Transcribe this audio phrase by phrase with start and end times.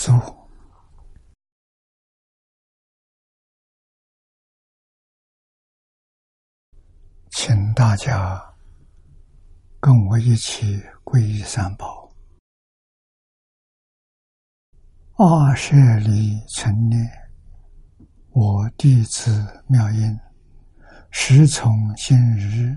[0.00, 0.48] 请坐，
[7.30, 8.42] 请大家
[9.78, 12.10] 跟我一起皈依三宝。
[15.18, 17.06] 二舍里成念，
[18.30, 20.18] 我弟子妙音。
[21.10, 22.74] 时从今日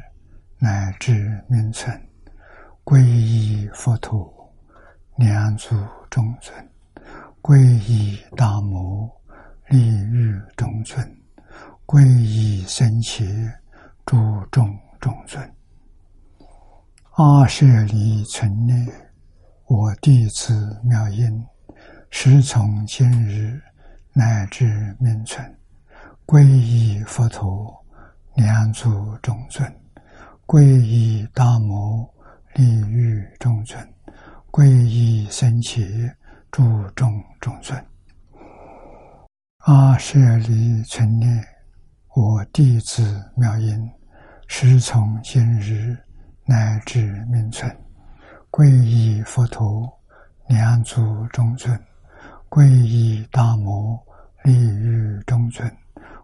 [0.60, 1.98] 乃至明存，
[2.84, 4.54] 皈依佛陀，
[5.16, 5.70] 两足
[6.10, 6.54] 中尊；
[7.44, 9.12] 皈依大摩，
[9.68, 11.06] 利欲中尊；
[11.86, 13.26] 皈依僧伽，
[14.06, 14.16] 诸
[14.50, 15.54] 众中尊。
[17.16, 18.88] 阿舍离存念，
[19.66, 21.46] 我弟子妙音，
[22.10, 23.62] 时从今日
[24.14, 25.46] 乃至命存，
[26.26, 27.78] 皈依佛陀。
[28.36, 29.72] 两足中尊，
[30.48, 32.10] 皈依大摩
[32.56, 33.94] 利欲中尊，
[34.50, 35.84] 皈依僧伽
[36.54, 36.64] 诸
[36.96, 37.84] 众中尊。
[39.66, 41.44] 阿舍利存念，
[42.14, 43.90] 我弟子妙音，
[44.48, 45.98] 师从今日
[46.46, 47.76] 乃至命存，
[48.52, 49.92] 皈依佛陀
[50.48, 51.76] 两足中尊，
[52.50, 54.00] 皈依大摩
[54.44, 55.68] 利欲中尊，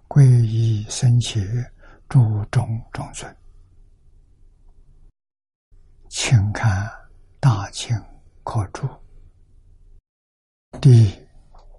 [0.07, 1.41] 皈依僧伽。
[2.07, 3.35] 诸众中尊，
[6.07, 6.88] 请看
[7.39, 7.95] 《大清
[8.44, 8.88] 课著》
[10.78, 11.28] 第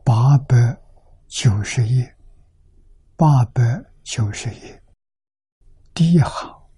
[0.05, 0.79] 八百
[1.27, 2.15] 九十页，
[3.17, 3.63] 八百
[4.03, 4.83] 九十页。
[5.95, 6.69] 第一行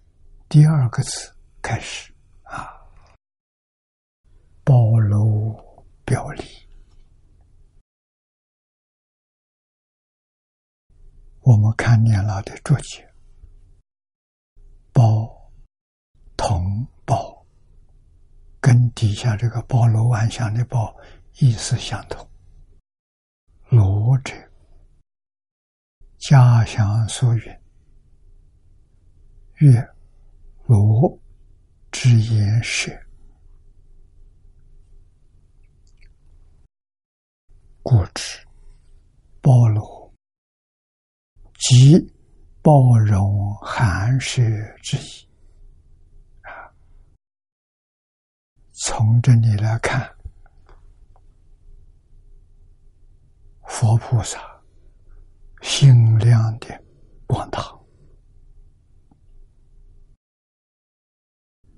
[0.49, 2.13] 第二个字开始。
[2.45, 2.71] 啊，
[4.63, 6.45] 包罗表里，
[11.41, 13.11] 我们看年老的注解。
[14.93, 15.51] 包
[16.37, 17.45] 同包，
[18.61, 20.95] 跟底下这个包罗万象的包
[21.39, 22.29] 意思相同。
[23.69, 24.35] 罗者，
[26.19, 27.61] 家乡所云
[29.59, 29.89] ：“曰
[30.67, 31.19] 罗
[31.91, 33.07] 之言是，
[37.83, 38.47] 故知
[39.41, 40.13] 包罗
[41.59, 41.99] 即。”
[42.65, 44.41] 包容寒舍
[44.85, 45.29] 之意
[46.43, 46.71] 啊！
[48.71, 50.09] 从这里来看，
[53.73, 54.39] 佛菩萨
[55.63, 56.69] 心量的
[57.27, 57.59] 广大，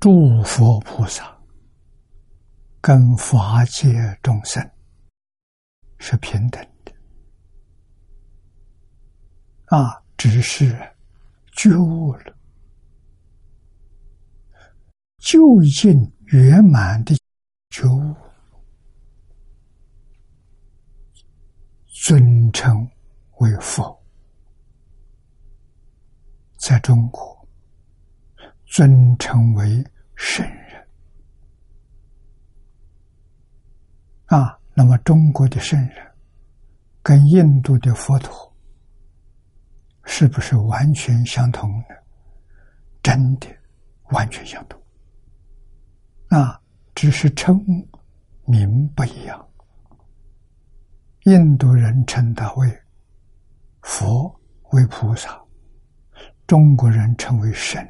[0.01, 1.41] 诸佛菩萨
[2.81, 3.93] 跟法界
[4.25, 4.69] 众生
[5.99, 6.93] 是平等的。
[9.67, 10.03] 啊。
[10.17, 10.75] 只是
[11.53, 12.37] 觉悟了，
[15.19, 15.93] 究竟
[16.27, 17.15] 圆满的
[17.69, 18.15] 觉悟，
[22.07, 22.87] 尊称
[23.39, 23.99] 为佛。
[26.59, 27.49] 在中国，
[28.67, 29.83] 尊称为
[30.15, 30.87] 圣人。
[34.27, 36.15] 啊，那么中国的圣人，
[37.03, 38.55] 跟印度的佛陀。
[40.05, 41.97] 是不是完全相同呢？
[43.03, 43.47] 真的
[44.11, 44.79] 完全相同，
[46.29, 46.61] 啊，
[46.95, 47.59] 只是称
[48.45, 49.49] 名不一样。
[51.25, 52.83] 印度人称他为
[53.81, 54.29] 佛，
[54.73, 55.31] 为菩萨；
[56.47, 57.83] 中国人称为神，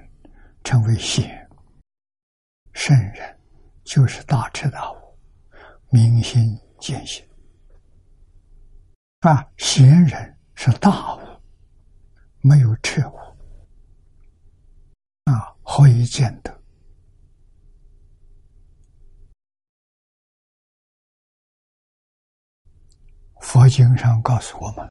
[0.62, 1.28] 称为仙。
[2.75, 3.36] 圣人
[3.82, 4.96] 就是大彻大悟、
[5.90, 7.26] 明心见性
[9.22, 11.20] 啊，贤人是大悟。
[12.40, 13.16] 没有彻悟
[15.25, 16.53] 啊，何以见得？
[23.44, 24.91] 佛经上告诉我们：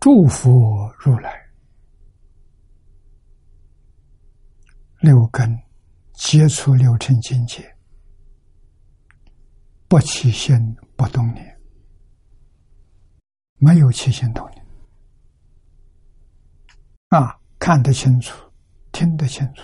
[0.00, 1.30] 诸佛如来
[5.00, 5.56] 六根
[6.14, 7.76] 接触六尘境界，
[9.88, 11.60] 不起心不动念。
[13.58, 14.66] 没有起心动念
[17.08, 18.50] 啊，看得清楚，
[18.90, 19.62] 听得清楚，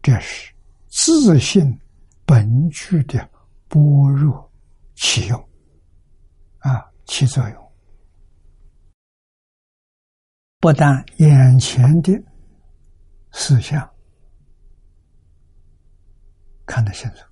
[0.00, 0.54] 这是
[0.86, 1.76] 自信
[2.24, 3.28] 本具的
[3.68, 4.52] 般若
[4.94, 5.48] 起用
[6.58, 7.72] 啊，起作用。
[10.58, 12.12] 不但眼前的
[13.32, 13.88] 思想
[16.66, 17.24] 看得清楚，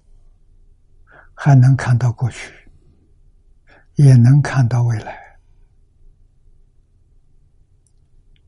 [1.35, 2.53] 还能看到过去。
[3.97, 5.19] 也能看到未来，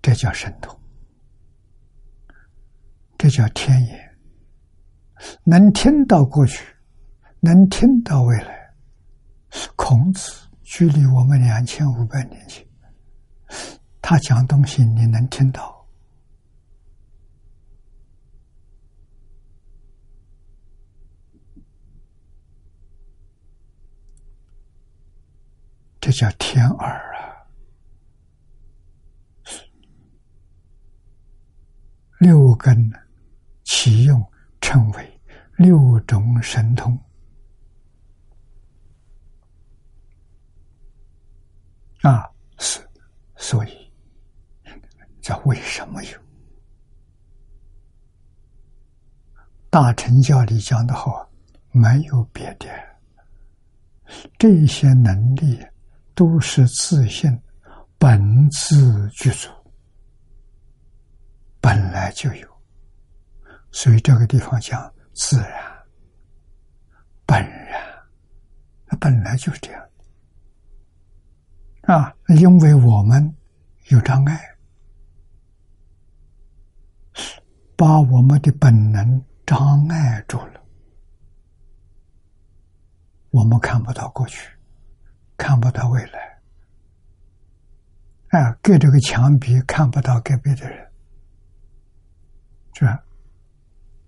[0.02, 0.78] 这叫神通
[3.16, 4.18] 这叫天眼，
[5.44, 6.62] 能听到过去，
[7.40, 8.74] 能听到未来。
[9.76, 12.66] 孔子距离我们两千五百年前，
[14.02, 15.76] 他讲东西你能听到。
[26.00, 27.44] 这叫天耳啊！
[32.18, 32.90] 六根
[33.62, 34.24] 启用，
[34.60, 35.20] 称为
[35.56, 36.98] 六种神通
[42.10, 42.30] 啊！
[42.58, 42.80] 是，
[43.36, 43.92] 所以
[45.20, 46.18] 叫为什么有？
[49.68, 51.30] 大乘教里讲的好，
[51.70, 52.66] 没有别的，
[54.38, 55.58] 这些能力。
[56.14, 57.30] 都是自信
[57.96, 59.48] 本自具足，
[61.60, 62.48] 本来就有，
[63.70, 65.52] 所以这个地方讲自然、
[67.24, 67.80] 本然，
[68.88, 69.87] 它本来就是这样！
[72.36, 73.34] 因为我们
[73.88, 74.56] 有障碍，
[77.76, 80.60] 把我们的本能障碍住了，
[83.30, 84.56] 我们看不到过去。
[85.40, 86.40] 看不到未来，
[88.30, 90.90] 啊，隔着个墙壁看不到隔壁的人，
[92.72, 92.84] 这？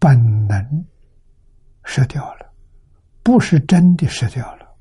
[0.01, 0.85] 本能
[1.85, 2.53] 失掉了，
[3.23, 4.77] 不是真的失掉了，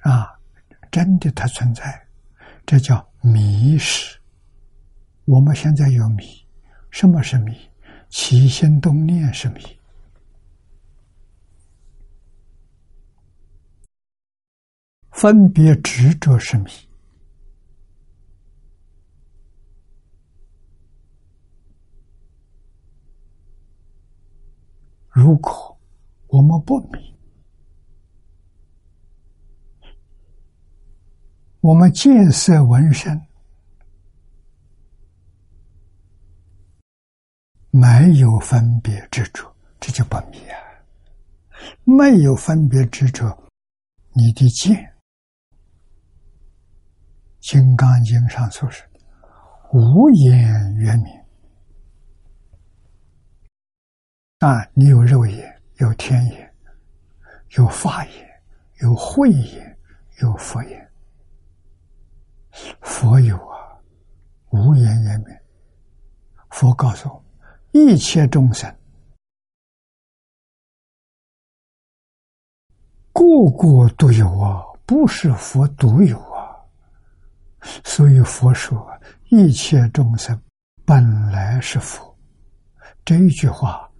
[0.00, 0.31] 啊，
[0.92, 2.06] 真的它存在，
[2.66, 4.16] 这叫迷失。
[5.24, 6.24] 我们现在有迷，
[6.90, 7.56] 什么是迷？
[8.10, 9.62] 起心动念是迷。
[15.12, 16.70] 分别执着是迷。
[25.08, 25.78] 如果
[26.26, 27.14] 我们不迷，
[31.62, 33.24] 我们见色闻声，
[37.70, 40.58] 没有分别执着，这就不迷啊！
[41.84, 43.48] 没有分别执着，
[44.10, 44.74] 你的见。
[47.38, 48.82] 《金刚经》上说是
[49.72, 51.14] 无眼圆明
[54.40, 56.54] 啊，你有肉眼，有天眼，
[57.50, 58.42] 有法眼，
[58.80, 59.78] 有慧眼，
[60.20, 60.91] 有佛眼。
[62.80, 63.80] 佛有啊，
[64.50, 65.36] 无言圆明。
[66.50, 67.24] 佛告诉我，
[67.72, 68.70] 一切众生
[73.12, 73.22] 个
[73.56, 76.56] 个都有啊，不是佛独有啊。
[77.84, 78.90] 所以佛说
[79.30, 80.40] ：“一切众生
[80.84, 82.16] 本来是佛。”
[83.04, 83.90] 这一句话，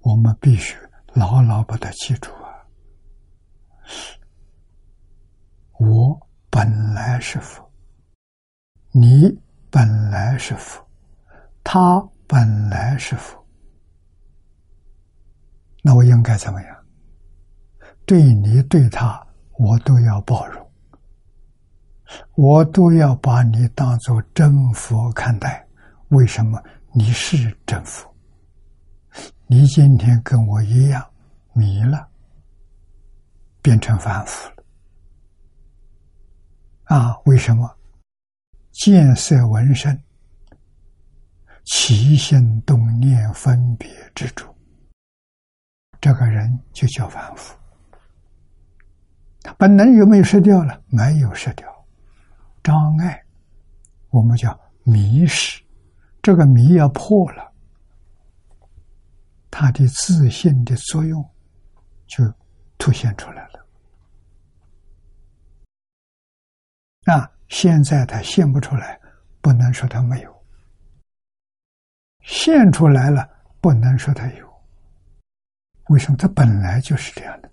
[0.00, 0.76] 我们必须
[1.12, 2.64] 牢牢把它记住啊！
[5.78, 7.65] 我本来是佛，
[8.98, 9.30] 你
[9.68, 10.82] 本来是佛，
[11.62, 13.36] 他本来是佛。
[15.82, 16.76] 那我应该怎么样？
[18.06, 19.22] 对你对他，
[19.58, 20.66] 我都要包容。
[22.36, 25.68] 我都要把你当做真佛看待，
[26.08, 26.58] 为什么？
[26.94, 28.10] 你是真佛。
[29.46, 31.06] 你今天跟我一样
[31.52, 32.08] 迷了，
[33.60, 34.64] 变成凡夫了。
[36.84, 37.70] 啊，为什么？
[38.76, 39.98] 见色闻声，
[41.64, 44.54] 起心动念分别之处，
[45.98, 47.56] 这个人就叫凡夫。
[49.40, 50.78] 他本能有没有失掉了？
[50.88, 51.66] 没有失掉。
[52.62, 53.24] 障碍，
[54.10, 55.62] 我们叫迷失，
[56.20, 57.50] 这个迷要破了，
[59.50, 61.26] 他的自信的作用
[62.06, 62.22] 就
[62.76, 63.66] 凸显出来了。
[67.06, 69.00] 啊，现在他现不出来，
[69.40, 70.30] 不能说他没有；
[72.22, 73.28] 现出来了，
[73.60, 74.64] 不能说他有。
[75.88, 76.16] 为什么？
[76.16, 77.50] 他本来就是这样的。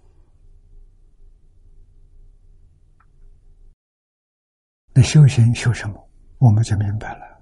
[4.93, 6.09] 那修行修什么？
[6.39, 7.41] 我们就明白了，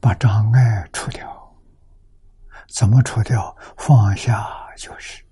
[0.00, 1.28] 把障碍除掉。
[2.74, 3.54] 怎么除掉？
[3.76, 5.22] 放下就是。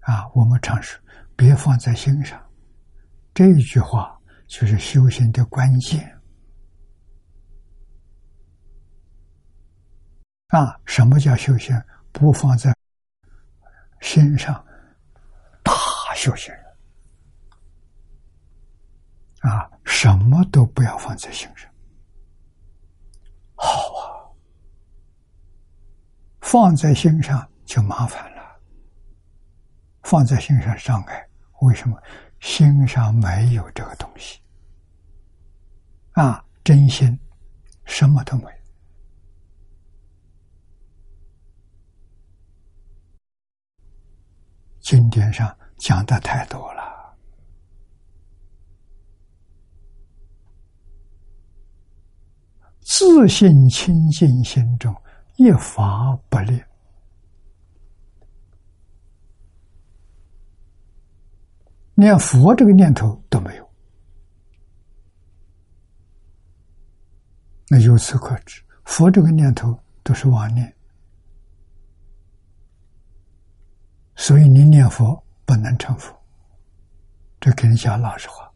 [0.00, 1.00] 啊，我们常说
[1.34, 2.40] 别放在心上，
[3.34, 4.15] 这一句话
[4.46, 6.12] 就是修行的关键。
[10.48, 11.76] 啊，什么叫修行？
[12.12, 12.74] 不放在
[14.00, 14.64] 心上，
[15.62, 15.72] 大
[16.14, 16.54] 修行。
[19.40, 21.70] 啊，什么都不要放在心上。
[23.56, 24.30] 好啊，
[26.40, 28.36] 放在心上就麻烦了。
[30.04, 31.28] 放在心上障碍，
[31.62, 32.00] 为什么？
[32.40, 34.40] 心上没有这个东西
[36.12, 37.18] 啊，真心
[37.84, 38.56] 什么都没有。
[44.80, 47.16] 经典上讲的太多了，
[52.80, 54.94] 自信清净心中
[55.36, 56.62] 一法不立。
[61.96, 63.70] 连佛这个念头都没有，
[67.68, 70.72] 那由此可知，佛这个念头都是妄念。
[74.14, 76.14] 所以你念佛不能成佛，
[77.40, 78.50] 这肯定讲老实话。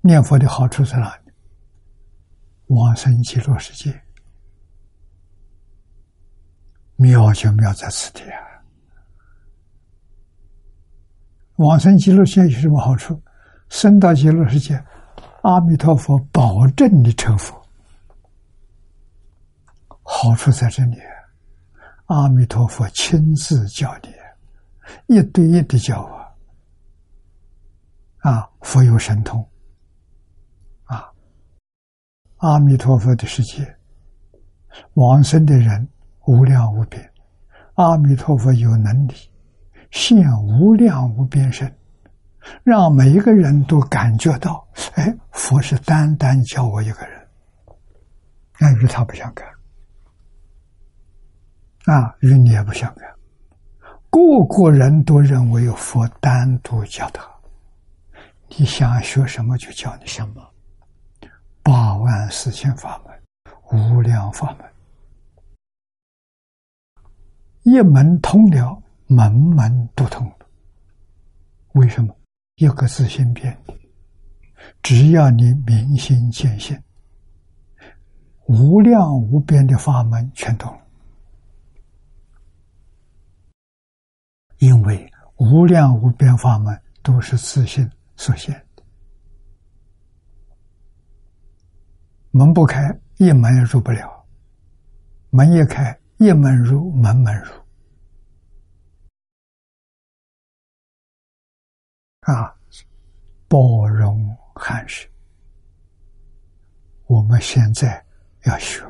[0.00, 1.32] 念佛的好处在哪里？
[2.66, 4.02] 往生极乐世界，
[6.96, 8.43] 妙就妙在此地啊！
[11.56, 13.20] 往生极乐世界有什么好处？
[13.68, 14.82] 生到极乐世界，
[15.42, 17.60] 阿弥陀佛保证你成佛。
[20.02, 20.98] 好处在这里，
[22.06, 28.30] 阿弥陀佛亲自教你，一对一的教啊！
[28.30, 29.44] 啊，佛有神通，
[30.84, 31.10] 啊，
[32.36, 33.76] 阿弥陀佛的世界，
[34.94, 35.88] 往生的人
[36.26, 37.10] 无量无边，
[37.74, 39.14] 阿弥陀佛有能力。
[39.94, 41.72] 现无量无边身，
[42.64, 47.28] 让每一个人都感觉到，哎，佛是单单教我一个人，
[48.58, 49.48] 那与他不相干，
[51.84, 53.08] 啊，与你也不相干，
[54.10, 57.24] 个个人都认为有佛单独教他，
[58.48, 60.42] 你想学什么就教你什么，
[61.62, 63.16] 八万四千法门，
[63.70, 64.68] 无量法门，
[67.62, 68.80] 一门通了。
[69.06, 70.30] 门门都通，
[71.72, 72.14] 为什么？
[72.56, 73.58] 一个自心变，
[74.80, 76.80] 只要你明心见性，
[78.46, 80.72] 无量无边的法门全通。
[84.58, 88.82] 因为无量无边法门都是自信所现的，
[92.30, 94.08] 门不开，一门也入不了；
[95.30, 97.63] 门一开，一门入，门门入。
[102.24, 102.54] 啊，
[103.48, 105.08] 包容汉室。
[107.06, 108.04] 我们现在
[108.44, 108.82] 要学，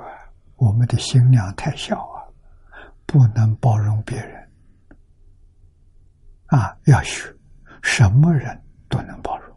[0.56, 2.22] 我们的心量太小啊，
[3.06, 4.48] 不能包容别人。
[6.46, 7.34] 啊，要学，
[7.82, 9.56] 什么人都能包容，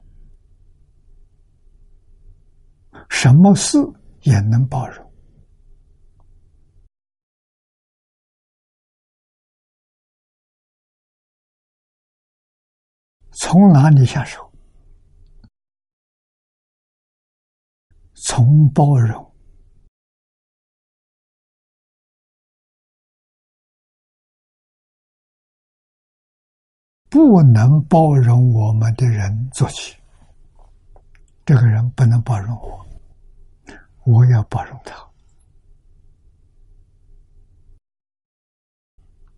[3.09, 3.77] 什么事
[4.21, 5.06] 也能包容。
[13.39, 14.51] 从哪里下手？
[18.15, 19.31] 从包容，
[27.09, 29.95] 不能包容我们的人做起。
[31.45, 32.87] 这个人不能包容我，
[34.03, 34.95] 我要包容他。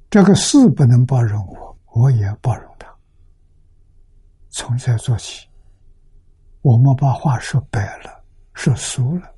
[0.09, 2.78] 这个事不能包容我，我也包容。
[4.59, 5.47] 从这做起，
[6.61, 9.33] 我们把话说白了，说俗了，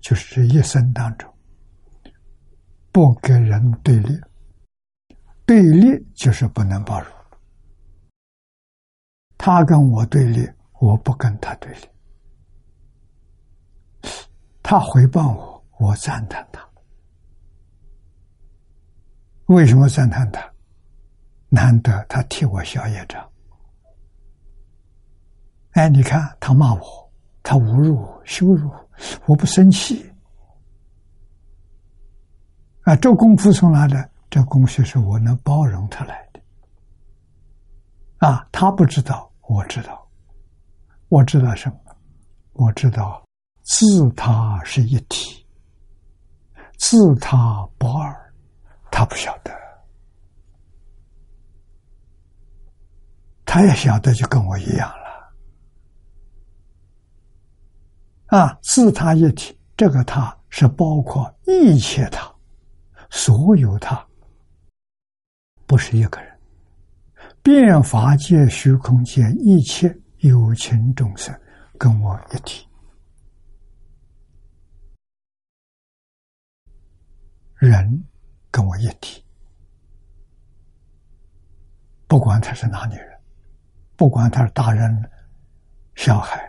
[0.00, 1.28] 就是这一生当中，
[2.92, 4.16] 不跟人对立，
[5.44, 7.12] 对立就是不能包容。
[9.36, 11.88] 他跟我对立，我不跟他对立；
[14.62, 16.64] 他回报我，我赞叹他。
[19.46, 20.48] 为什么赞叹他？
[21.48, 23.28] 难得他替我消业障。
[25.78, 28.90] 哎，你看他骂我，他侮辱我、羞辱我，
[29.26, 30.12] 我不生气。
[32.82, 34.10] 啊，这功夫从哪来？
[34.28, 36.40] 这功夫是我能包容他来的。
[38.26, 40.04] 啊，他不知道，我知道，
[41.10, 41.78] 我知道什么？
[42.54, 43.24] 我知道
[43.62, 45.46] 自他是一体，
[46.76, 48.12] 自他不二，
[48.90, 49.56] 他不晓得，
[53.46, 55.07] 他也晓得，就跟我一样了。
[58.28, 62.30] 啊，自他一体，这个他是包括一切他，
[63.10, 64.06] 所有他，
[65.66, 66.38] 不是一个人。
[67.42, 71.34] 变法界、虚空界一切有情众生，
[71.78, 72.66] 跟我一体。
[77.56, 78.04] 人
[78.50, 79.24] 跟我一体，
[82.06, 83.20] 不管他是哪里人，
[83.96, 85.10] 不管他是大人、
[85.96, 86.47] 小孩、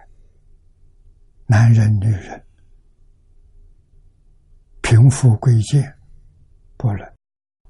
[1.51, 2.39] 男人、女人、
[4.84, 5.91] 贫富贵贱，
[6.77, 7.12] 不能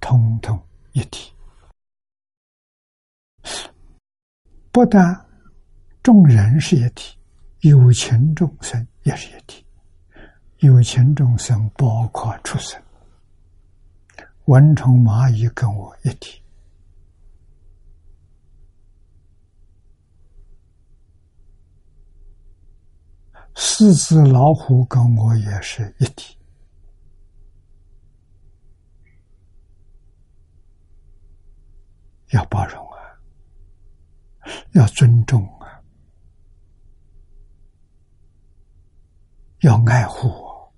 [0.01, 1.31] 通通一体。
[4.69, 5.25] 不但
[6.03, 7.17] 众人是一体，
[7.61, 9.65] 有情众生也是一体。
[10.57, 12.83] 有情众生包括畜生。
[14.43, 16.38] 蚊虫蚂蚁跟我一体，
[23.61, 26.37] 狮子老虎跟我也是一体，
[32.31, 33.19] 要包容啊，
[34.71, 35.83] 要尊重啊，
[39.59, 40.73] 要爱护我，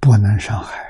[0.00, 0.82] 不能伤害。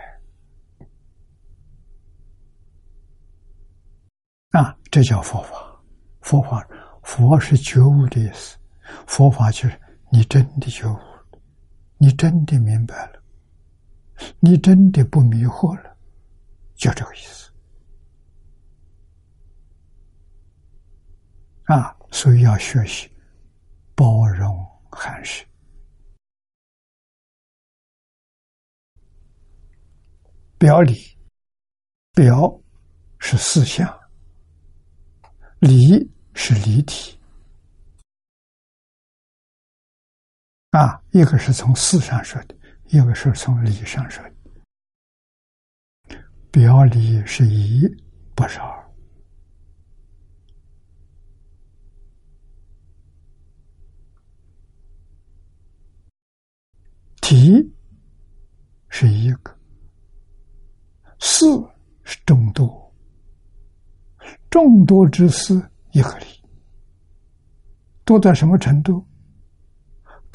[4.50, 5.82] 啊，这叫佛法。
[6.20, 6.64] 佛法，
[7.02, 8.56] 佛是觉悟的意思。
[9.08, 9.80] 佛法就是
[10.16, 10.98] 你真的觉悟，
[11.98, 13.22] 你真的明白了，
[14.40, 15.94] 你真的不迷惑了，
[16.74, 17.52] 就这个意思。
[21.64, 23.10] 啊，所以要学习
[23.94, 24.56] 包容
[24.90, 25.46] 含蓄。
[30.56, 30.94] 表里，
[32.14, 32.58] 表
[33.18, 33.86] 是四象，
[35.58, 37.15] 里是离体
[40.76, 42.54] 啊，一个是从事上说的，
[42.88, 44.32] 一个是从理上说的。
[46.50, 47.80] 表里是一，
[48.34, 48.86] 不是二。
[57.22, 57.72] 体
[58.90, 59.58] 是一个，
[61.18, 61.46] 事
[62.04, 62.94] 是众多。
[64.50, 65.54] 众多之事
[65.92, 66.26] 一个理，
[68.04, 69.02] 多到什么程度？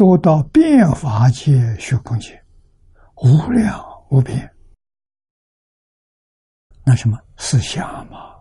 [0.02, 2.44] 多到变法界、虚空界，
[3.18, 4.52] 无量无边。
[6.84, 8.34] 那什么思想嘛？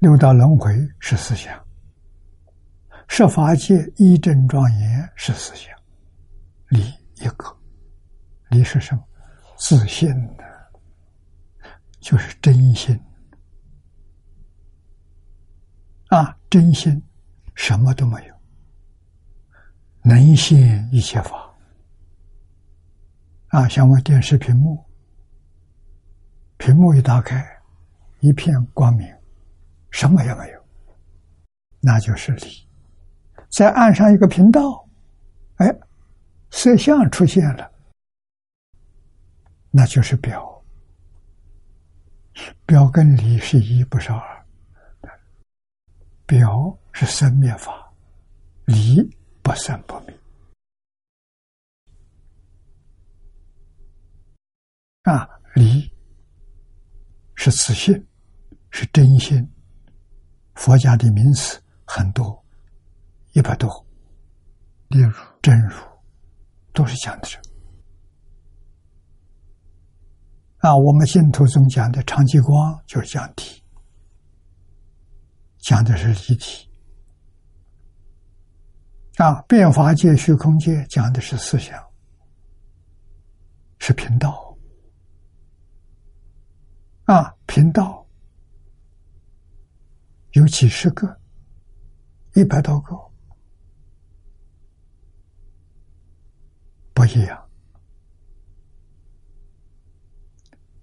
[0.00, 1.58] 六道轮回是思想，
[3.08, 5.74] 设法界一真庄严是思想，
[6.68, 6.82] 理
[7.14, 7.46] 一个，
[8.50, 9.02] 理是什么？
[9.56, 10.06] 自信
[10.36, 10.44] 的，
[11.98, 12.94] 就是真心。
[16.08, 17.02] 啊，真心
[17.54, 18.33] 什么都没有，
[20.06, 21.50] 能现一切法。
[23.48, 24.84] 啊，像我电视屏幕，
[26.58, 27.42] 屏幕一打开，
[28.20, 29.08] 一片光明，
[29.90, 30.62] 什么也没有，
[31.80, 32.68] 那就是理。
[33.48, 34.86] 再按上一个频道，
[35.56, 35.74] 哎，
[36.50, 37.72] 摄像出现了，
[39.70, 40.62] 那就是表。
[42.66, 44.46] 表跟理是一，不是二。
[46.26, 47.90] 表是生灭法，
[48.64, 49.08] 理
[49.44, 50.18] 不生不灭。
[55.02, 55.92] 啊，理
[57.34, 57.94] 是自信，
[58.70, 59.46] 是真心。
[60.54, 62.42] 佛家的名词很多，
[63.32, 63.68] 一百多，
[64.88, 65.76] 例如真如，
[66.72, 67.38] 都是讲的这。
[70.66, 73.62] 啊，我们净土宗讲的长寂光就是讲体。
[75.58, 76.70] 讲的是离体
[79.16, 81.80] 啊，变法界、虚空界讲的是思想，
[83.78, 84.56] 是频道
[87.04, 88.04] 啊，频道
[90.32, 91.20] 有几十个、
[92.34, 92.96] 一百多个，
[96.92, 97.48] 不一样，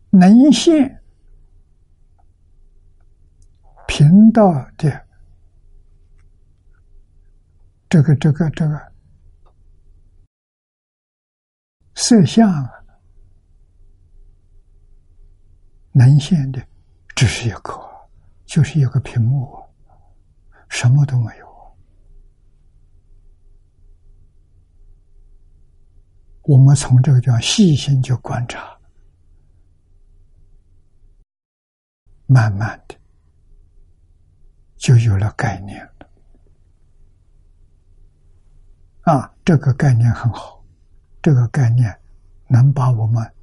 [0.09, 0.97] 能现。
[3.87, 5.05] 频道的
[7.91, 8.91] 这个、这个、这个
[11.93, 12.65] 摄像
[15.91, 16.65] 能现的
[17.17, 17.77] 只是一个，
[18.45, 19.61] 就是一个屏幕，
[20.69, 21.75] 什么都没有。
[26.43, 28.79] 我们从这个地方细心去观察，
[32.25, 32.95] 慢慢的。
[34.77, 35.91] 就有了概念了
[39.01, 39.33] 啊！
[39.43, 40.63] 这个概念很好，
[41.21, 41.99] 这个概念
[42.47, 43.33] 能把我们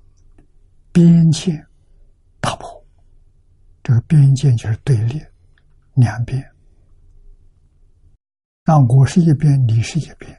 [0.93, 1.65] 边界
[2.41, 2.85] 打破。
[3.83, 5.21] 这个边界就是对立
[5.95, 6.41] 两边，
[8.65, 10.39] 啊，我是一边，你是一边，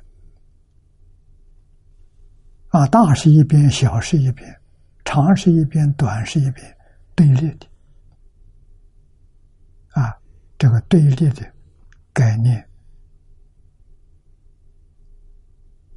[2.67, 4.62] 啊，大是一边，小是一边，
[5.03, 6.77] 长是一边，短是一边，
[7.15, 7.67] 对立的。
[9.89, 10.15] 啊，
[10.60, 11.51] 这个对立的
[12.13, 12.68] 概念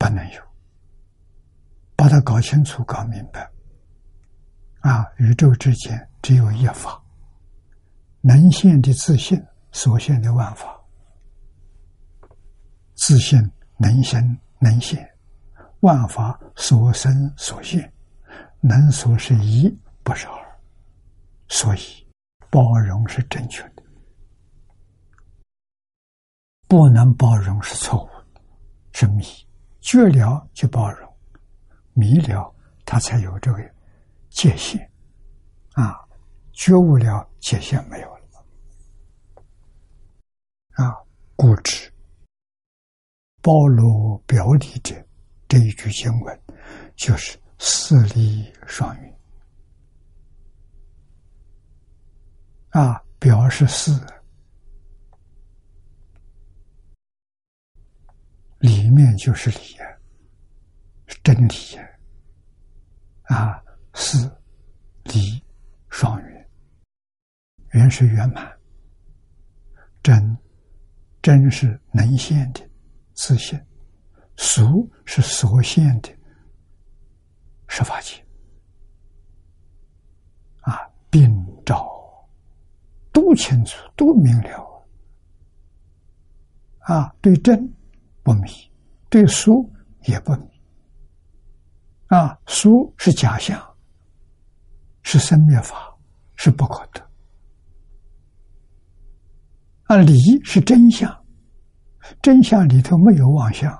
[0.02, 0.42] 不能有，
[1.94, 3.48] 把它搞清楚、搞明白。
[4.80, 7.00] 啊，宇宙之间只有一法，
[8.20, 10.76] 能现的自信，所现的万法。
[12.96, 13.40] 自信
[13.76, 15.08] 能生能现，
[15.82, 17.92] 万法所生所现，
[18.60, 19.68] 能所是一，
[20.02, 20.60] 不是二，
[21.46, 21.80] 所以
[22.50, 23.84] 包容是正确的。
[26.66, 28.40] 不能包容是错误的，
[28.94, 29.24] 是迷。
[29.82, 31.12] 觉了就包容，
[31.92, 32.54] 迷了
[32.86, 33.74] 他才有这个
[34.30, 34.80] 界限。
[35.72, 35.98] 啊，
[36.52, 38.44] 觉悟了界限没有了。
[40.74, 40.96] 啊，
[41.34, 41.92] 固执、
[43.42, 44.94] 包罗表里者，
[45.48, 46.42] 这一句经文
[46.94, 49.14] 就是四力双运。
[52.70, 54.00] 啊，表示四。
[58.62, 59.76] 里面就是理
[61.06, 61.54] 是真理
[63.24, 63.60] 啊，
[63.92, 64.16] 是
[65.02, 65.42] 理
[65.88, 66.48] 双圆，
[67.72, 68.56] 圆是圆满，
[70.00, 70.38] 真
[71.20, 72.60] 真是能现的
[73.14, 73.66] 自现，
[74.36, 76.08] 俗是所现的
[77.66, 78.14] 十法界。
[80.60, 81.34] 啊，并
[81.66, 81.84] 照
[83.12, 84.86] 都清楚，都明了
[86.78, 87.68] 啊，对真。
[88.22, 88.50] 不迷，
[89.08, 89.68] 对书
[90.02, 90.48] 也不迷。
[92.06, 93.60] 啊，书是假象，
[95.02, 95.96] 是生灭法，
[96.36, 97.00] 是不可得。
[99.84, 101.24] 啊，理是真相，
[102.20, 103.76] 真相里头没有妄想，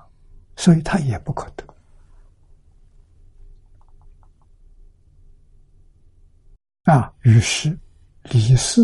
[0.56, 1.64] 所以它也不可得。
[6.84, 7.78] 啊，于是
[8.24, 8.82] 理事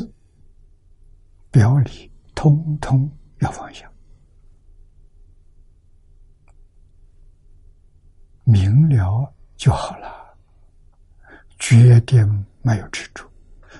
[1.51, 3.91] 表里通通要放下。
[8.51, 10.35] 明了就好了，
[11.59, 13.31] 决定没有执着，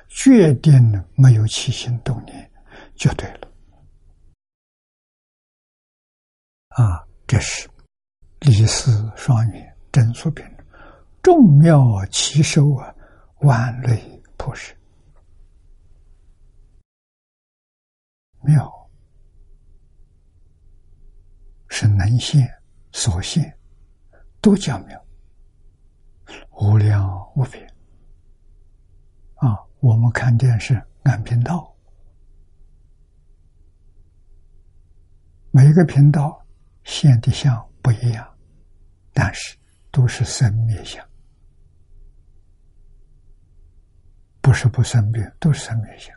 [0.09, 2.53] 决定没有起心动念，
[2.95, 3.49] 就对了。
[6.69, 7.67] 啊，这是
[8.41, 10.45] 离四双运真俗品，
[11.23, 12.95] 众妙奇收啊，
[13.39, 14.77] 万类破失。
[18.43, 18.71] 妙
[21.71, 22.47] 是能现
[22.93, 23.58] 所现。
[24.41, 24.97] 都讲明，
[26.53, 27.67] 无量无边
[29.37, 29.59] 啊！
[29.81, 31.75] 我们看电视按频道，
[35.51, 36.45] 每个频道
[36.85, 38.37] 现的相不一样，
[39.13, 39.57] 但是
[39.91, 41.05] 都是生灭相，
[44.41, 46.17] 不是不生灭，都是生灭相，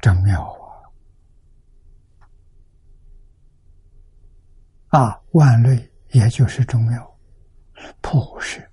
[0.00, 0.59] 真妙。
[4.90, 7.18] 啊，万类也就是重要，
[8.00, 8.68] 破是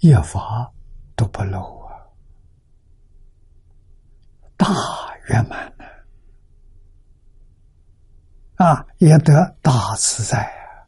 [0.00, 0.70] 一法
[1.16, 1.96] 都不漏啊，
[4.56, 4.66] 大
[5.28, 5.84] 圆满呢，
[8.56, 10.84] 啊，也得大自在啊，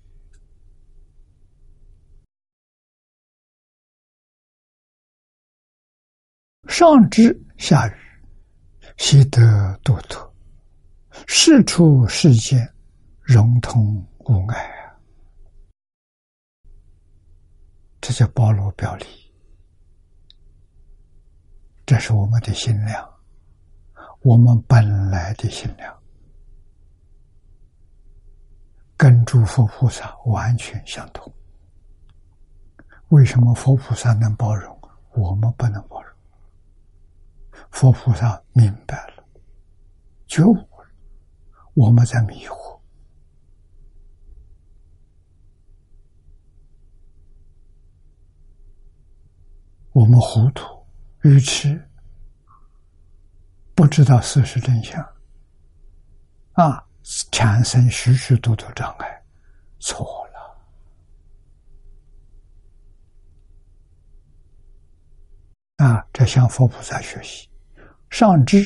[6.68, 8.03] 上知下愚。
[8.96, 10.32] 悉得度脱，
[11.26, 12.72] 事出世间，
[13.20, 14.96] 融通无碍啊！
[18.00, 19.06] 这叫包罗表里，
[21.84, 23.08] 这是我们的心量，
[24.20, 25.96] 我们本来的心量，
[28.96, 31.32] 跟诸佛菩萨完全相同。
[33.08, 34.78] 为什么佛菩萨能包容，
[35.14, 36.03] 我们不能包容？
[37.70, 39.24] 佛菩萨明白了，
[40.26, 40.86] 觉悟了，
[41.74, 42.80] 我们在迷惑，
[49.92, 50.64] 我们糊涂、
[51.22, 51.80] 愚痴，
[53.74, 55.00] 不知道事实真相，
[56.52, 56.84] 啊，
[57.30, 59.24] 产生许许多多障碍，
[59.78, 60.23] 错
[65.76, 67.48] 啊，这向佛菩萨学习，
[68.08, 68.62] 上知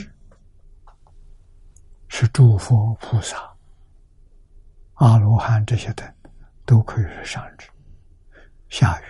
[2.08, 3.56] 是诸佛菩萨、
[4.94, 6.06] 阿罗汉这些等，
[6.66, 7.66] 都可以是上知。
[8.68, 9.04] 下雨，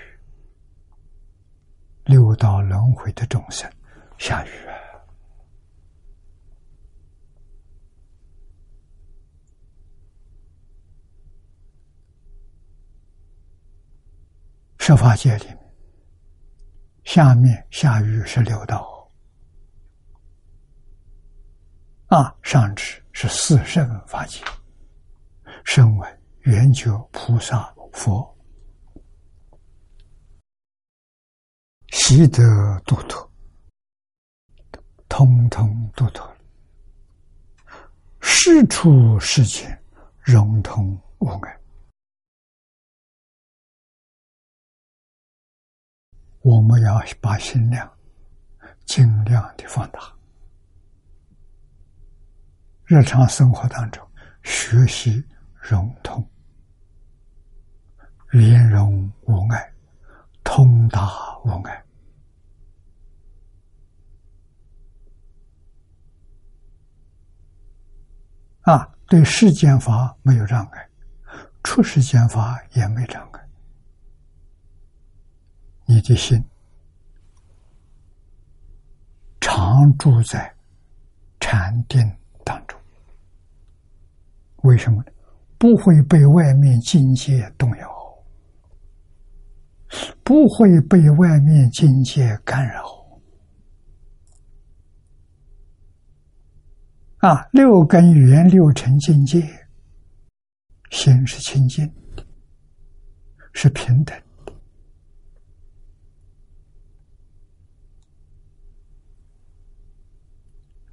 [2.04, 3.68] 六道轮回的众生，
[4.16, 4.72] 下雨啊，
[14.78, 15.57] 十法界里面。
[17.08, 19.10] 下面下狱是六道，
[22.08, 24.44] 啊，上至是四圣法界，
[25.64, 26.06] 身为
[26.40, 28.36] 圆觉菩萨佛，
[31.92, 33.32] 习得度脱，
[35.08, 36.36] 通通度脱了，
[38.20, 39.82] 事出世间，
[40.20, 41.58] 融通无碍。
[46.48, 47.86] 我们要把心量
[48.86, 50.00] 尽量的放大，
[52.86, 54.02] 日常生活当中
[54.42, 55.22] 学习
[55.60, 56.26] 融通，
[58.30, 59.74] 圆融无碍，
[60.42, 61.84] 通达无碍
[68.62, 68.90] 啊！
[69.06, 70.88] 对世间法没有障碍，
[71.62, 73.47] 出世间法也没障碍。
[75.90, 76.38] 你的心
[79.40, 80.54] 常住在
[81.40, 81.98] 禅定
[82.44, 82.78] 当中，
[84.64, 85.12] 为什么呢？
[85.56, 87.88] 不会被外面境界动摇，
[90.22, 92.84] 不会被外面境界干扰。
[97.20, 99.40] 啊，六根缘六尘境界，
[100.90, 101.90] 心是清净，
[103.54, 104.14] 是平等。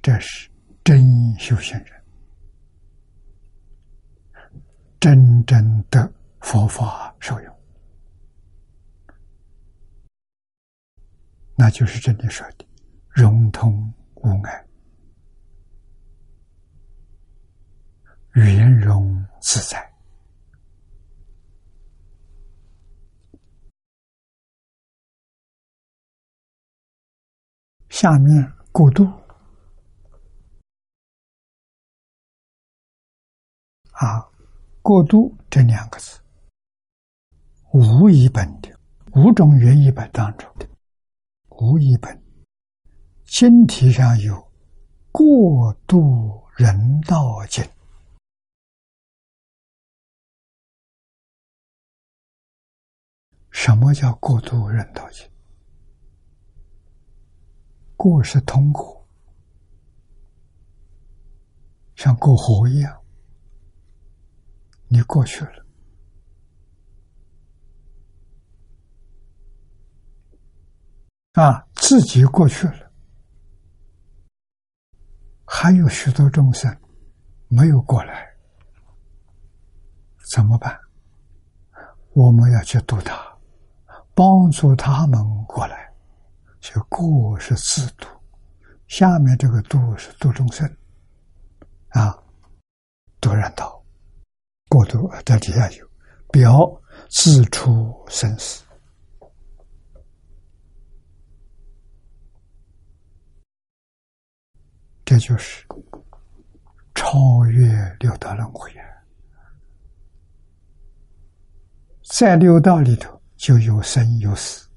[0.06, 0.48] 这是
[0.84, 2.04] 真修行人，
[5.00, 6.08] 真正的
[6.42, 7.58] 佛法受用，
[11.56, 12.64] 那就是这里说的
[13.08, 14.66] 融通无碍、
[18.34, 19.92] 圆融自在。
[27.88, 29.04] 下面过渡。
[33.96, 34.28] 啊，
[34.82, 36.20] 过渡这两个字，
[37.72, 38.68] 无一本的
[39.14, 40.68] 五种原译本当中的
[41.48, 42.22] 无一本，
[43.24, 44.52] 经题上有
[45.10, 47.64] 过渡人道经。
[53.50, 55.26] 什么叫过渡人道经？
[57.96, 59.08] 过是通过，
[61.94, 63.05] 像过河一样。
[64.88, 65.66] 你过去了，
[71.32, 72.92] 啊，自己过去了，
[75.44, 76.74] 还有许多众生
[77.48, 78.34] 没有过来，
[80.32, 80.78] 怎么办？
[82.12, 83.38] 我们要去度他，
[84.14, 85.84] 帮助他们过来。
[86.58, 88.08] 就过是自度，
[88.88, 90.68] 下面这个度是度众生，
[91.90, 92.18] 啊，
[93.20, 93.75] 度人道。
[94.76, 95.90] 过渡在底下有
[96.30, 96.70] 表
[97.08, 98.62] 自出生死，
[105.02, 105.66] 这就是
[106.94, 107.66] 超越
[108.00, 108.70] 六道轮回！
[112.02, 114.68] 在六道里头就有生有死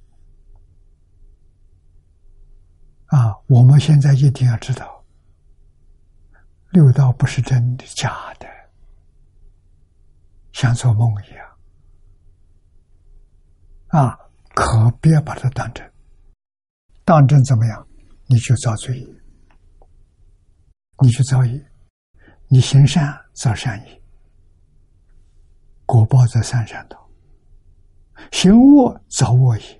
[3.07, 3.35] 啊！
[3.47, 5.03] 我们现在一定要知道，
[6.71, 8.47] 六道不是真的，假的。
[10.59, 11.57] 像做梦一样，
[13.87, 14.19] 啊，
[14.53, 15.89] 可别把它当真。
[17.05, 17.87] 当真怎么样？
[18.25, 19.07] 你就造罪，
[21.01, 21.65] 你去造业，
[22.49, 24.03] 你行善造善业，
[25.85, 26.97] 果报在三善道；
[28.29, 29.77] 行恶造恶业，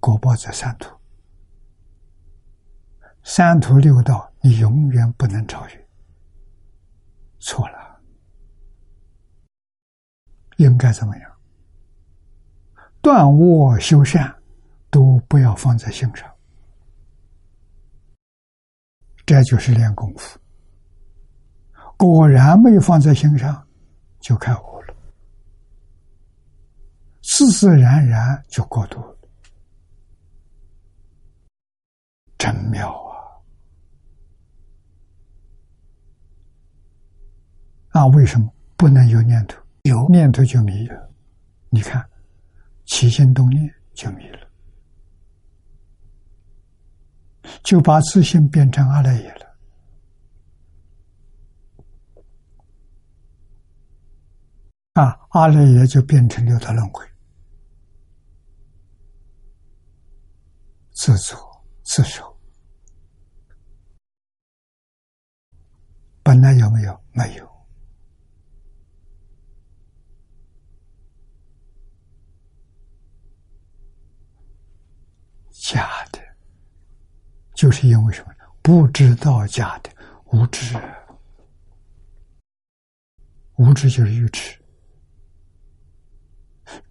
[0.00, 0.88] 果报在三途。
[3.24, 5.88] 三途六道，你永远不能超越。
[7.40, 7.83] 错了。
[10.64, 11.30] 应该怎么样？
[13.00, 14.34] 断恶修善
[14.90, 16.30] 都不要放在心上，
[19.26, 20.38] 这就是练功夫。
[21.98, 23.66] 果然没有放在心上，
[24.20, 24.94] 就开悟了，
[27.22, 29.16] 自自然然就过度了，
[32.38, 32.90] 真妙
[37.90, 38.00] 啊！
[38.00, 39.63] 啊，为什么不能有念头？
[39.84, 41.12] 有念头就迷了，
[41.68, 42.08] 你看，
[42.86, 44.50] 起心动念就迷了，
[47.62, 49.44] 就把自信变成阿赖耶了。
[54.94, 57.06] 啊，阿赖耶就变成六道轮回，
[60.92, 61.38] 自作
[61.82, 62.34] 自受。
[66.22, 67.04] 本来有没有？
[67.12, 67.53] 没有。
[75.64, 76.20] 假的，
[77.54, 78.34] 就是因为什么？
[78.60, 79.90] 不知道假的，
[80.26, 80.78] 无知。
[83.56, 84.62] 无知就是愚痴。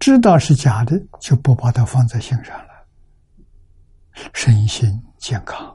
[0.00, 2.88] 知道是假的，就不把它放在心上了，
[4.32, 5.72] 身心健康。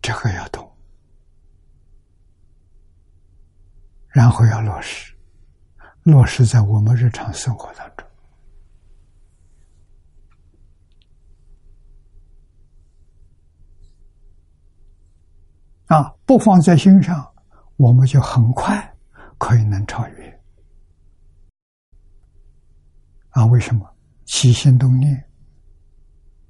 [0.00, 0.74] 这个要懂，
[4.12, 5.14] 然后要落实，
[6.02, 8.06] 落实在我们日常生活当中。
[15.86, 17.26] 啊，不放在心上，
[17.76, 18.94] 我们就很快
[19.38, 20.40] 可以能超越。
[23.30, 23.88] 啊，为什么？
[24.24, 25.22] 起心动念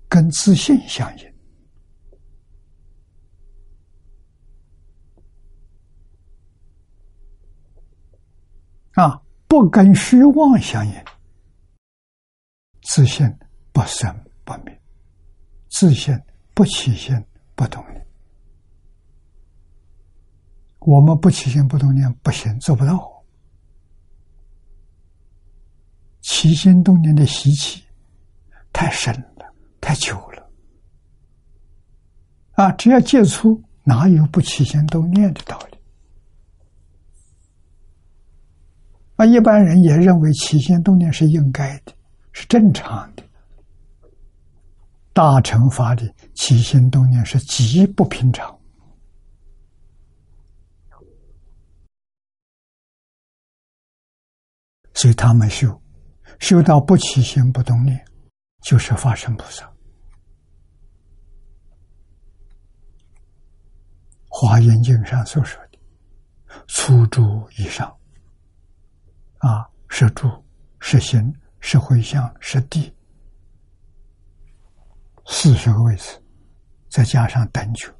[0.08, 1.31] 跟自信相应。
[8.94, 10.94] 啊，不跟虚妄相应，
[12.82, 13.26] 自信
[13.72, 14.80] 不生不灭，
[15.70, 16.18] 自信
[16.52, 17.14] 不起心
[17.54, 18.06] 不动念。
[20.80, 23.24] 我们不起心不动念不行，做不到。
[26.20, 27.84] 起心动念的习气
[28.72, 30.50] 太深了，太久了。
[32.52, 35.71] 啊，只要接触，哪有不起心动念的道理？
[39.22, 41.92] 啊，一般人也认为起心动念是应该的，
[42.32, 43.22] 是正常的。
[45.12, 48.58] 大乘法的起心动念是极不平常。
[54.92, 55.80] 所以他们修，
[56.40, 58.04] 修到不起心不动念，
[58.62, 59.72] 就是法身菩萨。
[64.26, 65.78] 华严经上所说的
[66.66, 67.96] “初住以上”，
[69.42, 70.40] 啊，是住，
[70.78, 72.94] 是行，是回向，是地，
[75.26, 76.16] 四十个位置，
[76.88, 77.92] 再加上等觉，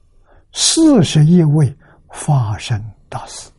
[0.52, 1.76] 四十一位
[2.10, 3.50] 法身大师。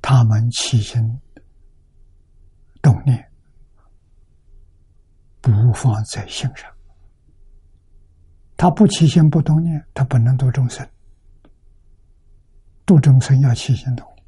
[0.00, 1.20] 他们起心
[2.80, 3.30] 动念
[5.40, 6.70] 不放在心上，
[8.58, 10.86] 他不起心不动念，他不能度众生。
[12.84, 14.24] 度众生要起心动念，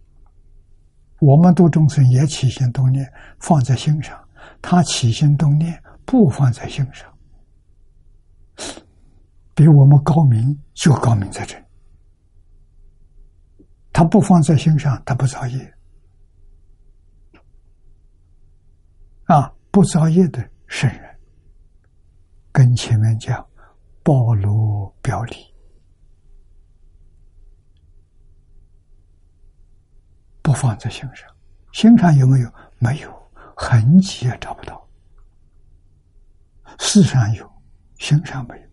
[1.18, 4.16] 我们度众生也起心动念，放在心上。
[4.62, 7.12] 他起心动念不放在心上，
[9.54, 11.56] 比我们高明就高明在这。
[13.92, 15.74] 他不放在心上，他不造业。
[19.24, 21.18] 啊，不造业的圣人，
[22.52, 23.44] 跟前面讲，
[24.10, 25.36] 暴露表里，
[30.42, 31.32] 不放在心上。
[31.72, 32.52] 心上有没有？
[32.80, 34.84] 没有，痕迹也找不到。
[36.80, 37.48] 世上有，
[38.00, 38.68] 心上没有。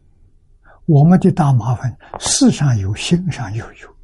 [0.87, 3.95] 我们的大麻烦，世上有，心上又有。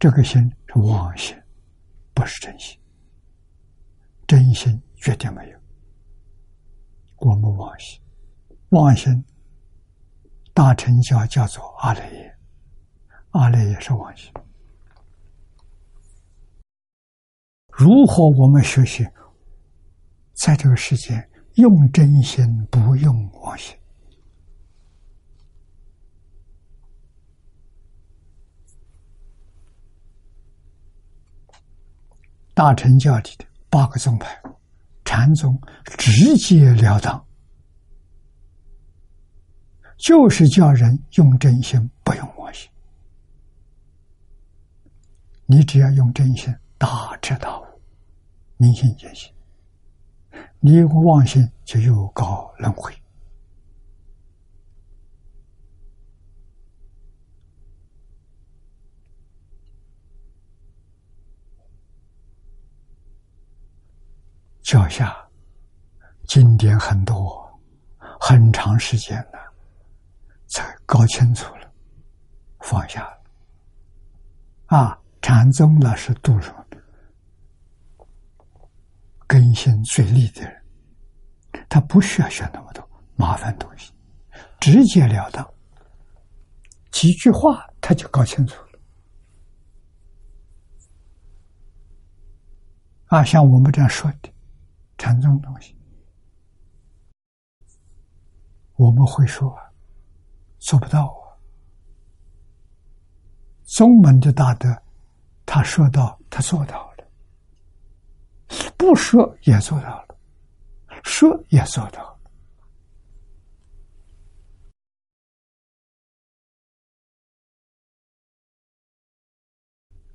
[0.00, 1.40] 这个心是妄心，
[2.12, 2.76] 不是真心。
[4.26, 5.58] 真心绝对没有。
[7.18, 8.00] 我们妄心，
[8.70, 9.24] 妄心
[10.52, 12.36] 大乘教叫做阿赖耶，
[13.30, 14.30] 阿赖耶是妄心。
[17.68, 19.08] 如何我们学习，
[20.34, 23.74] 在这个世间用真心，不用妄心？
[32.52, 34.42] 大乘教里的八个宗派，
[35.04, 35.56] 禅宗
[35.96, 37.24] 直截了当，
[39.98, 42.70] 就是叫人用真心，不用妄心。
[45.44, 47.64] 你只要用真心，大彻大悟，
[48.56, 49.30] 明心见性；
[50.60, 52.94] 你用妄心，就又搞轮回。
[64.62, 65.16] 脚下
[66.26, 67.58] 经典很多，
[68.20, 69.47] 很长时间了，
[70.48, 71.72] 才搞清楚了，
[72.60, 73.22] 放下了。
[74.66, 76.64] 啊，禅宗呢是度什么？
[79.26, 80.64] 根性最利的人，
[81.68, 82.82] 他不需要学那么多
[83.14, 83.92] 麻烦东西，
[84.58, 85.46] 直截了当，
[86.90, 88.80] 几句话他就搞清楚了。
[93.08, 94.32] 啊，像我们这样说的
[94.96, 95.76] 禅宗东西，
[98.76, 99.54] 我们会说
[100.58, 101.36] 做不到啊。
[103.64, 104.68] 宗门的大德，
[105.44, 107.04] 他说到，他做到了；
[108.76, 110.18] 不说也做到了，
[111.04, 112.18] 说也做到了。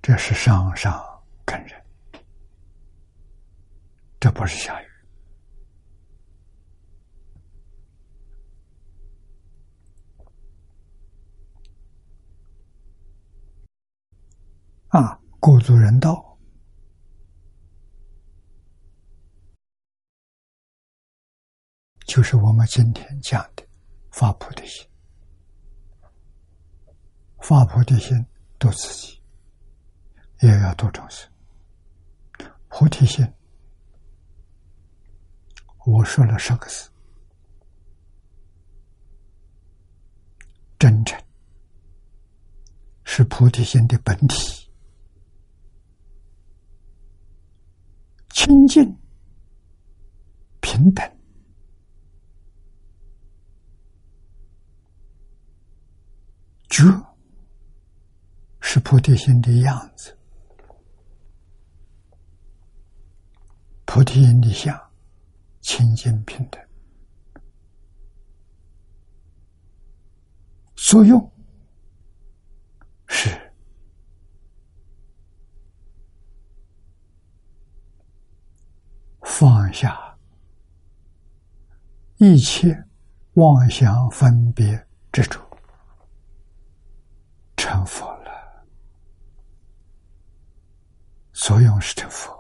[0.02, 1.02] 这是上上
[1.46, 1.82] 根人，
[4.20, 4.88] 这不是下雨
[14.94, 15.20] 啊！
[15.40, 16.38] 故足人道，
[22.06, 23.68] 就是我们今天讲的
[24.12, 24.88] 发菩提心，
[27.42, 28.24] 发菩提心
[28.60, 29.20] 度自己。
[30.42, 31.28] 也要度众生，
[32.68, 33.28] 菩提心。
[35.86, 36.92] 我说了十个字：
[40.78, 41.20] 真诚
[43.06, 44.70] 是菩提心的本体，
[48.34, 48.84] 清净
[50.60, 51.18] 平等，
[56.68, 56.84] 觉
[58.60, 60.18] 是菩提心的样子。
[63.86, 64.92] 菩提心的相，
[65.62, 66.60] 清净平等，
[70.76, 71.32] 作用
[73.06, 73.30] 是
[79.36, 80.16] 放下
[82.18, 82.86] 一切
[83.34, 85.42] 妄想分别执着，
[87.58, 88.66] 成佛了。
[91.34, 92.32] 所用是成佛。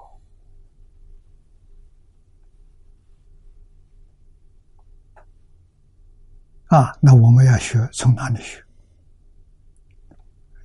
[6.68, 8.64] 啊，那我们要学从哪里学？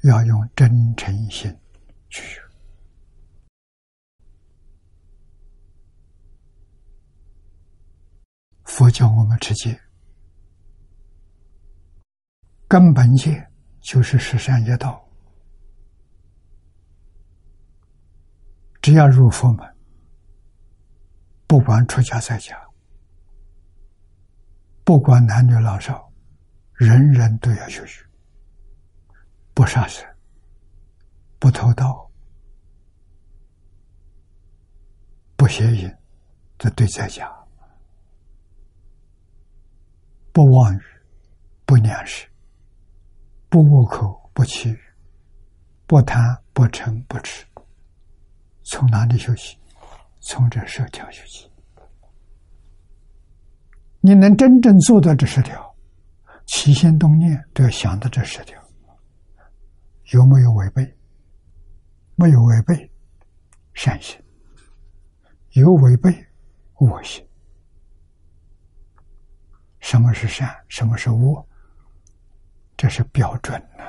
[0.03, 1.59] 要用真诚心
[2.11, 2.48] 去学。
[8.69, 9.81] 佛教我们持戒，
[12.69, 13.51] 根本戒
[13.81, 15.09] 就是十善业道。
[18.83, 19.67] 只要入佛门，
[21.47, 22.57] 不管出家在家。
[24.85, 26.13] 不管男女老少，
[26.75, 28.03] 人人都要学习，
[29.55, 30.07] 不杀生，
[31.39, 32.11] 不偷盗，
[35.37, 35.91] 不邪淫，
[36.59, 37.27] 这对在家；
[40.33, 40.81] 不妄语，
[41.65, 42.27] 不念事，
[43.49, 44.79] 不恶口，不欺语，
[45.87, 47.45] 不贪，不嗔，不痴。
[48.63, 49.57] 从哪里学习？
[50.21, 51.51] 从这十条学习。
[54.01, 55.75] 你能真正做到这十条，
[56.47, 58.63] 起心动念都要想到这十条，
[60.13, 60.97] 有没有违背？
[62.15, 62.91] 没有违背，
[63.75, 64.19] 善心；
[65.53, 66.11] 有违背，
[66.81, 67.28] 恶心。
[69.91, 70.55] 什么是善？
[70.69, 71.49] 什么是恶？
[72.77, 73.85] 这是标准呐。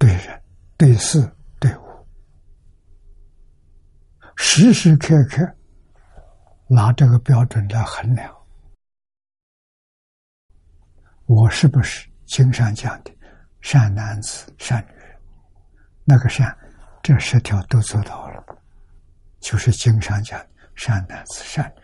[0.00, 0.42] 对人，
[0.76, 1.32] 对事。
[1.60, 2.06] 对物
[4.34, 5.48] 时时刻刻
[6.66, 8.36] 拿这个标准来衡量，
[11.26, 13.16] 我是不是经常讲的
[13.60, 15.20] 善男子、善女人？
[16.02, 16.52] 那个善，
[17.04, 18.42] 这十条都做到了，
[19.38, 20.40] 就是经常讲
[20.74, 21.82] 善男子、善女。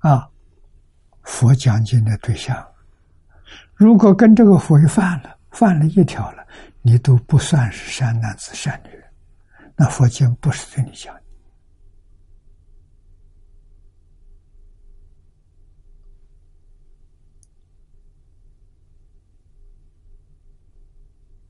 [0.00, 0.28] 啊，
[1.22, 2.62] 佛讲经的对象，
[3.72, 6.46] 如果跟这个违犯了，犯了一条了，
[6.82, 9.02] 你都不算是善男子、善女人。
[9.74, 11.22] 那佛经不是对你讲的，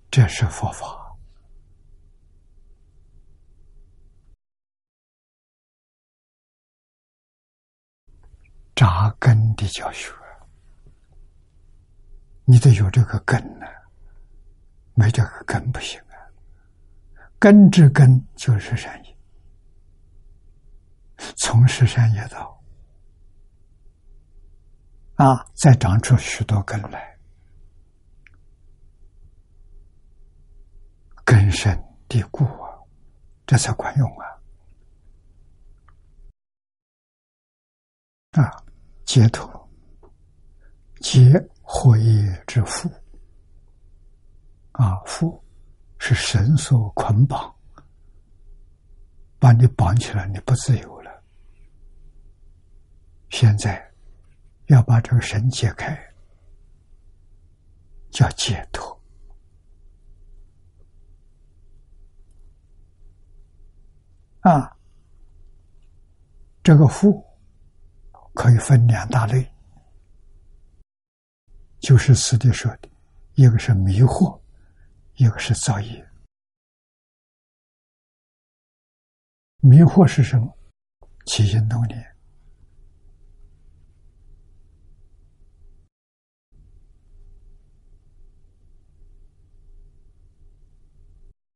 [0.08, 0.86] 这是佛法
[8.78, 10.14] 扎根的教学，
[12.44, 13.66] 你得有这个根呢，
[14.94, 16.14] 没这个根不行啊。
[17.40, 19.18] 根之根就是善业，
[21.36, 22.62] 从事善业道，
[25.16, 27.18] 啊，再长出许多根来，
[31.24, 31.76] 根深
[32.06, 32.78] 蒂固啊，
[33.44, 34.24] 这才管用啊！
[38.40, 38.64] 啊，
[39.08, 39.48] 解脱，
[41.00, 41.32] 解
[41.62, 42.86] 惑业之缚。
[44.72, 45.40] 啊，缚
[45.98, 47.56] 是绳索捆绑，
[49.38, 51.10] 把你绑起来，你不自由了。
[53.30, 53.82] 现在
[54.66, 55.98] 要把这个绳解开，
[58.10, 58.94] 叫解脱。
[64.40, 64.76] 啊，
[66.62, 67.24] 这个缚
[68.38, 69.44] 可以分两大类，
[71.80, 72.88] 就是此地说的，
[73.34, 74.40] 一个是迷惑，
[75.16, 76.08] 一个是造业。
[79.60, 80.56] 迷惑是什么？
[81.26, 82.16] 起心动念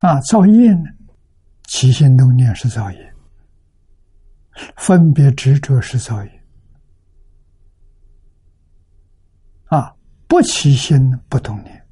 [0.01, 0.91] 啊，造业呢？
[1.69, 3.15] 起心动念是造业，
[4.77, 6.45] 分别执着是造业，
[9.67, 9.97] 啊，
[10.33, 11.87] 不起心不动念，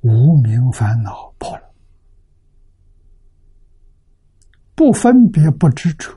[0.00, 1.72] 无名烦恼破了，
[4.74, 6.12] 不分别不执着，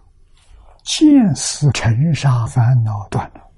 [0.84, 3.52] 见思尘沙烦恼断了。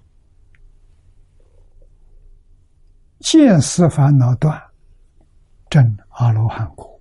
[3.22, 4.62] 见思烦恼断，
[5.70, 6.97] 证阿罗汉果，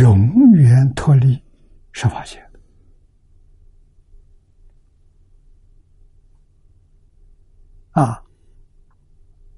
[0.00, 1.40] 永远脱离
[1.92, 2.42] 十法界。
[7.92, 8.20] 啊，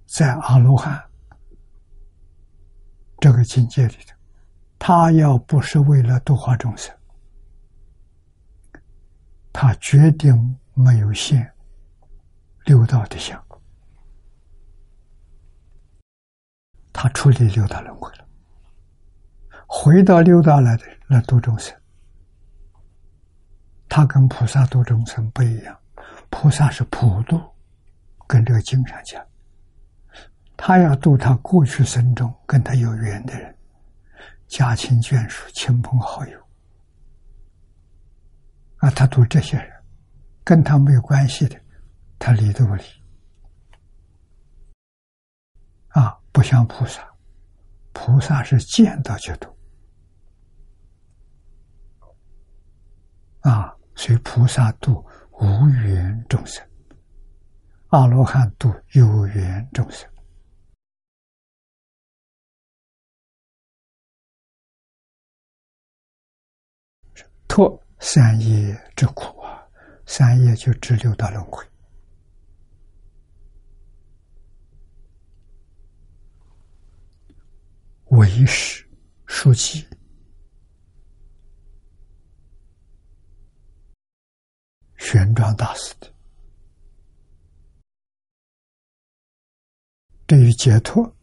[0.05, 1.03] 在阿罗汉
[3.18, 4.14] 这个境界里头，
[4.78, 6.95] 他要不是为了度化众生，
[9.55, 11.51] 他决定没有现。
[12.66, 13.43] 六道的相，
[16.93, 18.26] 他处理六道轮回了，
[19.67, 21.75] 回到六道来的那度众生。
[23.89, 25.79] 他跟菩萨度众生不一样，
[26.31, 27.41] 菩萨是普度，
[28.27, 29.25] 跟这个经上讲，
[30.57, 33.57] 他要度他过去生中跟他有缘的人，
[34.49, 36.39] 家亲眷属、亲朋好友，
[38.79, 39.73] 啊，他度这些人，
[40.45, 41.59] 跟他没有关系的。
[42.19, 42.83] 他理都不理，
[45.89, 47.07] 啊，不像菩萨，
[47.93, 49.55] 菩萨是见到就读，
[53.47, 55.07] 啊，随菩萨度
[55.39, 56.69] 无缘众生，
[57.91, 60.11] 阿罗汉度有缘众生，
[67.47, 69.65] 脱三业之苦啊，
[70.07, 71.65] 三业就只六道轮回。
[78.07, 78.85] 为师
[79.27, 79.87] 书记。
[84.99, 86.13] 玄奘大师的，
[90.27, 91.15] 对于解脱，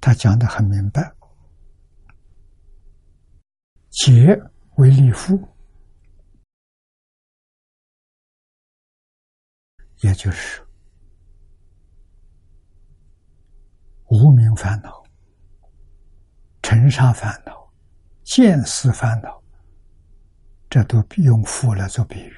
[0.00, 1.14] 他讲的很明白。
[3.90, 4.40] 解
[4.76, 5.36] 为立夫，
[10.02, 10.64] 也就是。
[14.10, 15.04] 无名烦恼、
[16.62, 17.70] 尘沙烦恼、
[18.24, 19.37] 见思烦恼，
[20.70, 22.36] 这都用佛来做比喻，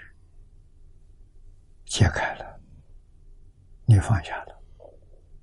[1.85, 2.61] 解开了，
[3.87, 4.63] 你放下了，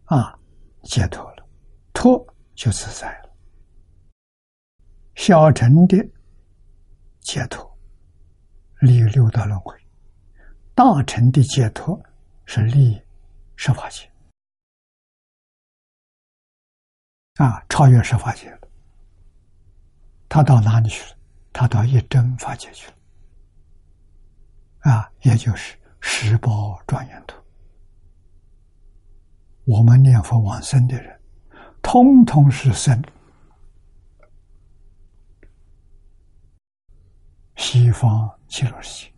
[0.06, 0.40] 啊，
[0.84, 1.46] 解脱了，
[1.94, 2.26] 脱
[2.56, 3.30] 就自在了。
[5.16, 5.98] 小乘的
[7.20, 7.78] 解脱，
[8.80, 9.76] 离六道轮回；
[10.74, 12.02] 大乘的解脱
[12.46, 13.02] 是离
[13.58, 14.10] 十法界。
[17.36, 18.68] 啊，超越十法界了。
[20.30, 21.17] 他到哪里去了？
[21.58, 22.94] 他到一真法界去了。
[24.92, 27.36] 啊，也就是十宝庄严土。
[29.66, 31.20] 我们念佛往生的人，
[31.82, 33.04] 通通是生
[37.56, 39.14] 西方极乐世界。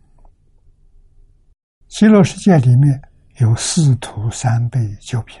[1.88, 3.02] 极乐世界里面
[3.36, 5.38] 有四土三辈九品。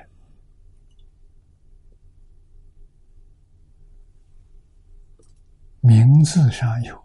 [5.80, 6.98] 名字上有，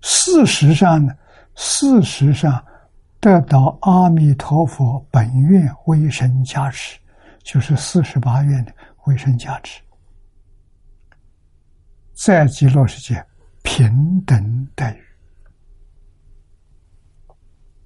[0.00, 1.14] 事实上呢，
[1.54, 2.64] 事实上
[3.20, 6.98] 得到阿弥陀佛本愿威神加持，
[7.44, 9.80] 就是四十八愿的威神加持，
[12.14, 13.24] 在极乐世界
[13.62, 15.02] 平等待遇。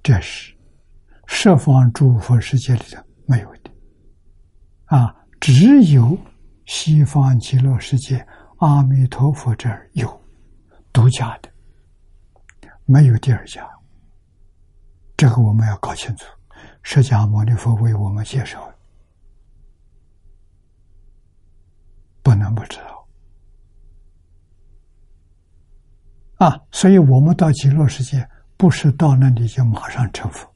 [0.01, 0.55] 这是
[1.27, 3.69] 十方诸佛世界里头没有的，
[4.85, 6.17] 啊，只有
[6.65, 8.25] 西方极乐世界
[8.57, 10.21] 阿弥陀佛这儿有
[10.91, 11.51] 独家的，
[12.85, 13.67] 没有第二家。
[15.15, 16.25] 这个我们要搞清楚。
[16.81, 18.73] 释迦牟尼佛为我们介绍，
[22.23, 23.07] 不能不知道
[26.37, 26.59] 啊！
[26.71, 30.51] 所以我们到极乐世界，不是到那里就马上成佛。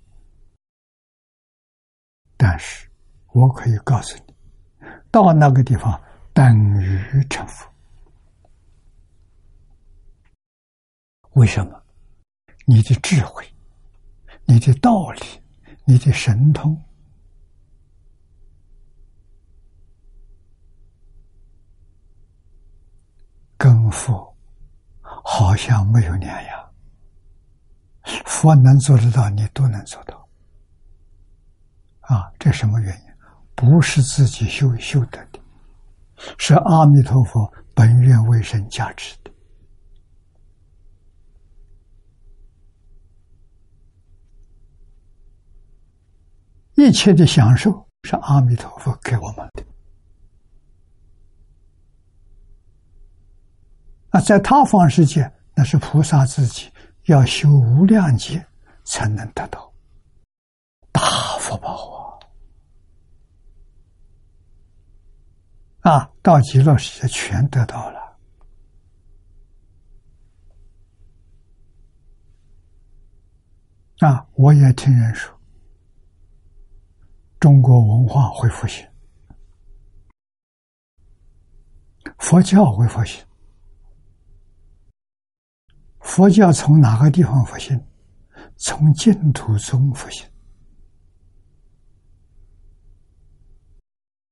[2.37, 2.89] 但是
[3.33, 4.33] 我可以告诉你，
[5.11, 6.01] 到那个地方
[6.33, 7.70] 等于成佛。
[11.33, 11.81] 为什么？
[12.65, 13.45] 你的智慧，
[14.45, 15.21] 你的道理。
[15.83, 16.79] 你的神通
[23.57, 24.37] 跟佛
[25.01, 26.71] 好像没有两样，
[28.25, 30.25] 佛能做得到，你都能做到。
[32.01, 33.11] 啊，这什么原因？
[33.55, 35.39] 不是自己修修得的，
[36.37, 39.20] 是阿弥陀佛本愿为生加持的。
[46.75, 49.63] 一切的享受是阿弥陀佛给我们的，
[54.09, 56.71] 啊，在他方世界，那是菩萨自己
[57.05, 58.45] 要修无量劫
[58.83, 59.71] 才能得到
[60.91, 61.01] 大
[61.39, 62.19] 福报
[65.81, 65.91] 啊！
[65.91, 67.99] 啊，到极乐世界全得到了
[73.99, 74.25] 啊！
[74.33, 75.40] 我也听人说。
[77.41, 78.87] 中国文化会复兴，
[82.19, 83.25] 佛教会复兴。
[86.01, 87.83] 佛教从哪个地方复兴？
[88.57, 90.23] 从净土中复兴。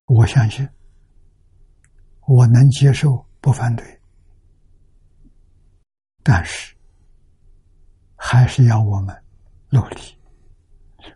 [0.05, 0.69] 我相信，
[2.27, 4.01] 我能接受，不反对，
[6.21, 6.75] 但是
[8.15, 9.23] 还是要我们
[9.71, 9.97] 努力，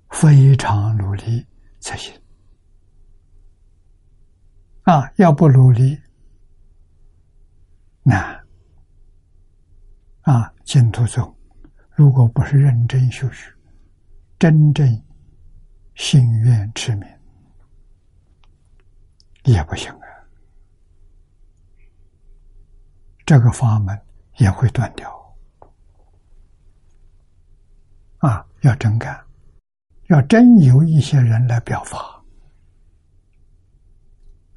[0.09, 1.45] 非常努力。
[1.83, 2.17] 才行
[4.83, 5.11] 啊！
[5.17, 6.01] 要不努力
[8.03, 8.41] 难
[10.21, 10.53] 啊！
[10.63, 11.35] 净土宗
[11.91, 13.53] 如果不是认真修学，
[14.39, 15.03] 真正
[15.95, 17.05] 心愿持名，
[19.43, 20.07] 也不行啊！
[23.25, 24.01] 这个法门
[24.37, 25.35] 也会断掉
[28.19, 28.47] 啊！
[28.61, 29.21] 要真干。
[30.13, 32.23] 要真有一些人来表法，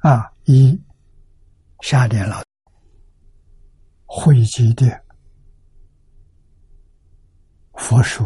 [0.01, 0.79] 啊，一
[1.81, 2.43] 下联了，
[4.05, 4.85] 汇集的
[7.73, 8.23] 佛书、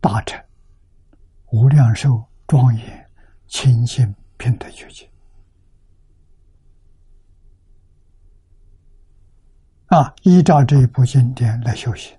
[0.00, 0.44] 大臣、
[1.52, 3.10] 无量寿、庄严、
[3.46, 5.08] 清净、平等觉境，
[9.86, 12.18] 啊，依照这一部经典来修行，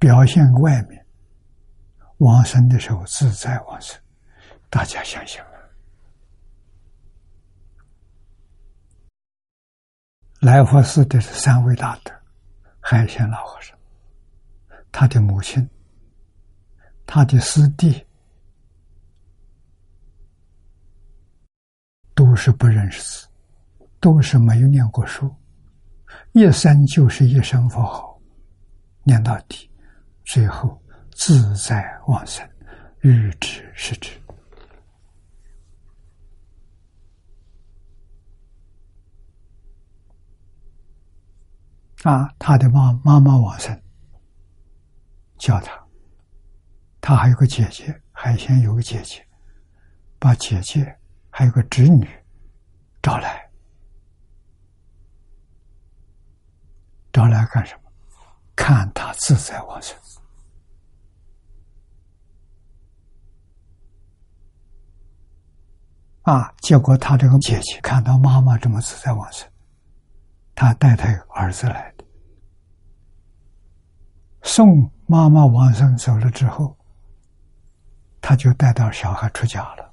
[0.00, 0.99] 表现外面。
[2.20, 3.98] 往生的时候自在往生，
[4.68, 5.52] 大家想想啊！
[10.40, 12.12] 来佛寺的是三位大德：
[12.78, 13.74] 海贤老和尚、
[14.92, 15.66] 他的母亲、
[17.06, 18.06] 他的师弟，
[22.14, 23.28] 都是不认识字，
[23.98, 25.34] 都是没有念过书，
[26.32, 28.20] 一生就是一生佛号，
[29.04, 29.70] 念到底，
[30.24, 30.79] 最后。
[31.12, 32.48] 自在往生，
[33.00, 34.10] 欲知是知。
[42.02, 43.78] 啊，他的妈妈妈往生，
[45.36, 45.86] 叫他，
[47.00, 49.26] 他还有个姐姐，海鲜有个姐姐，
[50.18, 50.98] 把姐姐
[51.28, 52.08] 还有个侄女
[53.02, 53.50] 找来，
[57.12, 57.92] 找来干什么？
[58.56, 59.94] 看他自在往生。
[66.30, 66.54] 啊！
[66.58, 69.50] 结果他这个姐姐看到妈妈这么自在往生，
[70.54, 72.04] 他带他儿子来的，
[74.42, 76.76] 送妈妈往生走了之后，
[78.20, 79.92] 他就带到小孩出家了。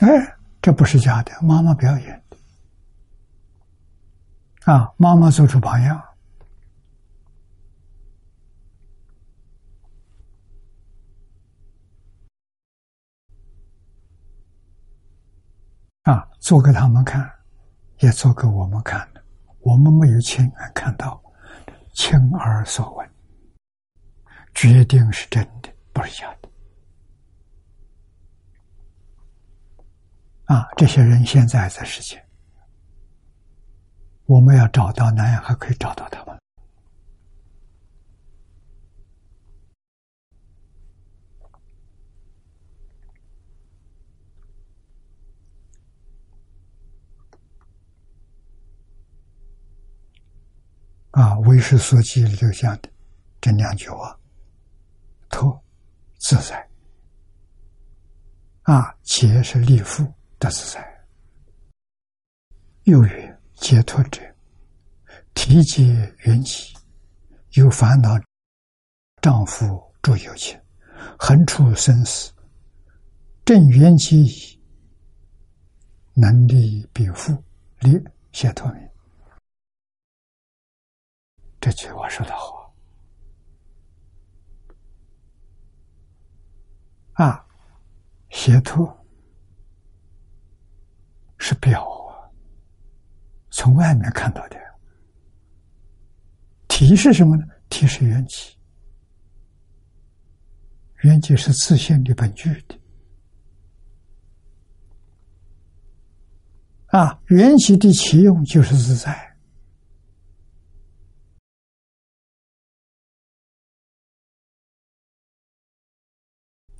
[0.00, 2.36] 哎，这不是假的，妈妈表演的。
[4.70, 5.98] 啊，妈妈做出榜样。
[16.02, 17.30] 啊，做给他们看，
[18.00, 19.24] 也做给我们看的。
[19.60, 21.22] 我们没有亲眼看到，
[21.94, 23.08] 亲耳所闻，
[24.52, 26.48] 决定是真的，不是假的。
[30.46, 32.20] 啊，这些人现在在世界，
[34.26, 36.36] 我们要找到南阳，还可以找到他们。
[51.12, 52.90] 啊，为师所记里头讲的
[53.40, 54.18] 这两句话：
[55.28, 55.62] 托
[56.18, 56.68] 自在。
[58.62, 60.04] 啊，劫是立父
[60.38, 61.06] 的自在。
[62.84, 64.20] 又曰：解脱者，
[65.34, 65.82] 体解
[66.20, 66.74] 缘起，
[67.52, 68.18] 有烦恼，
[69.20, 70.58] 丈夫著有情，
[71.18, 72.32] 横处生死，
[73.44, 74.60] 正缘起矣，
[76.14, 77.36] 能力比父，
[77.80, 78.02] 立
[78.32, 78.91] 解脱名。
[81.62, 82.74] 这句话说的好
[87.12, 87.46] 啊！
[88.30, 89.06] 邪脱
[91.38, 92.26] 是表啊，
[93.50, 94.56] 从外面看到的。
[96.66, 97.46] 体是什么呢？
[97.68, 98.58] 体是缘起，
[101.02, 102.76] 缘起是自性的本具的
[106.86, 107.22] 啊！
[107.26, 109.31] 缘起的起用就是自在。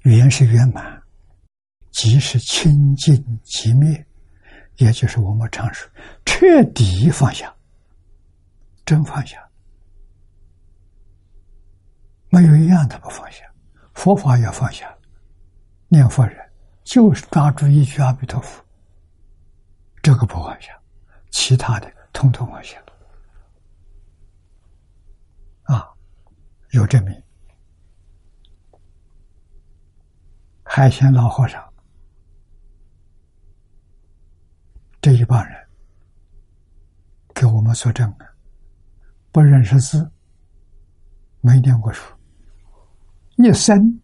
[0.02, 1.02] 圆是圆满，
[1.90, 4.04] 即是清净即灭，
[4.76, 5.88] 也就是我们常说
[6.24, 7.54] 彻底放下，
[8.84, 9.38] 真放下，
[12.30, 13.44] 没有一样他不放下。
[13.94, 14.92] 佛法要放下，
[15.88, 16.36] 念佛人
[16.82, 18.64] 就是抓住一句阿弥陀佛，
[20.02, 20.76] 这个不放下，
[21.30, 22.76] 其他的统统放下。
[25.64, 25.86] 啊，
[26.70, 27.22] 有证明。
[30.74, 31.62] 海鲜老和尚
[35.02, 35.68] 这一帮人
[37.34, 38.26] 给我们作证啊，
[39.30, 40.10] 不认识字，
[41.42, 42.16] 没念过书，
[43.36, 44.00] 一生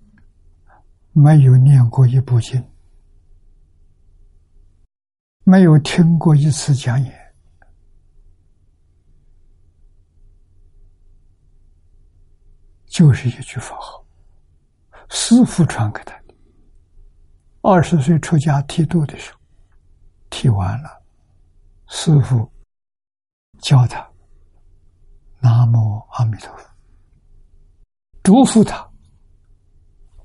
[1.12, 2.62] 没有念过一部经，
[5.44, 7.34] 没有听过一次讲演，
[12.84, 14.04] 就是一句佛号，
[15.08, 16.27] 师傅传给他的。
[17.61, 19.38] 二十岁出家剃度的时候，
[20.30, 21.02] 剃完了，
[21.88, 22.50] 师傅
[23.61, 24.09] 教他
[25.40, 26.64] “南无阿弥陀佛”，
[28.22, 28.88] 嘱咐他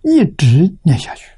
[0.03, 1.29] 一直念下去。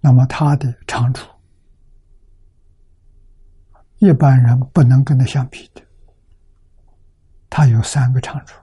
[0.00, 1.28] 那么他的长处，
[3.98, 5.82] 一般人不能跟他相比的。
[7.50, 8.60] 他有三个长处，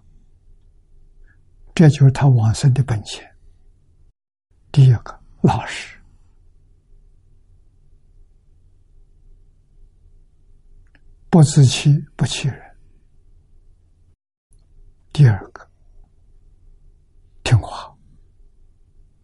[1.74, 3.30] 这就是他往生的本钱。
[4.72, 5.98] 第一个，老实，
[11.30, 12.58] 不自欺，不欺人；
[15.12, 15.68] 第二个，
[17.44, 17.94] 听话，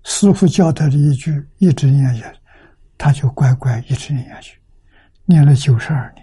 [0.04, 2.40] 师傅教他的一句，一直念下去，
[2.98, 4.62] 他就乖乖一直念下去，
[5.26, 6.21] 念了九十二年。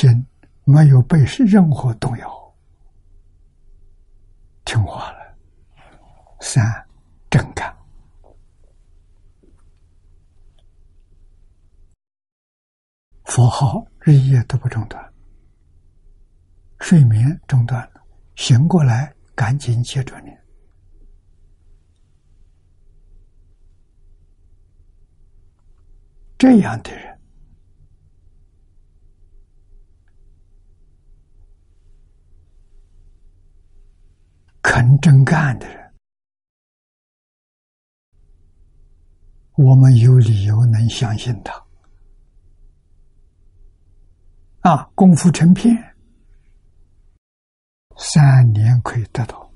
[0.00, 0.26] 心
[0.64, 2.54] 没有被任何动摇，
[4.64, 5.36] 听话了。
[6.40, 6.64] 三
[7.28, 7.76] 正感，
[13.24, 15.12] 佛号日夜都不中断，
[16.78, 18.00] 睡眠中断了，
[18.36, 20.34] 醒过来赶紧接着念。
[26.38, 27.19] 这样的人。
[34.72, 35.92] 肯真干的人，
[39.56, 41.52] 我们有理由能相信他。
[44.60, 45.76] 啊，功夫成片，
[47.98, 49.50] 三年可以得到。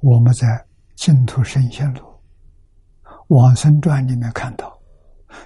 [0.00, 0.46] 我们在
[0.94, 2.00] 《净土圣贤录》
[3.28, 4.80] 《往生传》里面看到，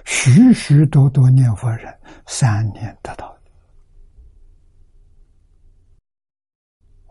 [0.05, 1.93] 许许多多念佛人
[2.25, 3.34] 三年得到。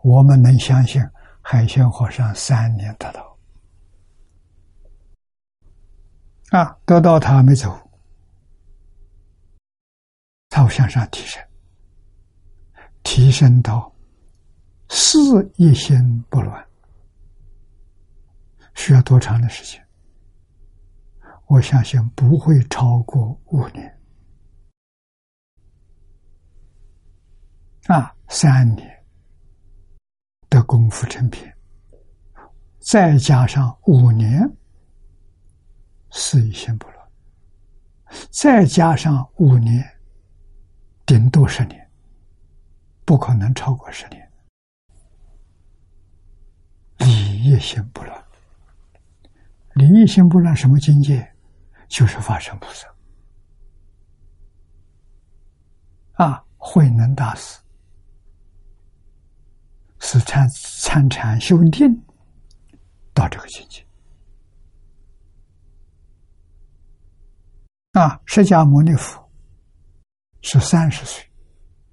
[0.05, 1.01] 我们能相信
[1.41, 3.37] 海鲜和尚三年得到
[6.51, 6.77] 啊？
[6.85, 7.75] 得到他没走，
[10.47, 11.43] 他向上提升，
[13.01, 13.91] 提升到
[14.89, 16.63] 四一心不乱，
[18.75, 19.83] 需要多长的时间？
[21.47, 23.91] 我相信不会超过五年。
[27.87, 29.03] 啊，三年
[30.55, 31.53] 的功夫成片，
[32.79, 34.49] 再加上五年
[36.11, 37.11] 事一心不乱，
[38.31, 39.85] 再加上五年，
[41.05, 41.91] 顶多十年，
[43.03, 44.31] 不可能超过十年。
[46.99, 48.25] 理一心不乱，
[49.73, 51.29] 理一心不乱什么境界？
[51.89, 52.87] 就是法身菩萨
[56.13, 57.59] 啊，慧能大师
[60.07, 61.91] 是参参禅修定
[63.11, 63.83] 到这个境界
[67.93, 68.21] 啊。
[68.25, 69.27] 释迦牟尼佛
[70.43, 71.27] 是三十岁，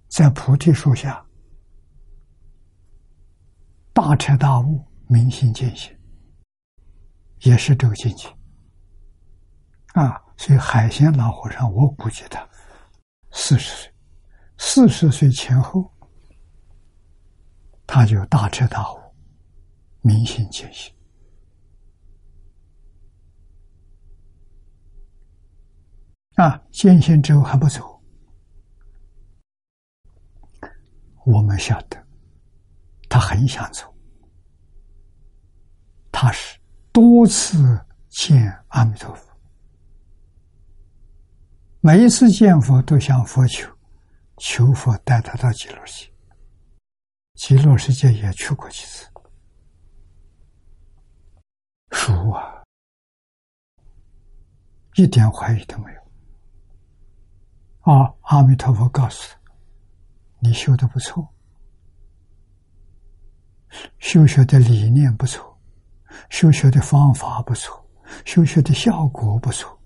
[0.08, 1.24] 在菩提树下
[3.94, 4.84] 大彻大悟。
[5.08, 5.94] 明心见性，
[7.40, 8.26] 也是这个境界
[9.92, 10.18] 啊！
[10.38, 12.48] 所以海鲜老和尚，我估计他
[13.30, 13.92] 四十岁，
[14.56, 15.92] 四十岁前后，
[17.94, 18.98] 他就大彻大悟，
[20.00, 20.90] 明心见性
[26.36, 26.58] 啊！
[26.70, 28.02] 见性之后还不走，
[31.26, 32.02] 我们晓得
[33.10, 33.94] 他很想走。
[36.10, 36.58] 他是
[36.92, 37.78] 多次
[38.08, 39.28] 见阿弥陀佛，
[41.80, 43.70] 每一次见佛都向佛求，
[44.38, 46.10] 求佛带他到极乐去。
[47.34, 49.08] 极乐世界也去过几次，
[51.90, 52.62] 熟啊，
[54.94, 57.92] 一点怀疑都没有。
[57.92, 59.40] 啊，阿弥陀佛告诉他
[60.40, 61.26] ：“你修的不错，
[63.98, 65.50] 修学的理念不错。”
[66.28, 67.82] 修学的方法不错，
[68.26, 69.80] 修学的效果不错，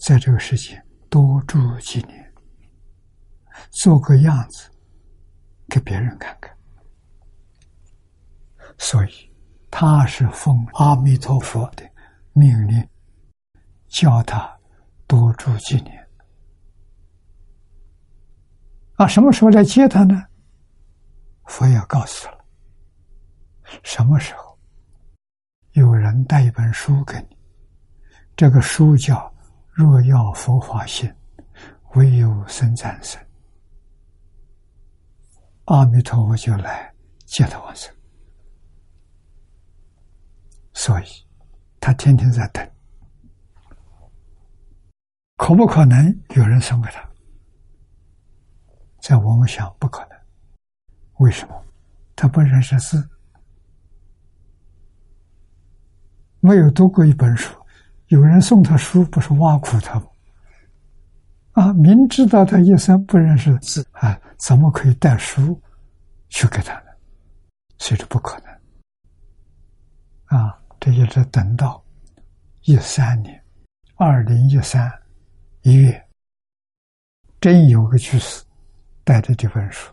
[0.00, 2.23] 在这个世界多住几年，
[3.70, 4.70] 做个样子
[5.68, 6.54] 给别人看看。
[8.78, 9.32] 所以
[9.70, 11.88] 他是奉阿弥陀佛的
[12.32, 12.88] 命令，
[13.88, 14.52] 叫他
[15.06, 16.08] 多住几年。
[18.96, 20.22] 啊，什么时候来接他呢？
[21.46, 22.44] 佛要告诉了。
[23.82, 24.58] 什么时候
[25.72, 27.36] 有人带一本书给你？
[28.36, 29.16] 这个书叫
[29.72, 31.12] 《若要佛法性，
[31.94, 33.20] 唯有生战生》。
[35.66, 36.92] 阿弥陀佛就来
[37.24, 37.92] 接他往生，
[40.74, 41.04] 所以
[41.80, 42.70] 他天天在等。
[45.36, 47.08] 可不可能有人送给他？
[49.00, 50.18] 在我们想不可能。
[51.18, 51.64] 为什么？
[52.14, 53.08] 他不认识字。
[56.40, 57.54] 没有读过一本书，
[58.08, 60.06] 有人送他书，不是挖苦他吗？
[61.54, 65.60] 啊，明知道他一生不认识字，啊，怎么可以带书
[66.28, 66.90] 去给他呢？
[67.78, 68.52] 所以说不可能。
[70.24, 71.80] 啊，这一直等到
[72.62, 73.40] 一三年，
[73.94, 74.90] 二零一三
[75.62, 76.08] 一月，
[77.40, 78.44] 真有个居士
[79.04, 79.92] 带着这本书，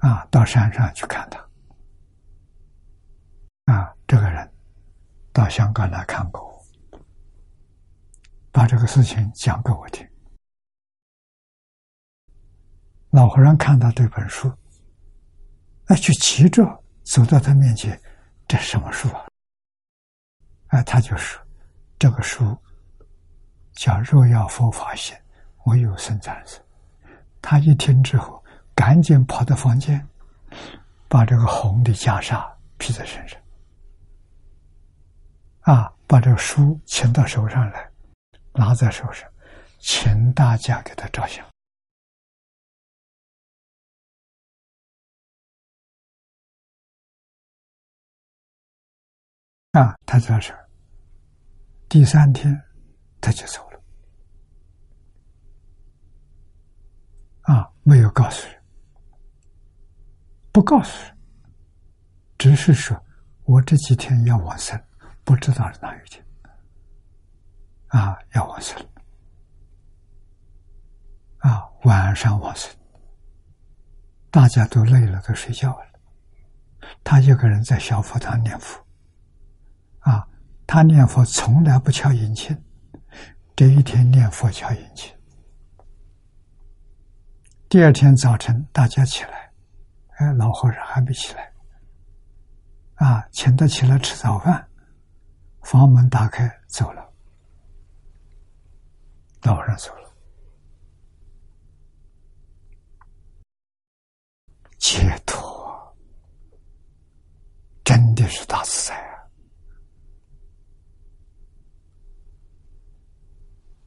[0.00, 1.40] 啊，到山上去看他。
[3.72, 4.46] 啊，这个人
[5.32, 6.51] 到香港来看过我，
[8.52, 10.06] 把这个事情讲给我听。
[13.10, 14.52] 老和尚看到这本书，
[15.86, 16.62] 哎，就急着
[17.02, 18.00] 走到他面前
[18.46, 19.26] ：“这什么书啊？”
[20.68, 21.42] 哎，他就说
[21.98, 22.56] ：“这个书
[23.72, 25.16] 叫《若要佛法行，
[25.64, 26.62] 唯有生战生。”
[27.40, 28.42] 他一听之后，
[28.74, 30.06] 赶紧跑到房间，
[31.08, 33.40] 把这个红的袈裟披在身上。
[35.60, 37.91] 啊，把这个书请到手上来，
[38.54, 39.30] 拿在手上，
[39.78, 41.44] 请大家给他照相。
[49.72, 50.68] 啊，他在这儿。
[51.88, 52.62] 第三天，
[53.20, 53.82] 他就走了。
[57.42, 58.62] 啊，没有告诉人，
[60.52, 61.18] 不告诉人，
[62.36, 63.02] 只是说
[63.44, 64.78] 我这几天要往生。
[65.24, 66.24] 不知道哪一天
[67.92, 68.76] 啊，要往生。
[71.38, 72.70] 啊，晚上往生，
[74.30, 75.86] 大家都累了，都睡觉了。
[77.04, 78.84] 他一个人在小佛堂念佛。
[80.00, 80.26] 啊，
[80.66, 82.56] 他念佛从来不敲引磬，
[83.54, 85.10] 这一天念佛敲引磬。
[87.68, 89.50] 第二天早晨，大家起来，
[90.16, 91.52] 哎，老和尚还没起来，
[92.94, 94.68] 啊，请他起来吃早饭，
[95.62, 97.01] 房门打开，走了，
[99.42, 100.14] 老和尚走了，
[104.78, 105.96] 解脱，
[107.84, 108.94] 真的是大自在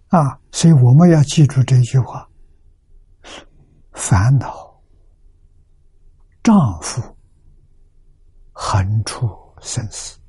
[0.09, 0.19] 啊！
[0.19, 2.29] 啊，所以我们要记住这句话。
[3.93, 4.83] 烦恼，
[6.43, 7.01] 丈夫
[8.51, 9.25] 横出
[9.61, 10.19] 生死。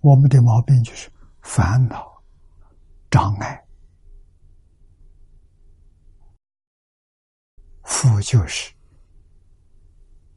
[0.00, 1.12] 我们的毛病就是
[1.42, 2.22] 烦恼
[3.10, 3.61] 障碍，
[7.92, 8.72] 缚就是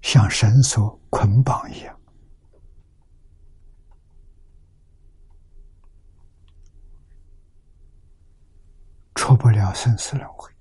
[0.02, 2.00] 像绳索捆绑一样，
[9.16, 10.52] 出不了生死轮回。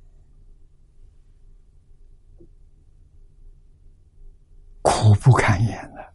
[4.80, 6.14] 苦不堪言的，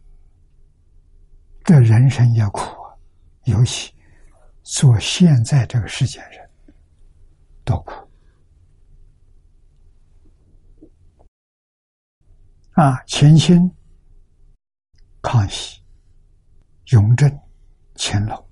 [1.62, 2.96] 这人生也苦啊！
[3.44, 3.94] 尤其
[4.62, 6.50] 做现在这个世间人，
[7.64, 7.92] 多苦
[12.80, 12.98] 啊！
[13.06, 13.70] 乾清、
[15.20, 15.82] 康熙、
[16.92, 17.30] 雍正、
[17.94, 18.48] 乾隆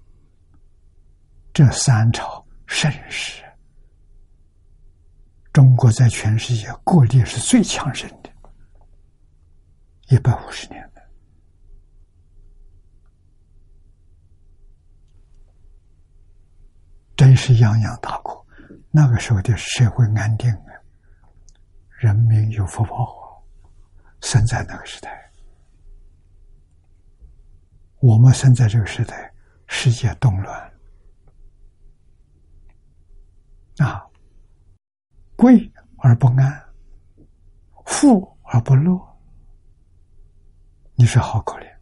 [1.51, 3.43] 这三朝盛世，
[5.51, 8.31] 中国在全世界国力是最强盛的。
[10.11, 11.03] 一百五十年的，
[17.17, 18.47] 真是泱泱大国。
[18.91, 20.77] 那个时候的社会安定啊，
[21.97, 23.18] 人民有福报。
[24.21, 25.31] 生在那个时代，
[28.01, 29.33] 我们生在这个时代，
[29.67, 30.73] 世界动乱
[33.79, 34.05] 啊，
[35.37, 36.63] 贵而不安，
[37.87, 39.01] 富而不乐。
[40.95, 41.79] 你说好可怜，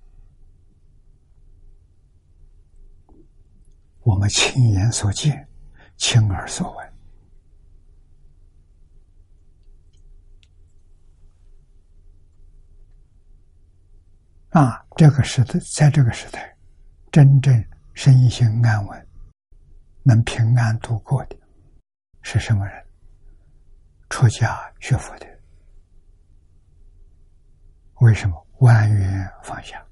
[4.01, 5.49] 我们亲眼所见，
[5.97, 6.86] 亲耳所闻，
[14.57, 16.57] 啊，这个时代，在这个时代，
[17.13, 19.09] 真正身心安稳、
[20.03, 21.37] 能平安度过的，
[22.23, 22.87] 是什么人？
[24.09, 25.27] 出家学佛的。
[28.01, 28.47] 为什么？
[28.61, 29.87] 万缘放下，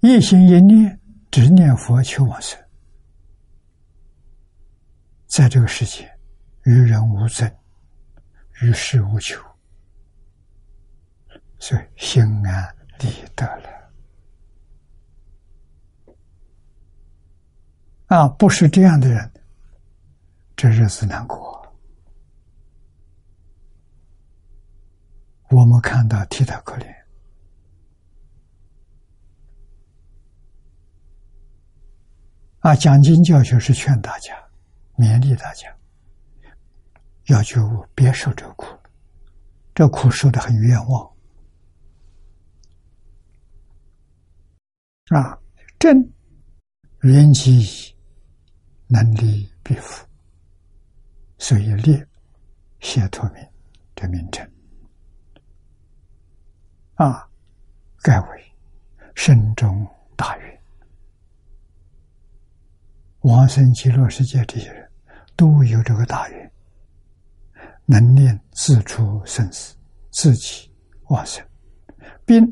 [0.00, 2.60] 一心一念只念佛求往生，
[5.28, 6.12] 在这个世界
[6.64, 7.48] 与人无争，
[8.62, 9.40] 与世无求，
[11.60, 13.68] 所以心安理得了。
[18.06, 19.30] 啊，不是这样的人，
[20.56, 21.48] 这日子难过。
[25.50, 26.86] 我们看到替他可怜
[32.60, 32.74] 啊！
[32.74, 34.32] 讲经教学是劝大家、
[34.96, 35.68] 勉励大家，
[37.26, 38.66] 要觉悟，别受这苦，
[39.74, 41.10] 这苦受的很冤枉
[45.10, 45.38] 啊！
[45.78, 46.12] 正
[47.02, 47.94] 缘起
[48.86, 50.06] 能力必福，
[51.38, 52.06] 所以列
[52.80, 53.42] 谢脱名
[53.94, 54.48] 这名称。
[56.94, 57.26] 啊，
[58.02, 58.52] 盖为
[59.14, 59.86] 深中
[60.16, 60.62] 大愿，
[63.20, 64.90] 往生极乐世界这些人
[65.34, 66.52] 都有这个大愿，
[67.86, 69.74] 能念自出生死，
[70.10, 70.70] 自己
[71.04, 71.42] 往生，
[72.26, 72.44] 并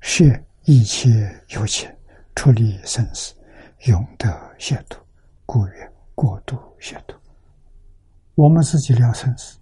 [0.00, 0.24] 摄
[0.64, 1.90] 一切有情，
[2.34, 3.34] 出离生死，
[3.86, 4.28] 永得
[4.58, 5.00] 解脱，
[5.46, 7.18] 故曰过度解脱。
[8.34, 9.58] 我们自己了生死，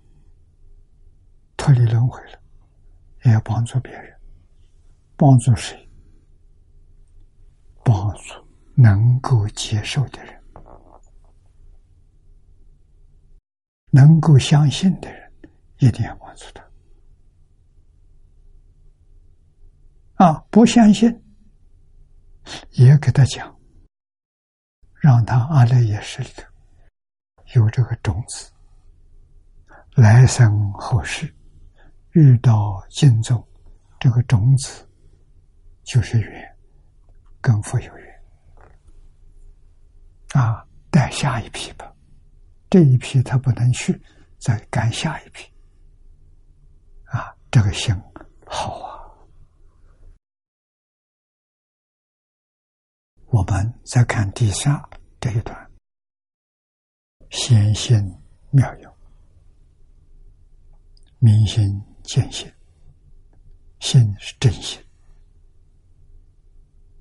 [1.57, 2.39] 脱离轮回了，
[3.25, 4.13] 也要帮助别人。
[5.17, 5.79] 帮助谁？
[7.85, 8.35] 帮助
[8.75, 10.43] 能够接受的人，
[13.91, 15.33] 能够相信的人，
[15.79, 16.65] 一定要帮助他。
[20.25, 21.22] 啊，不相信，
[22.73, 23.57] 也给他讲，
[25.01, 26.45] 让他阿赖耶识里头
[27.55, 28.51] 有这个种子，
[29.95, 31.35] 来生后世
[32.13, 33.47] 遇到敬重
[33.99, 34.89] 这个种子。
[35.85, 36.57] 就是缘，
[37.41, 38.23] 跟佛有缘
[40.35, 40.65] 啊！
[40.93, 41.93] 带下一批吧，
[42.71, 44.01] 这一批他不能去，
[44.39, 45.53] 再赶下一批
[47.07, 47.35] 啊！
[47.51, 47.93] 这个心
[48.47, 48.92] 好啊！
[53.33, 54.87] 我们再看底下
[55.19, 55.71] 这一段，
[57.31, 58.05] 显现
[58.51, 58.95] 妙用。
[61.19, 62.53] 明心见性，
[63.81, 64.79] 心是真心。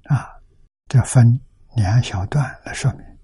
[0.06, 0.40] 啊。
[0.88, 1.40] 这分
[1.76, 3.20] 两小段来说明。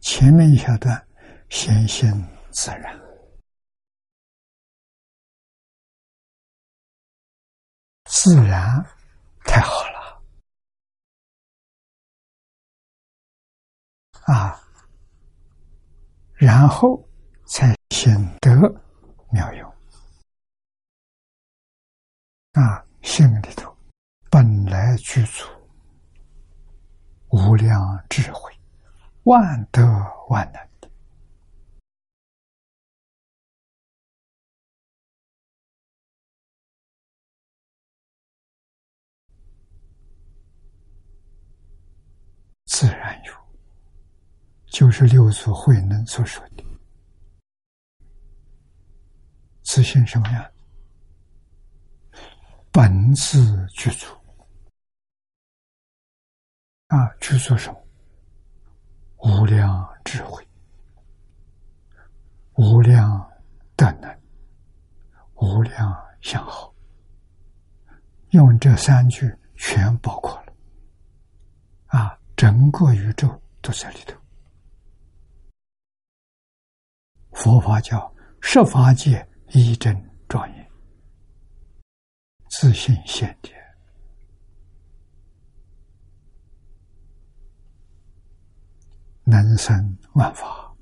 [0.00, 1.08] 前面一小段，
[1.50, 2.08] 显性
[2.52, 3.00] 自然，
[8.04, 8.84] 自然
[9.44, 10.03] 太好了。
[14.26, 14.58] 啊，
[16.34, 17.06] 然后
[17.46, 18.56] 才显得
[19.30, 19.70] 妙用。
[22.52, 23.76] 啊，心里头
[24.30, 25.44] 本来具足
[27.30, 28.52] 无量智慧，
[29.24, 29.82] 万德
[30.28, 30.88] 万能的，
[42.66, 43.43] 自然有，
[44.74, 46.64] 就是六祖慧能所说的
[49.62, 50.50] 自信什么呀？
[52.72, 54.08] 本自具足
[56.88, 57.80] 啊，具足什么？
[59.18, 60.44] 无量智慧，
[62.54, 63.30] 无量
[63.76, 64.20] 德能，
[65.34, 66.74] 无量相好，
[68.30, 70.52] 用这三句全包括了
[71.86, 74.23] 啊，整个宇宙都在里头。
[77.34, 79.94] 佛法叫十法界一真
[80.28, 80.70] 庄严。
[82.48, 83.52] 自信现前，
[89.24, 90.72] 能生万法，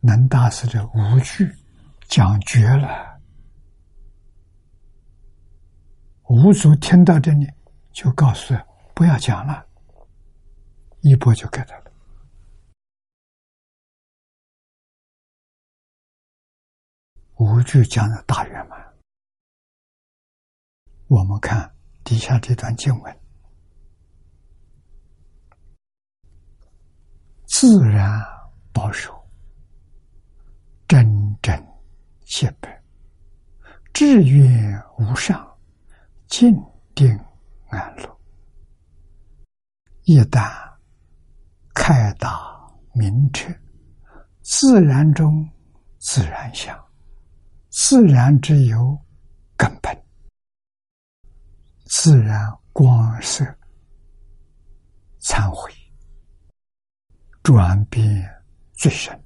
[0.00, 1.50] 能大师的无惧
[2.06, 3.18] 讲绝了。
[6.28, 7.46] 五祖听到这里，
[7.92, 8.54] 就告诉
[8.94, 9.66] 不要讲了，
[11.00, 11.91] 一波就给他了。
[17.42, 18.80] 无惧将的大圆满。
[21.08, 21.74] 我们看
[22.04, 23.20] 底下这段经文：
[27.46, 28.08] 自然
[28.72, 29.28] 保守，
[30.86, 31.04] 真
[31.42, 31.52] 真
[32.26, 32.80] 切白，
[33.92, 35.58] 志愿无上，
[36.28, 36.54] 静
[36.94, 37.08] 定
[37.70, 38.20] 安乐。
[40.04, 40.48] 一旦
[41.74, 42.38] 开达
[42.94, 43.52] 明彻，
[44.42, 45.44] 自然中
[45.98, 46.78] 自然相，
[47.72, 49.02] 自然之有
[49.56, 49.90] 根本。
[51.86, 52.38] 自然
[52.70, 53.42] 光色
[55.20, 55.72] 忏悔，
[57.42, 58.04] 转变
[58.74, 59.18] 最深，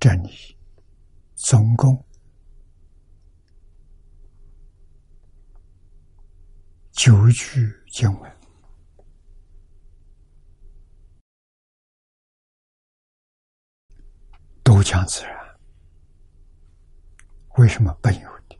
[0.00, 0.58] 这里
[1.36, 2.04] 总共
[6.94, 8.32] 九句经文。
[14.62, 15.36] 都讲自然，
[17.56, 18.56] 为什么本有的？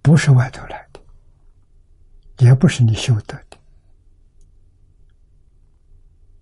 [0.00, 1.00] 不是外头来的，
[2.38, 3.58] 也不是你修得的。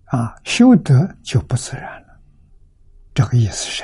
[0.05, 2.21] 啊，修得就不自然了，
[3.13, 3.83] 这个意思是，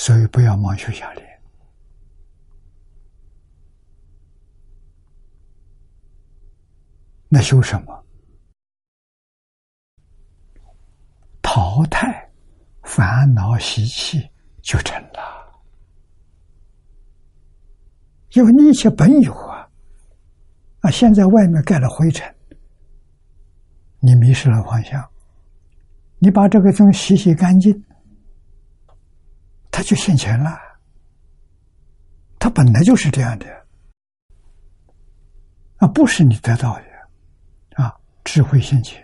[0.00, 1.42] 所以不要盲修下练。
[7.28, 8.04] 那修什么？
[11.42, 12.30] 淘汰
[12.82, 14.26] 烦恼习气
[14.62, 15.60] 就成了，
[18.32, 19.68] 因为你一切本有啊！
[20.80, 22.34] 啊，现在外面盖了灰尘，
[23.98, 25.06] 你迷失了方向。
[26.20, 27.84] 你把这个东西洗洗干净，
[29.80, 30.58] 他就现前了。
[32.38, 33.46] 他本来就是这样的，
[35.78, 36.84] 啊，不是你得到的。
[37.82, 39.02] 啊智慧现前，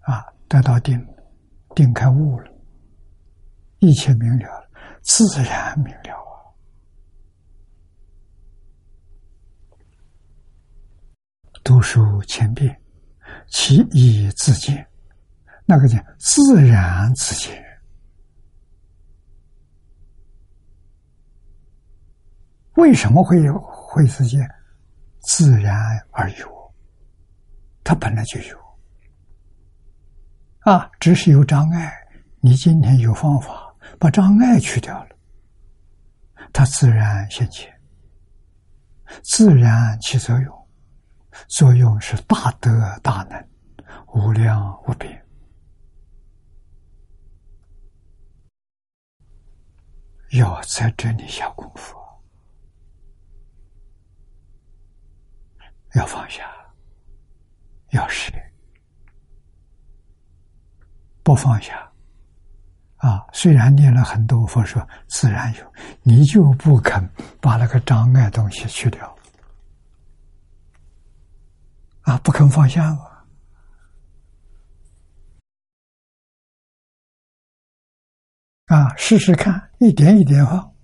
[0.00, 0.98] 啊，得到定，
[1.74, 2.50] 定开悟了，
[3.80, 4.70] 一切明了了，
[5.02, 6.32] 自然明了啊。
[11.62, 12.80] 读书千遍，
[13.50, 14.88] 其义自见，
[15.66, 17.62] 那个叫自然自见。
[22.78, 24.48] 为什么会有会自见？
[25.22, 25.76] 自然
[26.12, 26.74] 而有。
[27.82, 28.56] 它本来就有
[30.60, 31.92] 啊，只是有障碍。
[32.40, 35.16] 你今天有方法把障碍去掉了，
[36.52, 37.68] 它自然现前，
[39.24, 40.68] 自然起作用，
[41.48, 42.70] 作用是大德
[43.02, 43.48] 大能，
[44.14, 45.20] 无量无边
[50.30, 51.97] 要在这里下功夫，
[55.94, 56.44] 要放下，
[57.90, 58.32] 要舍，
[61.22, 61.86] 不放下。
[62.96, 67.08] 啊，虽然念了很多佛说自然有，你就不肯
[67.40, 69.16] 把那个障碍东西去掉，
[72.02, 73.24] 啊，不肯放下嘛。
[78.66, 80.74] 啊，试试看，一点一点放，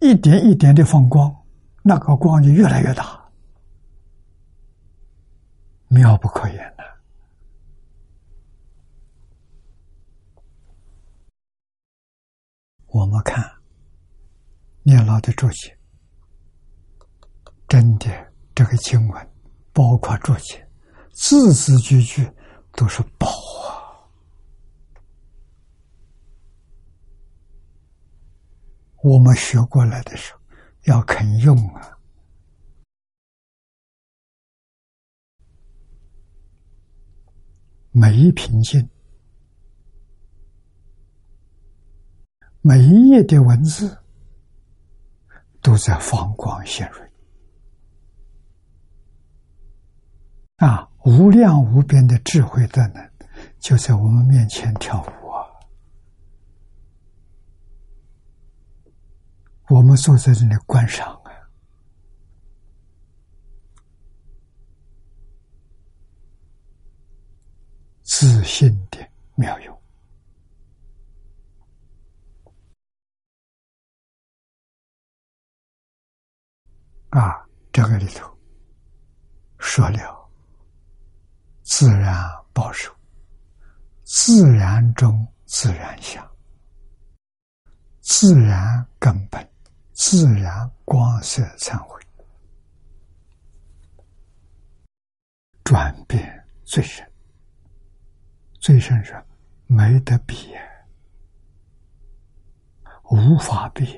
[0.00, 1.39] 一点一点的放光，
[1.82, 3.30] 那个光就越来越大，
[5.88, 6.84] 妙不可言的。
[12.88, 13.42] 我们看
[14.82, 15.78] 念老的注解，
[17.66, 19.30] 真的这个经文，
[19.72, 20.68] 包括注解，
[21.12, 22.30] 字字句句
[22.72, 23.96] 都是宝啊。
[29.02, 30.39] 我们学过来的时候，
[30.84, 31.98] 要肯用啊！
[37.92, 38.88] 每一品经，
[42.60, 43.98] 每一页的文字，
[45.60, 47.10] 都在放光显锐
[50.56, 50.88] 啊！
[51.04, 53.10] 无量无边的智慧的能，
[53.58, 55.19] 就在我们面前跳舞。
[59.70, 61.30] 我们坐在这里观赏啊，
[68.02, 68.98] 自信的
[69.36, 69.82] 妙用
[77.10, 77.46] 啊！
[77.70, 78.28] 这个里头
[79.60, 80.28] 说了，
[81.62, 82.92] 自然保守，
[84.02, 86.28] 自然中自然相，
[88.00, 89.48] 自然根本。
[90.02, 92.00] 自然光色忏悔，
[95.62, 97.06] 转变最深，
[98.58, 99.22] 最深是
[99.66, 100.54] 没得比，
[103.10, 103.94] 无法比。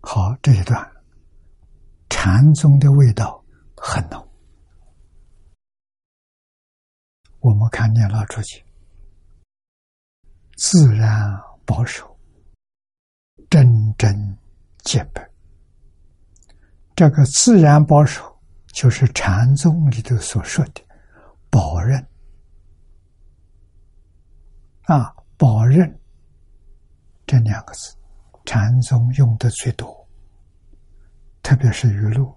[0.00, 0.90] 好，这一段
[2.08, 3.44] 禅宗的味道
[3.76, 4.27] 很浓。
[7.40, 8.64] 我们看念老出去，
[10.56, 12.18] 自然保守，
[13.48, 14.36] 真真
[14.78, 15.30] 洁白。
[16.96, 18.36] 这个自然保守，
[18.72, 20.82] 就是禅宗里头所说的
[21.48, 22.04] “保任”
[24.86, 26.00] 啊，“保任”
[27.24, 27.94] 这两个字，
[28.44, 30.08] 禅宗用的最多，
[31.40, 32.36] 特别是语录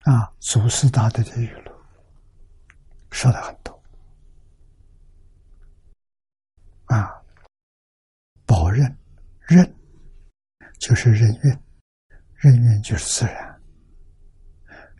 [0.00, 1.73] 啊，祖师大德的语录。
[3.14, 3.80] 说的很多
[6.86, 7.22] 啊，
[8.44, 8.84] 保任
[9.40, 9.64] 任
[10.80, 11.58] 就是任运，
[12.34, 13.62] 任运就是自然，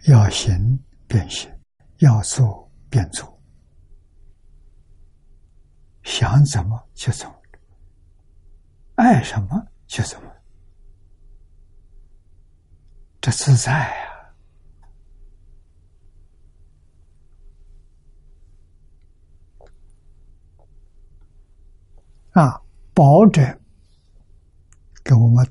[0.06, 0.78] 要行
[1.08, 1.52] 便行，
[1.98, 3.36] 要做便做，
[6.04, 7.34] 想怎么就怎么，
[8.94, 10.30] 爱什么就怎么，
[13.20, 13.92] 这自在。
[14.06, 14.13] 啊，
[22.94, 23.42] 保者
[25.04, 25.44] 给我们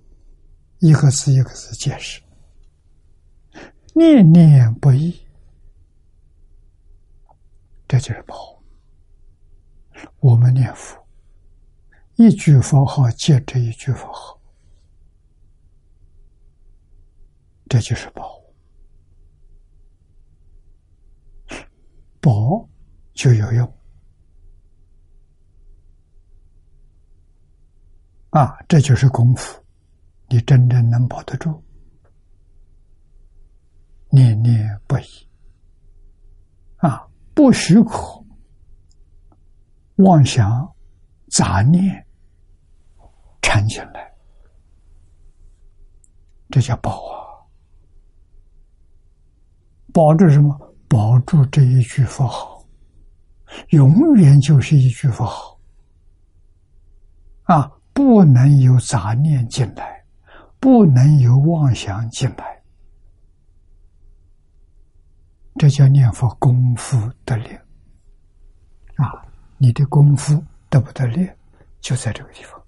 [0.80, 2.22] 一个字一个字解释，
[3.94, 5.14] 念念不易，
[7.86, 8.58] 这就是保。
[10.20, 11.06] 我们念佛，
[12.16, 14.40] 一句佛号接着一句佛号，
[17.68, 18.42] 这就是保。
[22.22, 22.70] 保
[23.14, 23.83] 就有用。
[28.34, 29.64] 啊，这就是功夫，
[30.28, 31.64] 你真正能保得住，
[34.10, 35.04] 念念不已，
[36.78, 38.26] 啊，不许可
[39.98, 40.68] 妄想
[41.30, 42.04] 杂念
[43.40, 44.12] 缠进来，
[46.50, 47.46] 这叫保啊！
[49.94, 50.60] 保住什么？
[50.90, 52.66] 保住这一句佛号，
[53.70, 55.60] 永远就是一句佛号
[57.44, 57.72] 啊！
[57.94, 60.04] 不能有杂念进来，
[60.60, 62.62] 不能有妄想进来，
[65.56, 67.50] 这叫念佛功夫得力
[68.96, 69.26] 啊！
[69.58, 71.30] 你的功夫得不得力，
[71.80, 72.60] 就在这个地方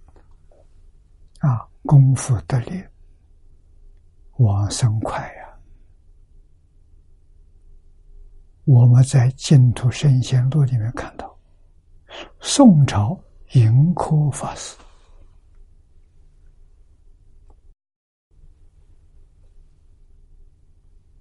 [1.39, 1.67] 啊！
[1.83, 2.83] 功夫得力，
[4.37, 5.49] 往生快呀！
[8.65, 11.35] 我们在《净土圣贤录》里面看到，
[12.41, 13.19] 宋朝
[13.53, 14.75] 盈科法师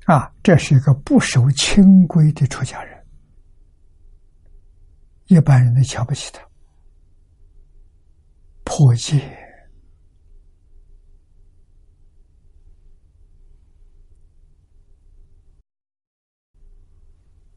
[0.07, 3.07] 啊，这是一个不守清规的出家人，
[5.27, 6.43] 一般人都瞧不起他，
[8.65, 9.41] 破戒。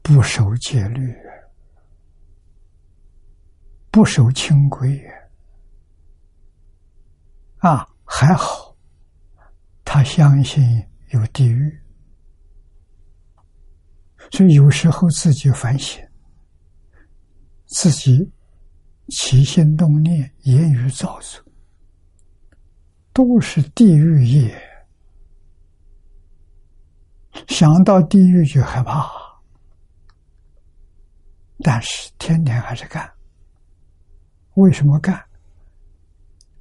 [0.00, 1.14] 不守戒律，
[3.90, 4.98] 不守清规，
[7.58, 8.74] 啊，还好，
[9.84, 10.64] 他相信
[11.10, 11.78] 有地狱，
[14.30, 16.02] 所以有时候自己反省，
[17.66, 18.30] 自己
[19.08, 21.42] 起心动念、言语造作，
[23.12, 24.62] 都是地狱业，
[27.48, 29.10] 想到地狱就害怕。
[31.60, 33.10] 但是天天还是干，
[34.54, 35.20] 为什么干？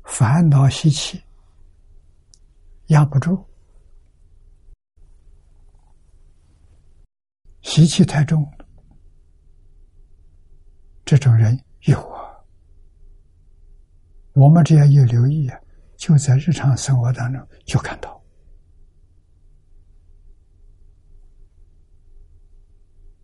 [0.03, 1.21] 烦恼习气
[2.87, 3.45] 压不住，
[7.67, 8.49] 习气太重。
[11.03, 12.31] 这种人有啊，
[14.33, 15.59] 我们只要有留意啊，
[15.97, 18.23] 就在日常生活当中就看到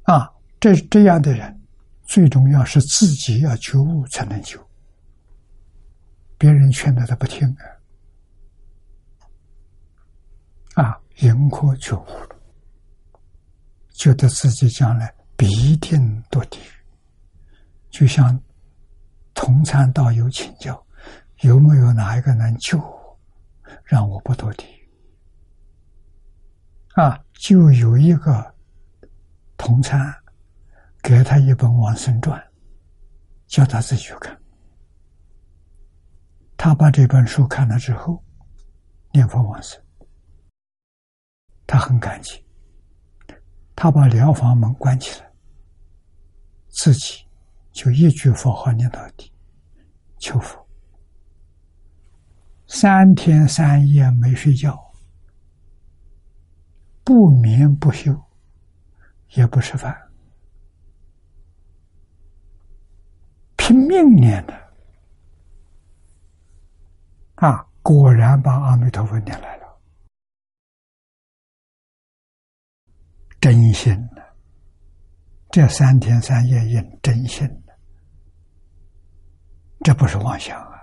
[0.03, 0.29] 啊，
[0.59, 1.61] 这这样的人。
[2.05, 4.59] 最重要是自己要觉悟才能救，
[6.37, 7.47] 别人劝他他不听
[10.75, 10.83] 啊！
[10.83, 12.32] 啊，迎合觉悟了，
[13.93, 16.71] 觉得自己将来必定堕地狱。
[17.89, 18.39] 就像
[19.33, 20.85] 同参道友请教，
[21.41, 23.19] 有没有哪一个能救我，
[23.85, 24.89] 让我不堕地狱？
[26.95, 28.53] 啊，就有一个
[29.57, 30.13] 同参。
[31.01, 32.39] 给他一本《往生传》，
[33.45, 34.41] 叫他自己去看。
[36.55, 38.23] 他把这本书看了之后，
[39.11, 39.77] 念佛往生。
[41.67, 42.42] 他很感激。
[43.75, 45.31] 他把疗房门关起来，
[46.69, 47.25] 自己
[47.71, 49.31] 就一句佛号念到底，
[50.19, 50.65] 求佛。
[52.67, 54.79] 三天三夜没睡觉，
[57.03, 58.19] 不眠不休，
[59.35, 59.95] 也不吃饭。
[63.57, 64.53] 拼命念的
[67.35, 69.62] 啊，果然把阿弥陀佛念来了，
[73.73, 74.21] 心的。
[75.49, 77.73] 这三天三夜印真心的，
[79.83, 80.73] 这不是妄想啊！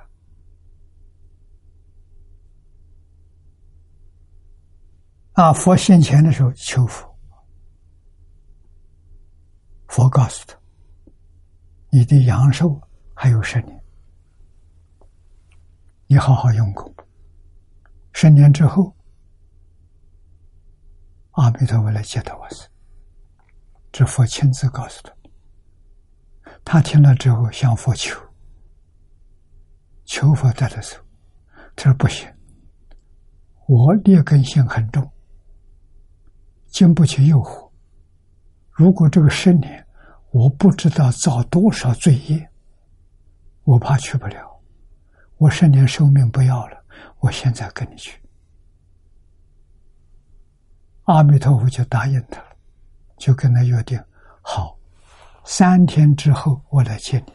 [5.32, 7.18] 啊，佛现前的时候求佛，
[9.88, 10.56] 佛告诉他。
[11.92, 12.80] 你的阳寿
[13.12, 13.84] 还有十年，
[16.06, 16.94] 你好好用功。
[18.12, 18.94] 十年之后，
[21.32, 22.69] 阿弥陀佛来接他我死。
[24.00, 25.12] 这佛亲自告诉他，
[26.64, 28.18] 他听了之后向佛求，
[30.06, 30.96] 求佛带他走。
[31.76, 32.26] 他说不行，
[33.68, 35.06] 我劣根性很重，
[36.68, 37.70] 经不起诱惑。
[38.70, 39.86] 如果这个十年，
[40.30, 42.50] 我不知道造多少罪业，
[43.64, 44.62] 我怕去不了。
[45.36, 46.84] 我十年寿命不要了，
[47.18, 48.18] 我现在跟你去。
[51.02, 52.49] 阿弥陀佛就答应他了，
[53.20, 54.02] 就跟他约定
[54.40, 54.76] 好，
[55.44, 57.32] 三天之后我来接你。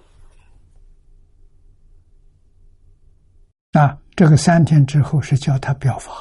[3.71, 6.11] 那这个三天之后是叫他表法，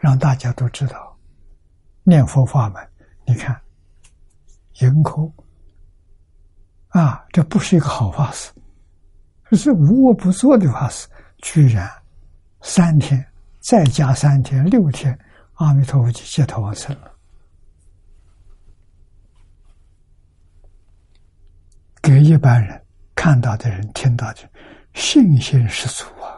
[0.00, 1.18] 让大家都知道
[2.02, 2.88] 念佛法门。
[3.26, 3.58] 你看，
[4.80, 5.32] 迎口。
[6.88, 8.52] 啊，这不是一个好法事，
[9.48, 11.08] 这是无恶不作的法事。
[11.38, 11.90] 居然
[12.60, 13.24] 三天
[13.60, 15.18] 再加三天，六天，
[15.54, 17.13] 阿弥陀佛就接他往生了，
[22.04, 24.40] 给一般人看到的人听到的
[24.92, 26.36] 信心十足啊，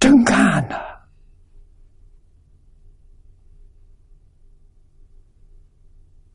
[0.00, 0.76] 真干呐！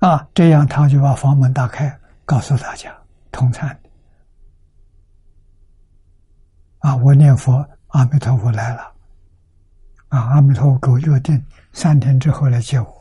[0.08, 2.96] 啊，这样他就把房门打开，告诉大家
[3.32, 3.90] 同参的。
[6.78, 8.94] 啊，我念佛，阿弥陀佛来了。
[10.10, 11.44] 啊，阿弥陀佛给我约定
[11.74, 12.95] 三天之后来接我。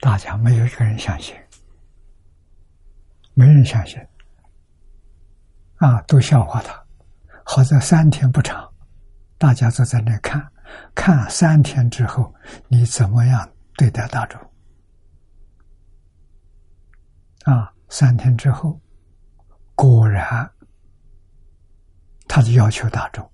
[0.00, 1.34] 大家没有一个人相信，
[3.34, 3.98] 没人相信。
[5.76, 6.84] 啊，都笑话他。
[7.44, 8.72] 好在三天不长，
[9.38, 10.50] 大家都在那看，
[10.94, 12.34] 看三天之后
[12.68, 14.40] 你怎么样对待大众。
[17.44, 18.80] 啊，三天之后，
[19.74, 20.50] 果然，
[22.26, 23.30] 他就要求大众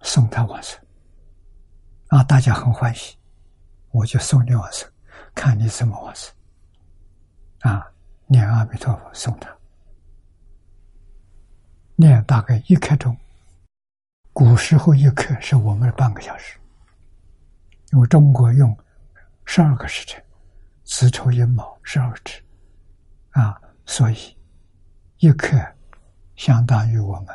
[0.00, 0.80] 送他往生。
[2.08, 3.18] 啊，大家很欢喜，
[3.90, 4.90] 我就送你往生，
[5.40, 6.30] 看你怎么往生。
[7.60, 7.90] 啊，
[8.26, 9.50] 念阿弥陀佛送他，
[11.96, 13.16] 念大概一刻钟。
[14.34, 16.58] 古时候一刻是我们的半个小时，
[17.92, 18.76] 因为中国用
[19.46, 20.22] 十二个时辰，
[20.84, 22.42] 子丑寅卯十二个时。
[23.30, 24.36] 啊，所以
[25.20, 25.56] 一刻
[26.36, 27.28] 相当于我们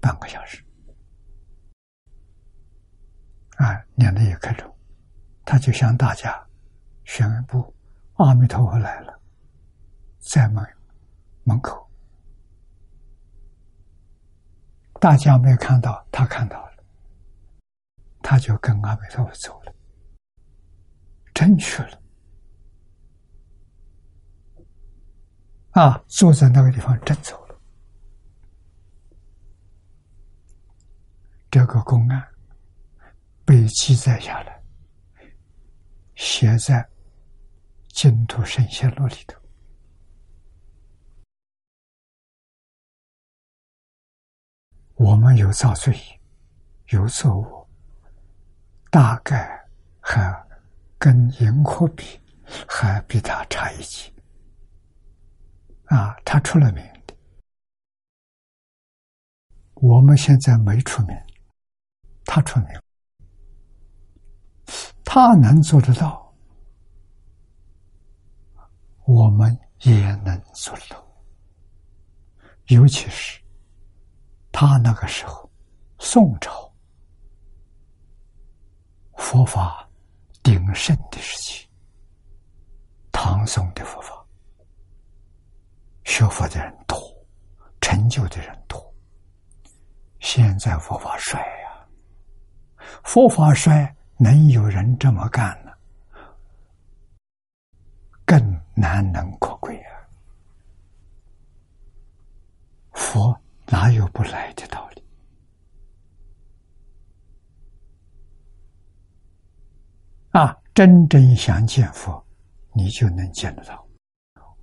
[0.00, 0.60] 半个小时。
[3.56, 4.76] 啊，念了一刻钟，
[5.44, 6.45] 他就向大家
[7.06, 7.74] 宣布
[8.14, 9.18] ：“阿弥陀佛来了，
[10.18, 10.62] 在门
[11.44, 11.88] 门口。”
[15.00, 16.84] 大家没有看到，他看到了，
[18.22, 19.72] 他就跟阿弥陀佛走了，
[21.32, 22.02] 真去了。
[25.70, 27.60] 啊，坐在那个地方真走了。
[31.50, 32.26] 这个公案
[33.44, 34.62] 被记载下来，
[36.14, 36.82] 写在
[37.96, 39.40] 《净土神仙录》里头。
[44.96, 45.98] 我们有造罪，
[46.90, 47.66] 有错误，
[48.90, 49.66] 大概
[49.98, 50.46] 还
[50.98, 52.20] 跟银河比，
[52.68, 54.12] 还比他差一级。
[55.86, 57.16] 啊，他出了名的，
[59.72, 61.16] 我们现在没出名，
[62.26, 62.68] 他出名，
[65.02, 66.25] 他能做得到，
[69.06, 71.02] 我们也能做到。
[72.66, 73.40] 尤其是
[74.50, 75.48] 他那个时候，
[75.98, 76.72] 宋朝
[79.14, 79.88] 佛法
[80.42, 81.68] 鼎盛的时期，
[83.12, 84.14] 唐宋的佛法。
[86.04, 86.98] 学佛的人多，
[87.80, 88.94] 成就的人多。
[90.20, 91.86] 现在佛法衰呀，
[93.04, 95.72] 佛法衰，能有人这么干呢？
[98.24, 98.40] 更
[98.76, 99.90] 难能可贵啊！
[102.92, 105.02] 佛哪有不来的道理？
[110.32, 112.22] 啊，真正想见佛，
[112.74, 113.82] 你就能见得到。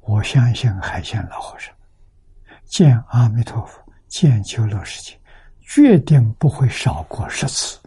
[0.02, 1.74] 我相信海鲜老和尚
[2.66, 5.20] 见阿弥陀佛、见九乐世界，
[5.62, 7.80] 决定不会少过十次。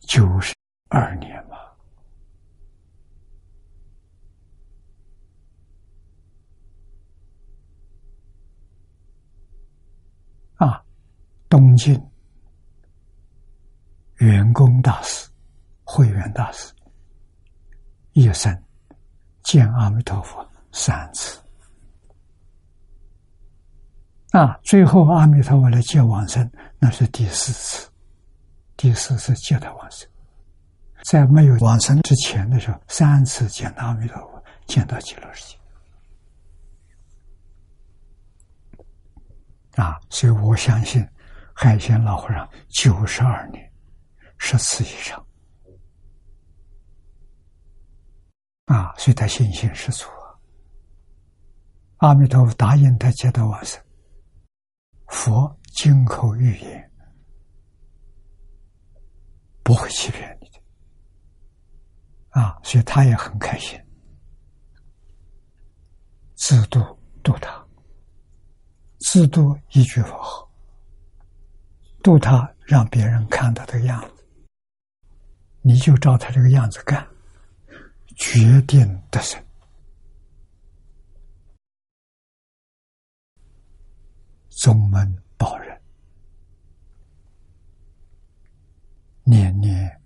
[0.00, 0.54] 九十
[0.88, 1.56] 二年嘛，
[10.56, 10.84] 啊，
[11.52, 12.02] 东晋
[14.20, 15.28] 圆工大师、
[15.84, 16.72] 慧远大师
[18.12, 18.50] 一生。
[19.42, 21.38] 见阿弥陀佛三次，
[24.30, 27.90] 啊，最后阿弥陀佛来接往生，那是第四次，
[28.76, 30.08] 第四次接他往生，
[31.04, 35.56] 在没有往生之前的时候，三次见阿弥陀佛，见到极乐世
[39.76, 41.06] 界，啊，所以我相信
[41.54, 43.72] 海鲜老和尚九十二年
[44.38, 45.26] 十次以上。
[48.66, 50.06] 啊，所以他信心十足。
[51.98, 53.80] 阿弥陀佛答应他接到往生，
[55.06, 56.92] 佛金口玉言，
[59.62, 62.40] 不会欺骗你的。
[62.40, 63.78] 啊，所以他也很开心，
[66.34, 66.80] 自度
[67.22, 67.64] 度他，
[68.98, 70.51] 自度一句佛号，
[72.02, 74.24] 度他让别人看到这个样子，
[75.60, 77.06] 你就照他这个样子干。
[78.14, 79.42] 决定得胜，
[84.50, 85.80] 宗门保人，
[89.24, 90.00] 念念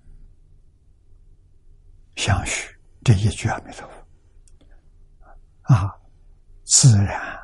[2.15, 5.93] 相许这一句阿弥陀佛，啊，
[6.65, 7.39] 自然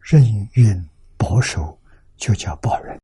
[0.00, 0.24] 任
[0.54, 0.88] 运
[1.18, 1.78] 保守，
[2.16, 2.98] 就叫保人。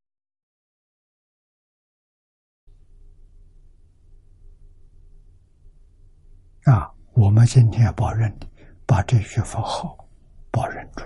[6.65, 8.47] 啊，我们今天要保任的，
[8.85, 9.97] 把这句佛号
[10.49, 11.03] 保任住，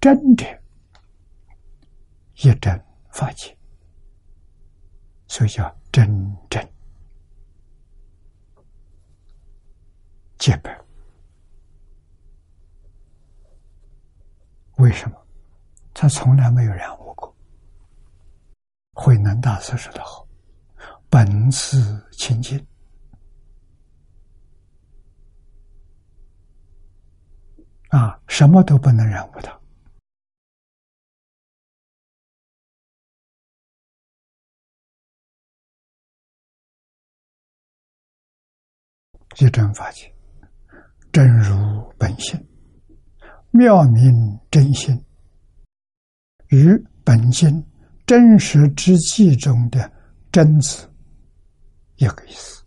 [0.00, 0.44] 真的，
[2.36, 3.56] 一真发起，
[5.28, 6.66] 所以叫真正
[10.38, 10.76] 结拜。
[14.78, 15.16] 为什么？
[15.92, 17.36] 他从来没有染污过。
[18.94, 20.26] 慧能大师说的好
[21.10, 22.66] ：“本自清净，
[27.90, 29.56] 啊，什么都不能染污它。”
[39.38, 40.12] 一真法界，
[41.12, 42.38] 真如本性，
[43.52, 45.02] 妙明真心，
[46.48, 47.64] 与本经
[48.06, 49.90] 真实之际中的
[50.30, 50.86] 真字
[51.96, 52.62] 一个意思。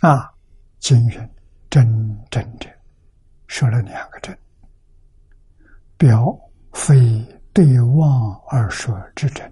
[0.00, 0.32] 啊，
[0.78, 1.33] 经云
[1.74, 1.84] 真
[2.30, 2.70] 真者，
[3.48, 4.38] 说了两个真，
[5.96, 6.32] 表
[6.72, 6.96] 非
[7.52, 9.44] 对望而说之真。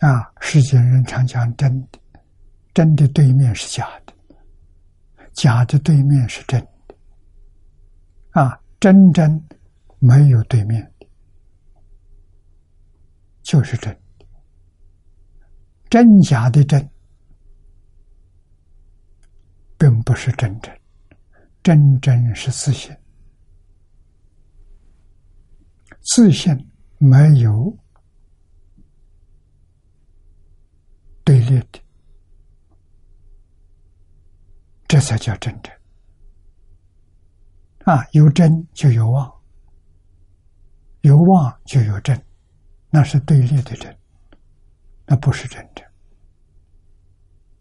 [0.00, 2.00] 啊，世间人常讲真的，
[2.74, 4.12] 真的对面是假的，
[5.34, 6.96] 假的对面是真的。
[8.30, 9.40] 啊，真真
[10.00, 11.06] 没有对面的，
[13.42, 14.26] 就是真的。
[15.88, 16.90] 真假的真，
[19.78, 20.76] 并不是真正，
[21.62, 22.94] 真正是自信，
[26.00, 27.76] 自信没有。
[31.24, 31.80] 对立的，
[34.88, 35.70] 这才叫真正。
[37.84, 38.02] 啊！
[38.12, 39.30] 有真就有妄，
[41.02, 42.18] 有妄就有真，
[42.88, 43.94] 那是对立的真，
[45.04, 45.86] 那不是真正。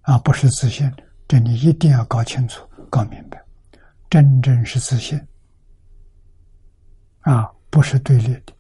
[0.04, 0.90] 啊，不是自信，
[1.28, 3.44] 这你一定要搞清楚、搞明白。
[4.10, 5.20] 真正是自信，
[7.22, 8.54] 啊，不是对立的。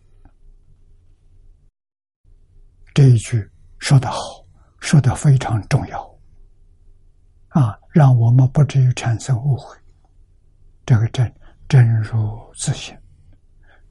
[2.93, 3.49] 这一句
[3.79, 4.45] 说得好。
[4.79, 6.19] 说的非常重要，
[7.49, 9.75] 啊，让我们不至于产生误会。
[10.85, 11.35] 这个真
[11.67, 12.95] 真如自信，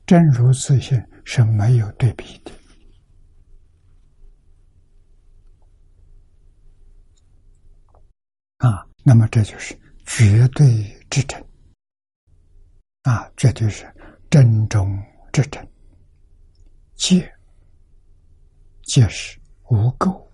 [0.07, 2.53] 真如自信是没有对比的，
[8.59, 11.45] 啊，那么这就是绝对之真，
[13.03, 13.87] 啊，绝对是
[14.31, 14.99] 真中
[15.33, 15.67] 之真，
[16.95, 17.31] 戒
[18.83, 19.39] 戒是
[19.71, 20.25] 无垢。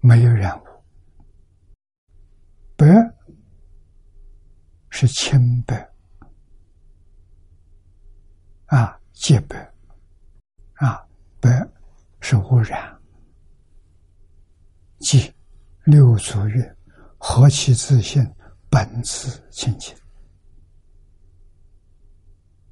[0.00, 0.64] 没有染污，
[2.76, 2.86] 白
[4.90, 5.90] 是清白。
[8.66, 9.56] 啊，洁白。
[10.74, 11.02] 啊，
[11.40, 11.66] 白
[12.20, 13.00] 是污染，
[14.98, 15.32] 即
[15.84, 16.76] 六祖曰
[17.18, 18.24] ：“何其自信，
[18.70, 19.94] 本自清净。”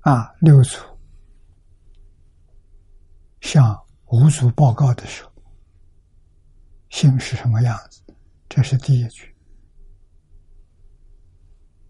[0.01, 0.79] 啊，六祖
[3.41, 5.33] 向五祖报告的时候。
[6.91, 8.03] 心是什么样子？
[8.51, 9.35] 这是第一句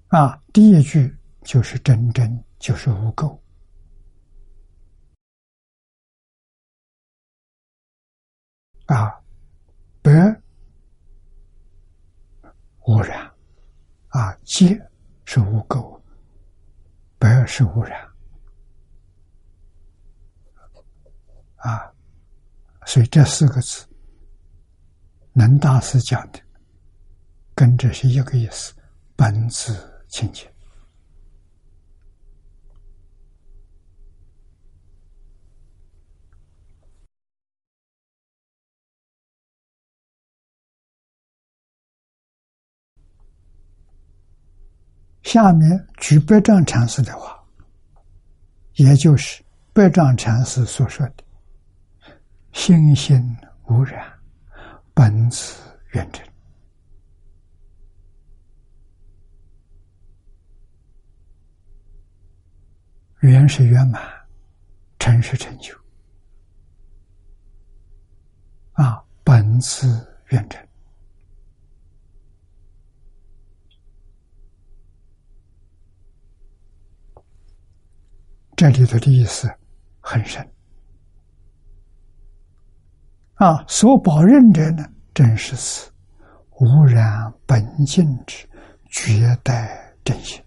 [0.07, 0.41] 啊！
[0.53, 3.37] 第一句就是真真，就是无垢
[8.87, 9.21] 啊，
[10.03, 10.13] 白
[12.87, 13.31] 污染
[14.09, 14.81] 啊，戒
[15.25, 16.01] 是污垢，
[17.19, 18.07] 白是污染
[21.57, 21.93] 啊，
[22.87, 23.87] 所以这四个字。
[25.35, 26.39] 能大师讲的，
[27.55, 28.75] 跟这是一个意思，
[29.17, 29.73] 本质
[30.09, 30.52] 清净。
[45.33, 47.43] 下面举百丈禅师的话，
[48.75, 49.43] 也就是
[49.73, 51.25] 百丈禅师所说的
[52.53, 53.35] “心心
[53.65, 54.13] 无染”。
[54.93, 55.57] 本自
[55.93, 56.29] 圆成，
[63.21, 64.03] 圆是圆满，
[64.99, 65.75] 成是成就。
[68.73, 69.89] 啊，本自
[70.27, 70.63] 圆成，
[78.57, 79.53] 这里头的意思
[80.01, 80.47] 很深。
[83.35, 85.91] 啊，所保任者呢，正是此
[86.61, 88.49] 无染本净之
[88.91, 90.41] 绝代真心。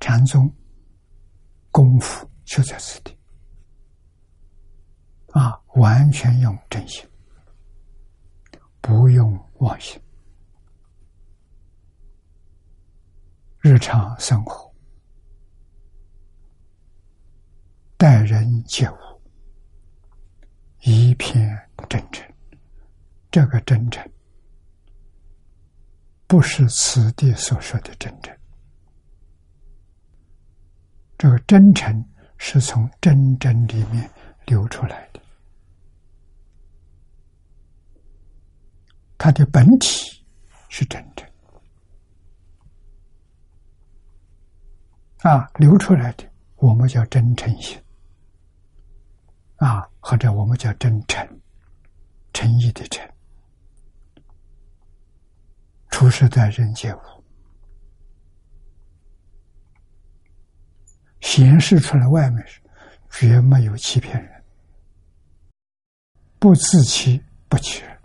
[0.00, 0.52] 禅宗
[1.70, 3.16] 功夫就在此地，
[5.28, 7.08] 啊，完全用真心，
[8.80, 9.98] 不用妄心，
[13.60, 14.69] 日常生活
[18.00, 18.96] 待人接物。
[20.80, 21.46] 一片
[21.86, 22.26] 真诚，
[23.30, 24.02] 这个真诚。
[26.26, 28.34] 不是此地所说的真诚，
[31.18, 32.02] 这个真诚
[32.38, 34.10] 是从真真里面
[34.46, 35.20] 流出来的，
[39.18, 40.24] 它的本体
[40.70, 41.28] 是真诚。
[45.18, 46.24] 啊，流出来的
[46.56, 47.78] 我们叫真诚心。
[49.60, 51.40] 啊，或者我们叫真诚，
[52.32, 53.06] 诚意的诚，
[55.90, 57.24] 出世在人间无。
[61.20, 62.58] 显示出来，外面是
[63.10, 64.44] 绝没有欺骗人，
[66.38, 68.00] 不自欺不欺人，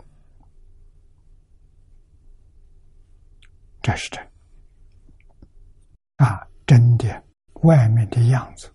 [3.80, 4.22] 这是真
[6.16, 6.46] 啊！
[6.66, 7.24] 真的，
[7.62, 8.70] 外面的样子，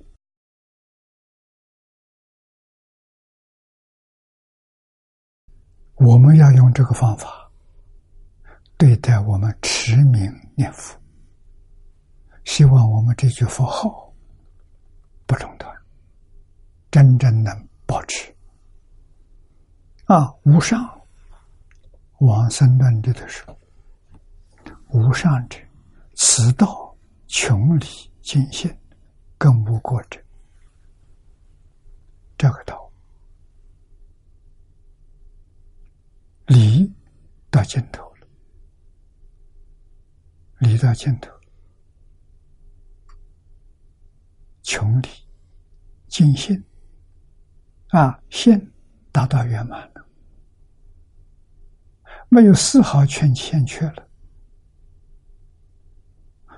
[6.04, 7.48] 我们要用这个方法
[8.76, 11.00] 对待我们持名念佛，
[12.44, 14.12] 希望我们这句佛号。
[15.28, 15.72] 不中断，
[16.90, 17.56] 真正能
[17.86, 18.36] 保持
[20.06, 20.34] 啊！
[20.44, 21.02] 无上
[22.18, 23.56] 往生论里的说，
[24.90, 25.58] 无上者，
[26.16, 26.94] 此道
[27.28, 27.86] 穷理
[28.22, 28.76] 尽现，
[29.38, 30.20] 更无过者。
[32.38, 32.81] 这个道
[36.52, 36.94] 理
[37.50, 38.28] 到尽头了，
[40.60, 41.32] 理到尽头。
[44.62, 45.08] 穷理
[46.08, 46.62] 尽性
[47.92, 48.74] 啊，性
[49.14, 50.06] 达到圆满了，
[52.28, 54.10] 没有丝毫欠欠缺了。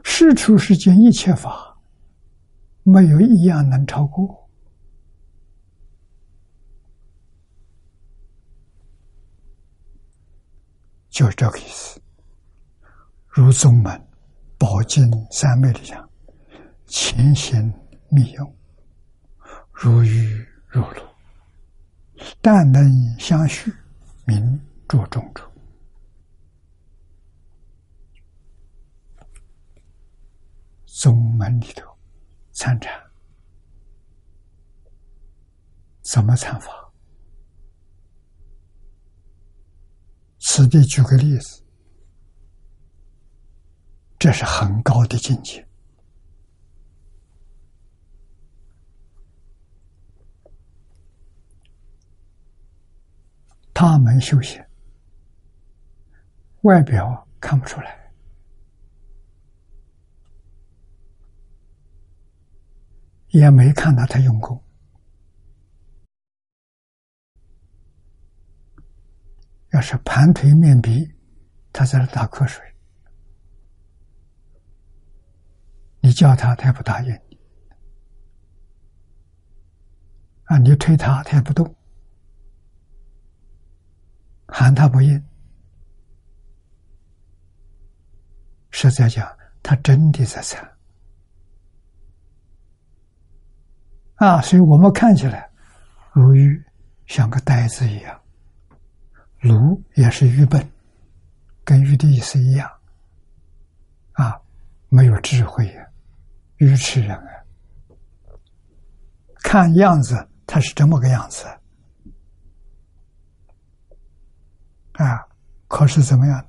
[0.04, 1.80] 世出世间一切法，
[2.82, 4.43] 没有一样能超过，
[11.14, 12.02] 就是这个意思。
[13.28, 14.08] 如宗门
[14.58, 16.10] 宝经三昧里讲，
[16.88, 17.72] 前行。
[18.10, 18.56] 密用，
[19.72, 21.02] 如雨如露，
[22.44, 22.84] 但能
[23.18, 23.74] 相续，
[24.24, 25.50] 名著中处。
[30.86, 31.92] 宗门里头
[32.52, 32.94] 参禅，
[36.04, 36.83] 怎么参法？
[40.46, 41.64] 此地举个例子，
[44.20, 45.66] 这是很高的境界。
[53.74, 54.62] 他们修行，
[56.64, 58.12] 外表看不出来，
[63.30, 64.62] 也没看到他用功。
[69.74, 71.12] 要是盘腿面壁，
[71.72, 72.64] 他在那打瞌睡，
[76.00, 77.12] 你叫他，他也不答应；
[80.46, 81.76] 啊，你推他，他也不动。
[84.48, 85.20] 喊他不应，
[88.70, 89.28] 实在讲，
[89.64, 90.78] 他真的在参
[94.16, 94.40] 啊！
[94.42, 95.50] 所以我们看起来，
[96.12, 96.64] 如玉
[97.08, 98.23] 像个呆子一样，
[99.44, 100.66] 如也是愚笨，
[101.66, 102.72] 跟愚的意思一样
[104.14, 104.40] 啊，
[104.88, 105.86] 没有智慧呀，
[106.58, 107.44] 愚痴人啊！
[109.44, 111.46] 看样子，他是这么个样子。
[114.94, 115.28] 啊！
[115.68, 116.48] 可是怎么样？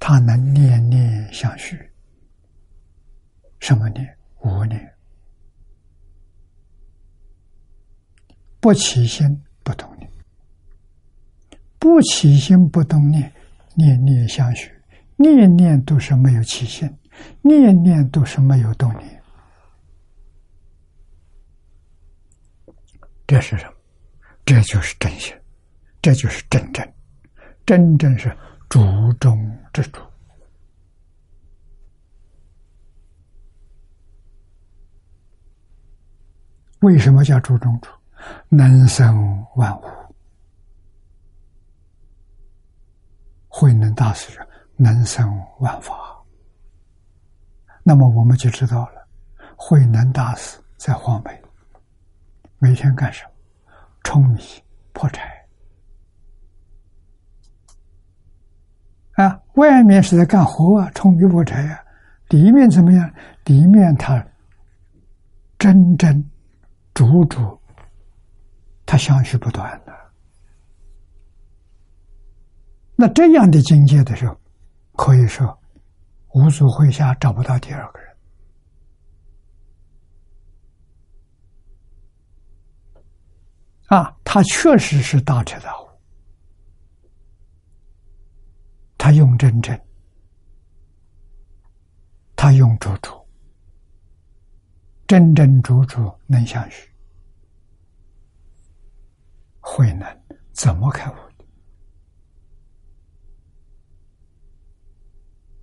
[0.00, 1.78] 他能念念相续，
[3.60, 4.18] 什么念？
[4.40, 4.92] 无念，
[8.58, 10.09] 不起心不动念，
[11.80, 13.32] 不起心不动念，
[13.74, 14.70] 念念相续，
[15.16, 16.88] 念念都是没有起心，
[17.40, 19.22] 念念都是没有动念。
[23.26, 23.72] 这是什么？
[24.44, 25.34] 这就是真心，
[26.02, 26.86] 这就是真正。
[27.64, 28.36] 真正是
[28.68, 29.38] 主中
[29.72, 30.00] 之主。
[36.80, 37.88] 为什么叫主中主？
[38.48, 39.99] 能生万物。
[43.52, 44.42] 慧能大师说
[44.78, 45.28] ：“能生
[45.58, 45.94] 万法。”
[47.84, 49.06] 那么我们就知道了，
[49.56, 51.42] 慧能大师在黄梅
[52.58, 53.30] 每天干什么？
[54.04, 54.40] 舂米、
[54.92, 55.22] 破柴。
[59.16, 61.84] 啊，外面是在干活啊，冲米破柴啊，
[62.28, 63.12] 里面怎么样？
[63.44, 64.24] 里面他
[65.58, 66.24] 真真
[66.94, 67.60] 主主，
[68.86, 69.92] 他相续不断的。
[73.00, 74.38] 那这样的境界的时候，
[74.92, 75.58] 可以说
[76.34, 78.14] 五祖会下找不到第二个人。
[83.86, 85.88] 啊，他确实是大彻大悟，
[88.98, 89.80] 他用真正，
[92.36, 93.18] 他用主主，
[95.06, 96.86] 真真主主能相许，
[99.58, 100.06] 慧能
[100.52, 101.29] 怎么开悟？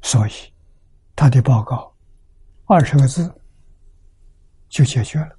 [0.08, 0.32] 所以
[1.18, 1.94] 他的报告
[2.66, 3.30] 二十个字
[4.70, 5.38] 就解决了。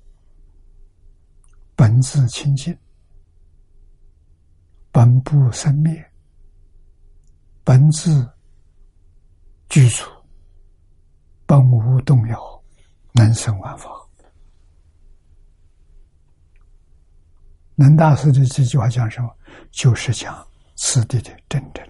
[1.75, 2.79] 本自清净，
[4.93, 6.05] 本不生灭，
[7.65, 8.31] 本自
[9.71, 10.05] 具足，
[11.47, 12.63] 本无动摇，
[13.13, 13.91] 能生万法。
[17.75, 19.35] 能大师的这句话讲什么？
[19.71, 20.47] 就是讲
[20.77, 21.83] 此地的真正。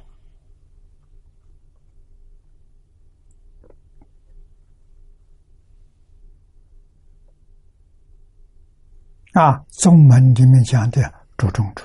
[9.38, 11.00] 啊，宗门里面讲的
[11.36, 11.84] 主中主，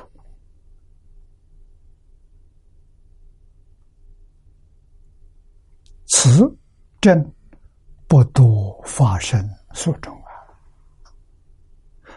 [6.07, 6.57] 此
[6.99, 7.31] 正
[8.07, 10.33] 不多发生所中啊。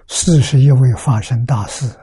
[0.09, 1.95] 四十一位发生大事，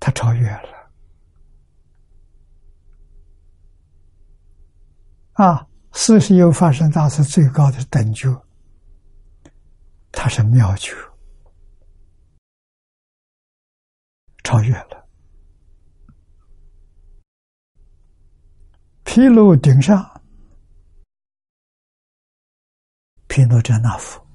[0.00, 0.90] 他超越了
[5.32, 5.66] 啊！
[5.92, 8.22] 四十一位发生大事最高的等级。
[10.18, 10.96] 他是妙觉，
[14.42, 15.06] 超越了。
[19.04, 20.02] 毗卢顶上，
[23.28, 24.26] 毗卢遮那佛，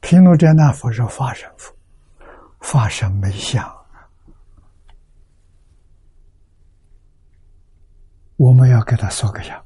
[0.00, 1.74] 毗卢遮那佛是法身佛，
[2.60, 3.66] 法身没相，
[8.36, 9.65] 我们要给他说个相。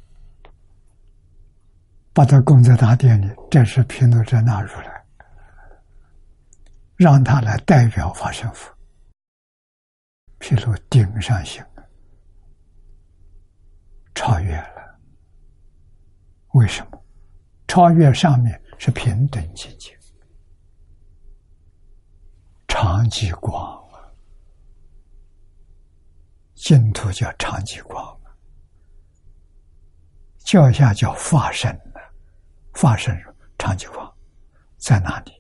[2.13, 5.05] 把他供在大殿里，这是毗卢遮那如来，
[6.97, 8.71] 让他来代表法身佛。
[10.39, 11.65] 毗卢顶上行，
[14.15, 14.99] 超越了。
[16.55, 17.01] 为什么？
[17.69, 19.97] 超越上面是平等境界，
[22.67, 23.55] 长极光
[23.93, 24.03] 啊，
[26.55, 28.35] 净土叫长极光啊，
[30.39, 31.71] 教下叫法身。
[32.75, 33.15] 发生
[33.59, 34.11] 长久光
[34.79, 35.33] 在哪里？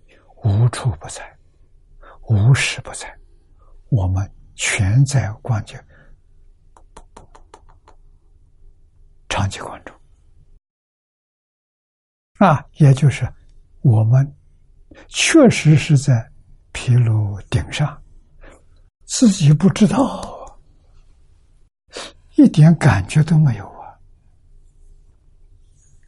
[0.43, 1.39] 无处不在，
[2.28, 3.15] 无时不在，
[3.90, 5.78] 我们全在光界
[9.28, 9.93] 长期关注
[12.39, 13.31] 啊，也就是
[13.82, 14.35] 我们
[15.09, 16.27] 确实是在
[16.73, 18.02] 毗卢顶上，
[19.05, 20.59] 自己不知道，
[22.36, 23.80] 一点感觉都没有。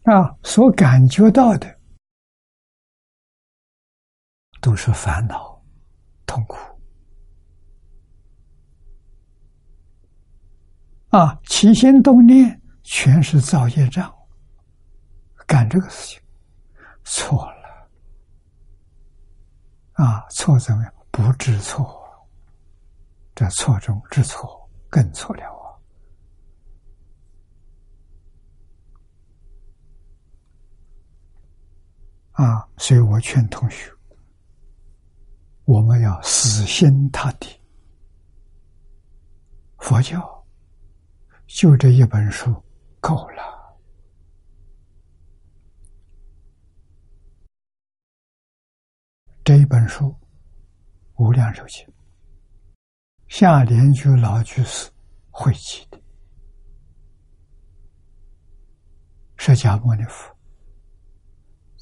[0.05, 1.79] 啊，所感觉到的
[4.61, 5.63] 都是烦恼、
[6.27, 6.57] 痛苦。
[11.11, 14.13] 啊，起心动念全是造业障，
[15.47, 16.21] 干这个事情
[17.05, 17.89] 错了。
[19.93, 20.93] 啊，错怎么样？
[21.13, 22.03] 不知错，
[23.35, 25.62] 这错中知错，更错了。
[32.33, 33.93] 啊，所以我劝同学，
[35.65, 37.61] 我们要死心塌地。
[39.79, 40.47] 佛教
[41.47, 42.51] 就这一本书
[43.01, 43.43] 够了。
[49.45, 50.07] 这一本书
[51.17, 51.85] 《无量寿经》，
[53.27, 54.89] 下莲居老居士
[55.31, 56.01] 汇集的，
[59.37, 60.33] 释迦牟尼佛。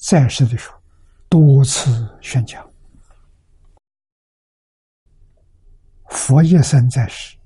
[0.01, 0.81] 在世的时候，
[1.28, 2.66] 多次宣讲。
[6.09, 7.36] 佛一生在世，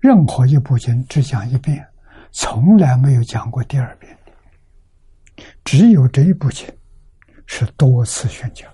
[0.00, 1.86] 任何一部经只讲一遍，
[2.32, 4.18] 从来没有讲过第二遍
[5.64, 6.66] 只有这一部经
[7.46, 8.68] 是多次宣讲。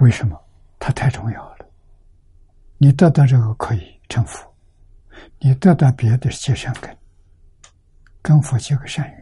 [0.00, 0.38] 为什么？
[0.78, 1.66] 它太重要了。
[2.76, 4.54] 你得到这个可以成佛，
[5.40, 6.96] 你得到别的结善根，
[8.22, 9.17] 跟佛结个善缘。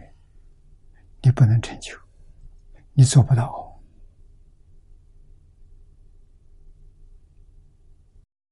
[1.27, 1.93] 你不能成就，
[2.93, 3.83] 你做不到，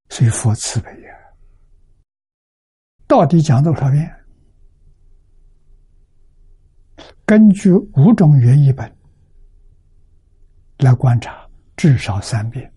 [0.09, 1.15] 所以佛慈悲呀。
[3.07, 4.13] 到底讲多少遍？
[7.25, 8.93] 根据五种原译本
[10.79, 12.73] 来观察，至少三遍。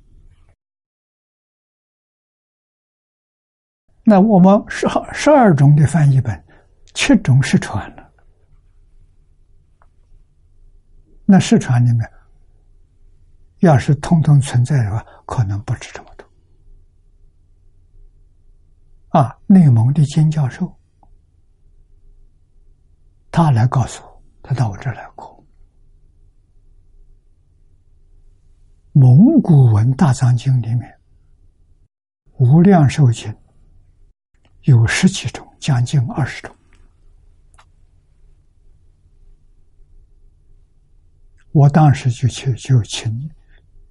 [4.05, 6.47] 那我们十十二种的翻译本，
[6.95, 8.08] 七种失传了。
[11.31, 12.11] 那市场里面，
[13.59, 16.27] 要是通通存在的话，可能不止这么多。
[19.11, 20.75] 啊，内蒙的金教授，
[23.31, 25.45] 他来告诉我，他到我这儿来过。
[28.93, 30.99] 蒙古文大藏经里面，
[32.39, 33.37] 无量寿经
[34.63, 36.57] 有十几种，将近二十种。
[41.59, 43.29] 我当时就去就请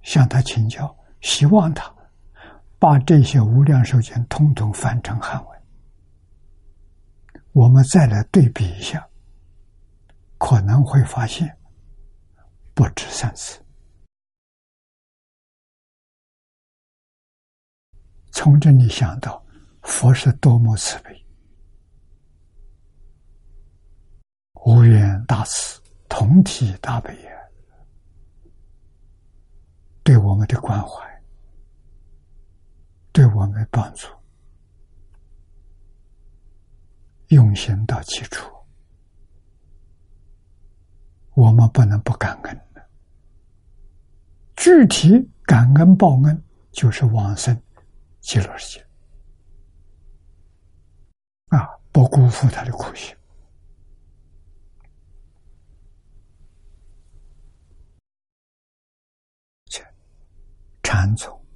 [0.00, 1.94] 向他请教，希望他
[2.78, 5.62] 把这些无量寿经统统翻成汉文，
[7.52, 9.06] 我们再来对比一下，
[10.38, 11.54] 可能会发现
[12.72, 13.62] 不止三次。
[18.30, 19.44] 从这里想到，
[19.82, 21.22] 佛是多么慈悲、
[24.64, 25.78] 无缘大慈、
[26.08, 27.32] 同体大悲呀！
[30.08, 31.22] 对我们的关怀，
[33.12, 34.08] 对我们的帮助，
[37.26, 38.50] 用心到基础，
[41.34, 42.88] 我们不能不感恩的。
[44.56, 47.54] 具体感恩报恩，就是往生。
[48.20, 48.86] 极乐世界
[51.48, 53.14] 啊，不辜负他的苦心。
[60.98, 61.46] 禅宗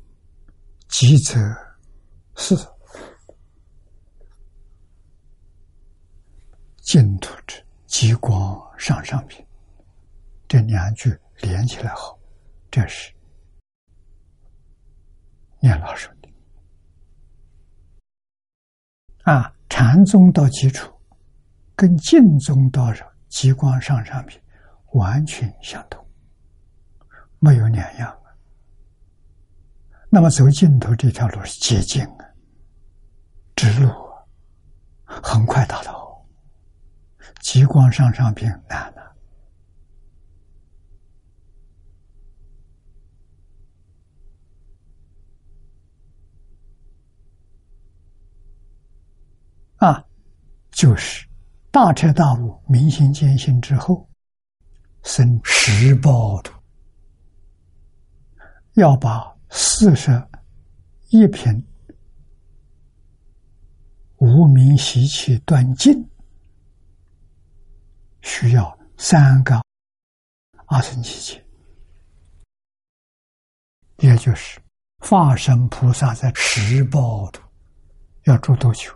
[0.88, 1.34] 积则
[2.36, 2.54] 是
[6.76, 9.44] 净土之极光上上品，
[10.46, 12.16] 这两句连起来好，
[12.70, 13.12] 这是
[15.58, 16.08] 念老师。
[19.24, 20.88] 啊，禅宗到基础，
[21.74, 22.92] 跟净宗到
[23.28, 24.40] 极光上上品
[24.92, 26.06] 完全相同，
[27.40, 28.21] 没有两样。
[30.14, 32.26] 那么走净土这条路是捷径啊，
[33.56, 33.90] 直路，
[35.06, 36.22] 很快达到。
[37.40, 39.16] 极光上上品难了。
[49.76, 50.04] 啊，
[50.72, 51.26] 就是
[51.70, 54.06] 大彻大悟、明心见性之后，
[55.04, 56.52] 生十报土，
[58.74, 60.10] 要把四十
[61.10, 61.62] 一品
[64.16, 66.08] 无名习气断尽，
[68.22, 69.62] 需要三个
[70.66, 71.44] 阿僧祇劫，
[73.98, 74.58] 也就是
[75.00, 77.38] 化身菩萨在十报度
[78.22, 78.90] 要住多久？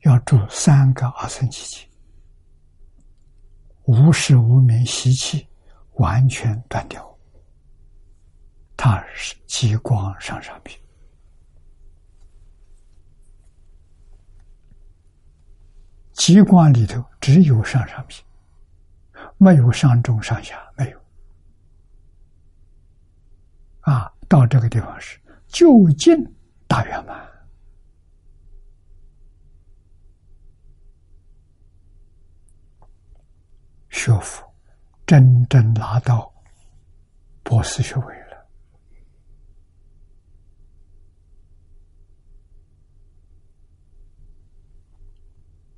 [0.00, 1.88] 要住三个阿僧祇劫，
[3.84, 5.46] 无始无明习气
[5.92, 7.13] 完全断掉，
[8.76, 10.78] 它是极光上上品。
[16.12, 18.24] 极光里头只有上上品，
[19.36, 21.00] 没有上中上下，没有。
[23.80, 26.16] 啊，到这个地方是就近
[26.66, 27.22] 大圆满。
[33.90, 34.44] 学佛，
[35.06, 36.32] 真正拿到
[37.42, 38.46] 博士学位了，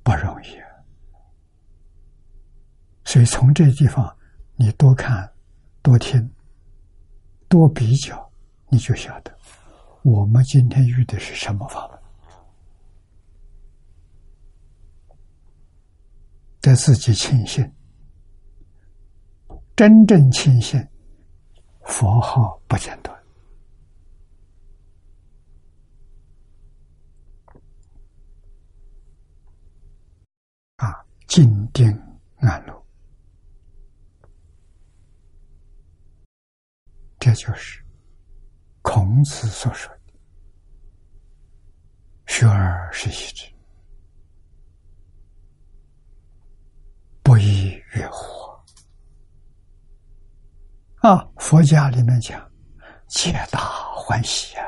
[0.03, 0.57] 不容易。
[3.07, 4.13] 所以从这地方，
[4.57, 5.31] 你多看、
[5.81, 6.29] 多听、
[7.47, 8.29] 多比较，
[8.67, 9.33] 你就晓得
[10.03, 11.97] 我们今天遇的是什么法门，
[16.59, 17.73] 得自己庆幸。
[19.73, 20.85] 真正清醒，
[21.85, 23.17] 佛号不间断
[30.75, 31.87] 啊，静定
[32.39, 32.76] 安乐，
[37.27, 37.83] 这就是
[38.81, 40.13] 孔子所说的
[42.25, 43.45] “学而时习之，
[47.21, 48.49] 不亦乐乎”。
[51.05, 52.49] 啊，佛家里面讲，
[53.07, 53.59] 皆大
[53.93, 54.65] 欢喜啊！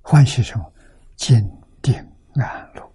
[0.00, 0.72] 欢喜什么？
[1.16, 1.46] 坚
[1.82, 1.94] 定
[2.36, 2.92] 安乐。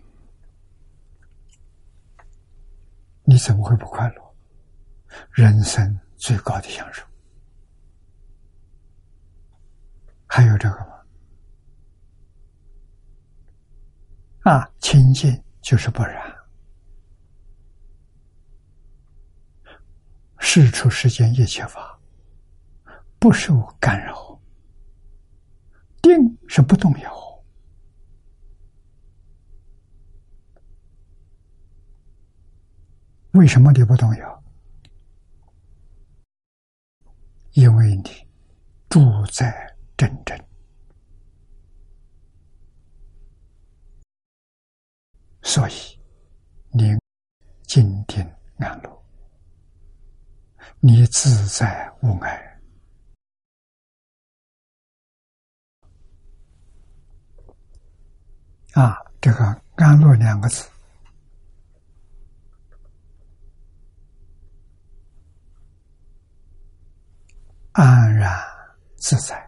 [3.25, 4.35] 你怎么会不快乐？
[5.29, 7.05] 人生最高的享受，
[10.37, 11.01] 还有这个吗？
[14.43, 16.31] 啊，清净就是不然。
[20.37, 21.99] 事出世间一切法，
[23.17, 24.39] 不受干扰，
[26.03, 26.15] 定
[26.47, 27.43] 是不动摇。
[33.31, 34.43] 为什么你不动摇？
[37.53, 38.27] 因为你
[38.87, 39.66] 住在
[39.97, 40.37] 真正，
[45.41, 45.99] 所以
[46.71, 46.95] 你
[47.63, 48.23] 静定
[48.59, 49.03] 安乐，
[50.79, 52.59] 你自在无碍
[58.73, 58.95] 啊！
[59.19, 60.69] 这个“安乐”两个字。
[67.71, 68.31] 安然
[68.95, 69.46] 自在，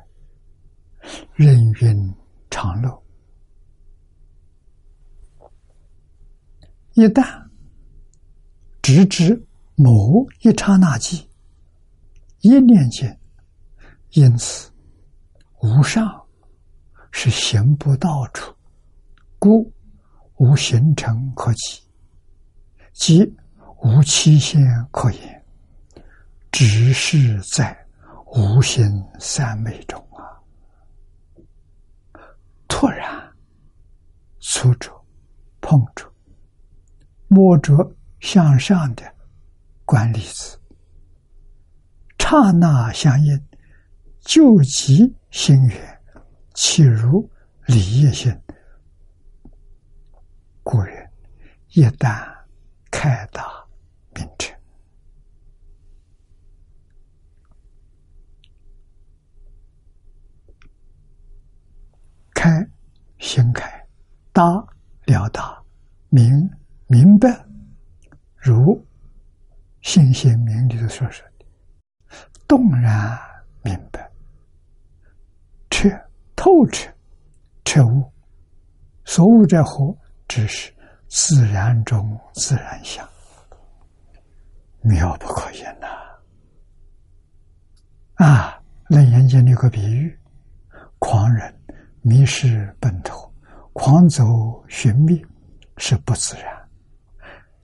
[1.33, 2.15] 人云
[2.49, 3.03] 长乐。
[6.93, 7.47] 一旦
[8.81, 9.45] 直至
[9.75, 11.19] 某一刹那间，
[12.41, 13.19] 一念间，
[14.11, 14.71] 因此
[15.61, 16.21] 无上
[17.11, 18.53] 是行不到处，
[19.37, 19.71] 故
[20.37, 21.81] 无形成可及，
[22.93, 23.35] 即
[23.81, 24.61] 无期限
[24.91, 25.45] 可言，
[26.51, 27.77] 只是在。
[28.31, 30.21] 无心三昧中啊，
[32.67, 33.27] 突然
[34.39, 34.91] 触着、
[35.61, 36.11] 碰着、
[37.27, 39.03] 摸着向上的
[39.85, 40.59] 观粒子，
[42.17, 43.47] 刹那相应，
[44.21, 46.01] 救急心源，
[46.53, 47.29] 岂如
[47.65, 48.35] 理业心？
[50.63, 51.09] 故人
[51.69, 52.31] 一旦
[52.91, 53.65] 开达
[54.13, 54.53] 明彻。
[62.33, 62.65] 开，
[63.17, 63.78] 心开，
[64.39, 64.65] 达
[65.05, 65.61] 了达，
[66.07, 66.49] 明
[66.87, 67.45] 明白，
[68.37, 68.81] 如
[69.81, 71.45] 信心明里的所说的，
[72.47, 73.19] 动然
[73.61, 74.09] 明白，
[75.69, 75.89] 彻
[76.37, 76.89] 透彻，
[77.65, 78.09] 彻悟，
[79.03, 79.93] 所悟者何？
[80.25, 80.73] 只是
[81.09, 83.05] 自然中自然相，
[84.79, 85.87] 妙不可言呐！
[88.25, 90.17] 啊，楞严经有个比喻，
[90.97, 91.53] 狂人。
[92.01, 93.28] 迷失奔头，
[93.81, 95.25] 狂走寻觅
[95.77, 96.67] 是不自然；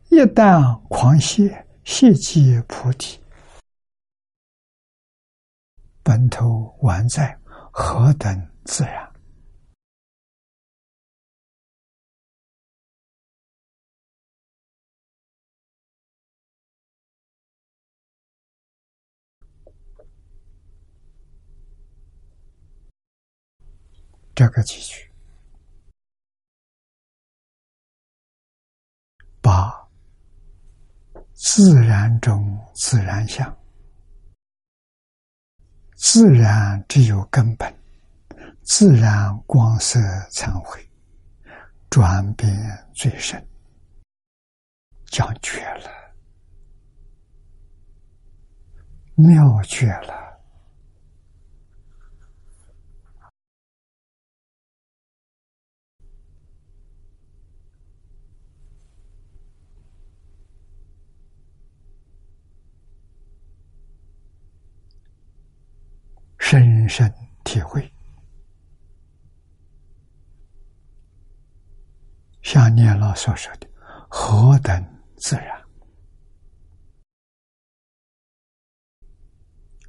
[0.10, 3.20] 一旦狂泄，泄即菩提，
[6.02, 7.38] 本头完在，
[7.70, 9.12] 何等自然？
[24.34, 25.10] 这个几句，
[29.46, 29.72] 把
[31.36, 33.56] 自然中自然相，
[35.96, 37.72] 自然只有根本，
[38.64, 40.00] 自然光色
[40.32, 40.84] 参会，
[41.92, 42.52] 转变
[42.96, 43.40] 最深，
[45.12, 45.92] 讲绝了，
[49.14, 50.25] 妙绝了。
[66.48, 67.12] 深深
[67.44, 67.92] 体会，
[72.44, 73.68] 像念老所说的，
[74.08, 75.60] 何等自然！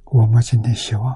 [0.05, 1.15] 我们今天希望，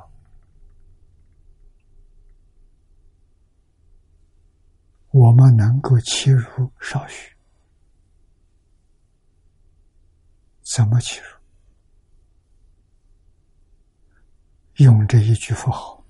[5.10, 7.36] 我们能够切入少许，
[10.62, 11.41] 怎么切入？
[14.82, 16.04] 用这一句符号，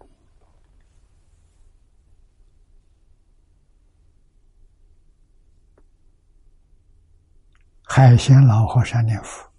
[7.84, 9.52] 海鲜老和尚念佛，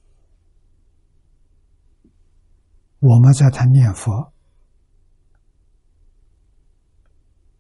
[3.01, 4.33] 我们在他念佛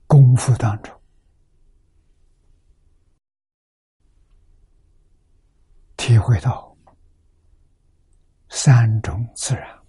[0.07, 0.99] 功夫当中，
[5.97, 6.75] 体会到
[8.49, 9.82] 三种自然。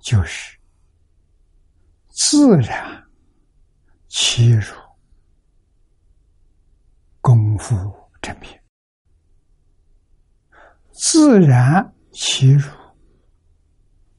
[0.00, 0.58] 就是
[2.08, 3.04] 自然
[4.08, 4.74] 其如
[7.20, 7.74] 功夫
[8.22, 8.58] 真品。
[10.92, 12.70] 自然其如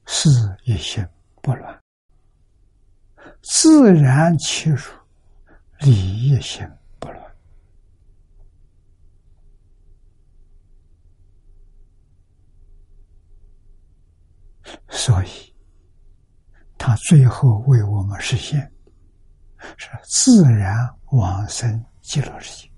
[0.06, 0.30] 是
[0.64, 1.06] 一心
[1.42, 1.82] 不乱。
[3.42, 4.80] 自然其如，
[5.80, 6.66] 理一心
[7.00, 7.36] 不乱。
[14.90, 15.49] 所以。
[16.90, 18.60] 他最后为我们实现
[19.78, 20.76] 是自然
[21.12, 22.72] 往生极乐世界，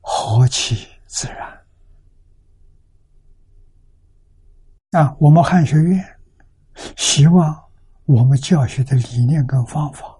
[0.00, 1.60] 何其自然！
[4.92, 6.02] 啊，我们汉学院
[6.96, 7.62] 希望
[8.06, 10.18] 我们教学的理念跟方法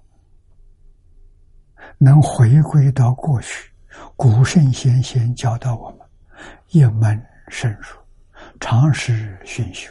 [1.96, 3.72] 能回归到过去
[4.14, 6.00] 古圣先贤教导我们
[6.68, 7.18] 一门
[7.48, 7.86] 深入。
[8.60, 9.90] 常识熏修，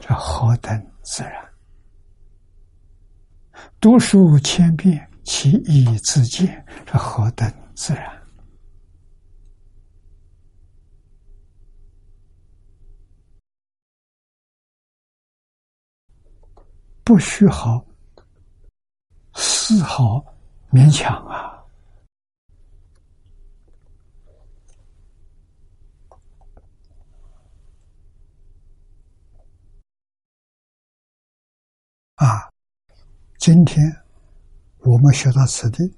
[0.00, 1.52] 这何等自然！
[3.80, 8.22] 读书千遍，其义自见，这何等自然！
[17.04, 17.84] 不需好
[19.34, 20.24] 丝毫
[20.70, 21.51] 勉强啊！
[32.22, 32.48] 啊，
[33.36, 33.84] 今天
[34.78, 35.92] 我们学到此地，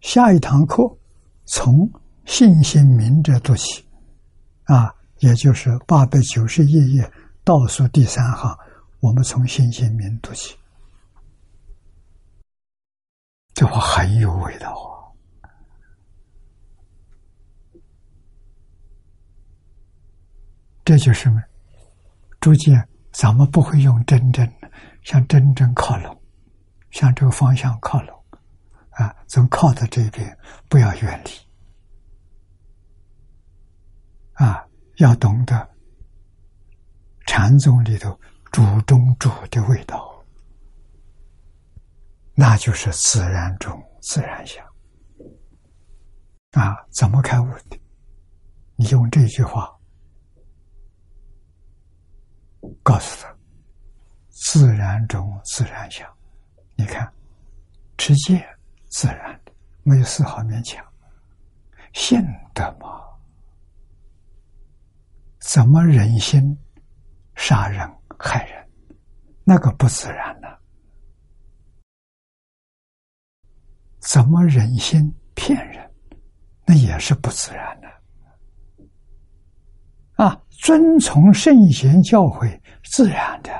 [0.00, 0.82] 下一堂课
[1.44, 1.86] 从
[2.24, 3.86] 信心明者读起，
[4.62, 7.12] 啊，也就是八百九十一页
[7.44, 8.58] 倒数第三行，
[9.00, 10.56] 我们从信心明读起，
[13.52, 14.93] 这话很有味道啊。
[20.84, 21.42] 这就是么？
[22.40, 24.46] 逐渐咱们不会用真正
[25.02, 26.22] 向真正靠拢，
[26.90, 28.24] 向这个方向靠拢，
[28.90, 30.36] 啊，从靠的这边
[30.68, 31.30] 不要远离，
[34.34, 34.62] 啊，
[34.98, 35.70] 要懂得
[37.26, 38.20] 禅宗里头
[38.52, 40.22] 主中主的味道，
[42.34, 44.62] 那就是自然中自然相，
[46.50, 47.80] 啊，怎么开悟的？
[48.76, 49.73] 你用这句话。
[52.82, 53.36] 告诉他，
[54.28, 56.08] 自然中自然相，
[56.76, 57.12] 你看，
[57.96, 58.44] 直接
[58.88, 60.84] 自然的，没有丝毫勉强，
[61.92, 62.20] 信
[62.54, 63.02] 得吗？
[65.38, 66.56] 怎么忍心
[67.34, 67.80] 杀人
[68.18, 68.68] 害人？
[69.44, 70.48] 那个不自然呢？
[74.00, 75.90] 怎么忍心骗人？
[76.66, 77.88] 那也是不自然的。
[80.14, 83.50] 啊，遵从圣贤教诲，自然的。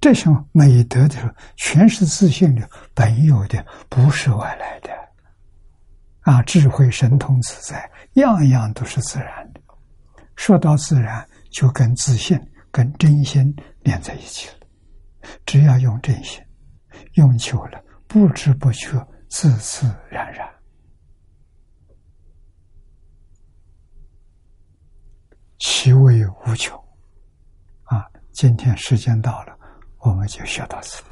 [0.00, 4.90] 这种美德的，全是自信的、本有的，不是外来的。
[6.20, 9.60] 啊，智慧、神通、自在，样样都是自然的。
[10.36, 12.38] 说到自然，就跟自信、
[12.70, 14.54] 跟真心连在一起了。
[15.44, 16.40] 只要用真心，
[17.14, 20.48] 用久了，不知不觉，自自然然。
[25.58, 26.78] 其味无穷，
[27.84, 28.06] 啊！
[28.32, 29.58] 今天时间到了，
[29.98, 31.02] 我们就学到此。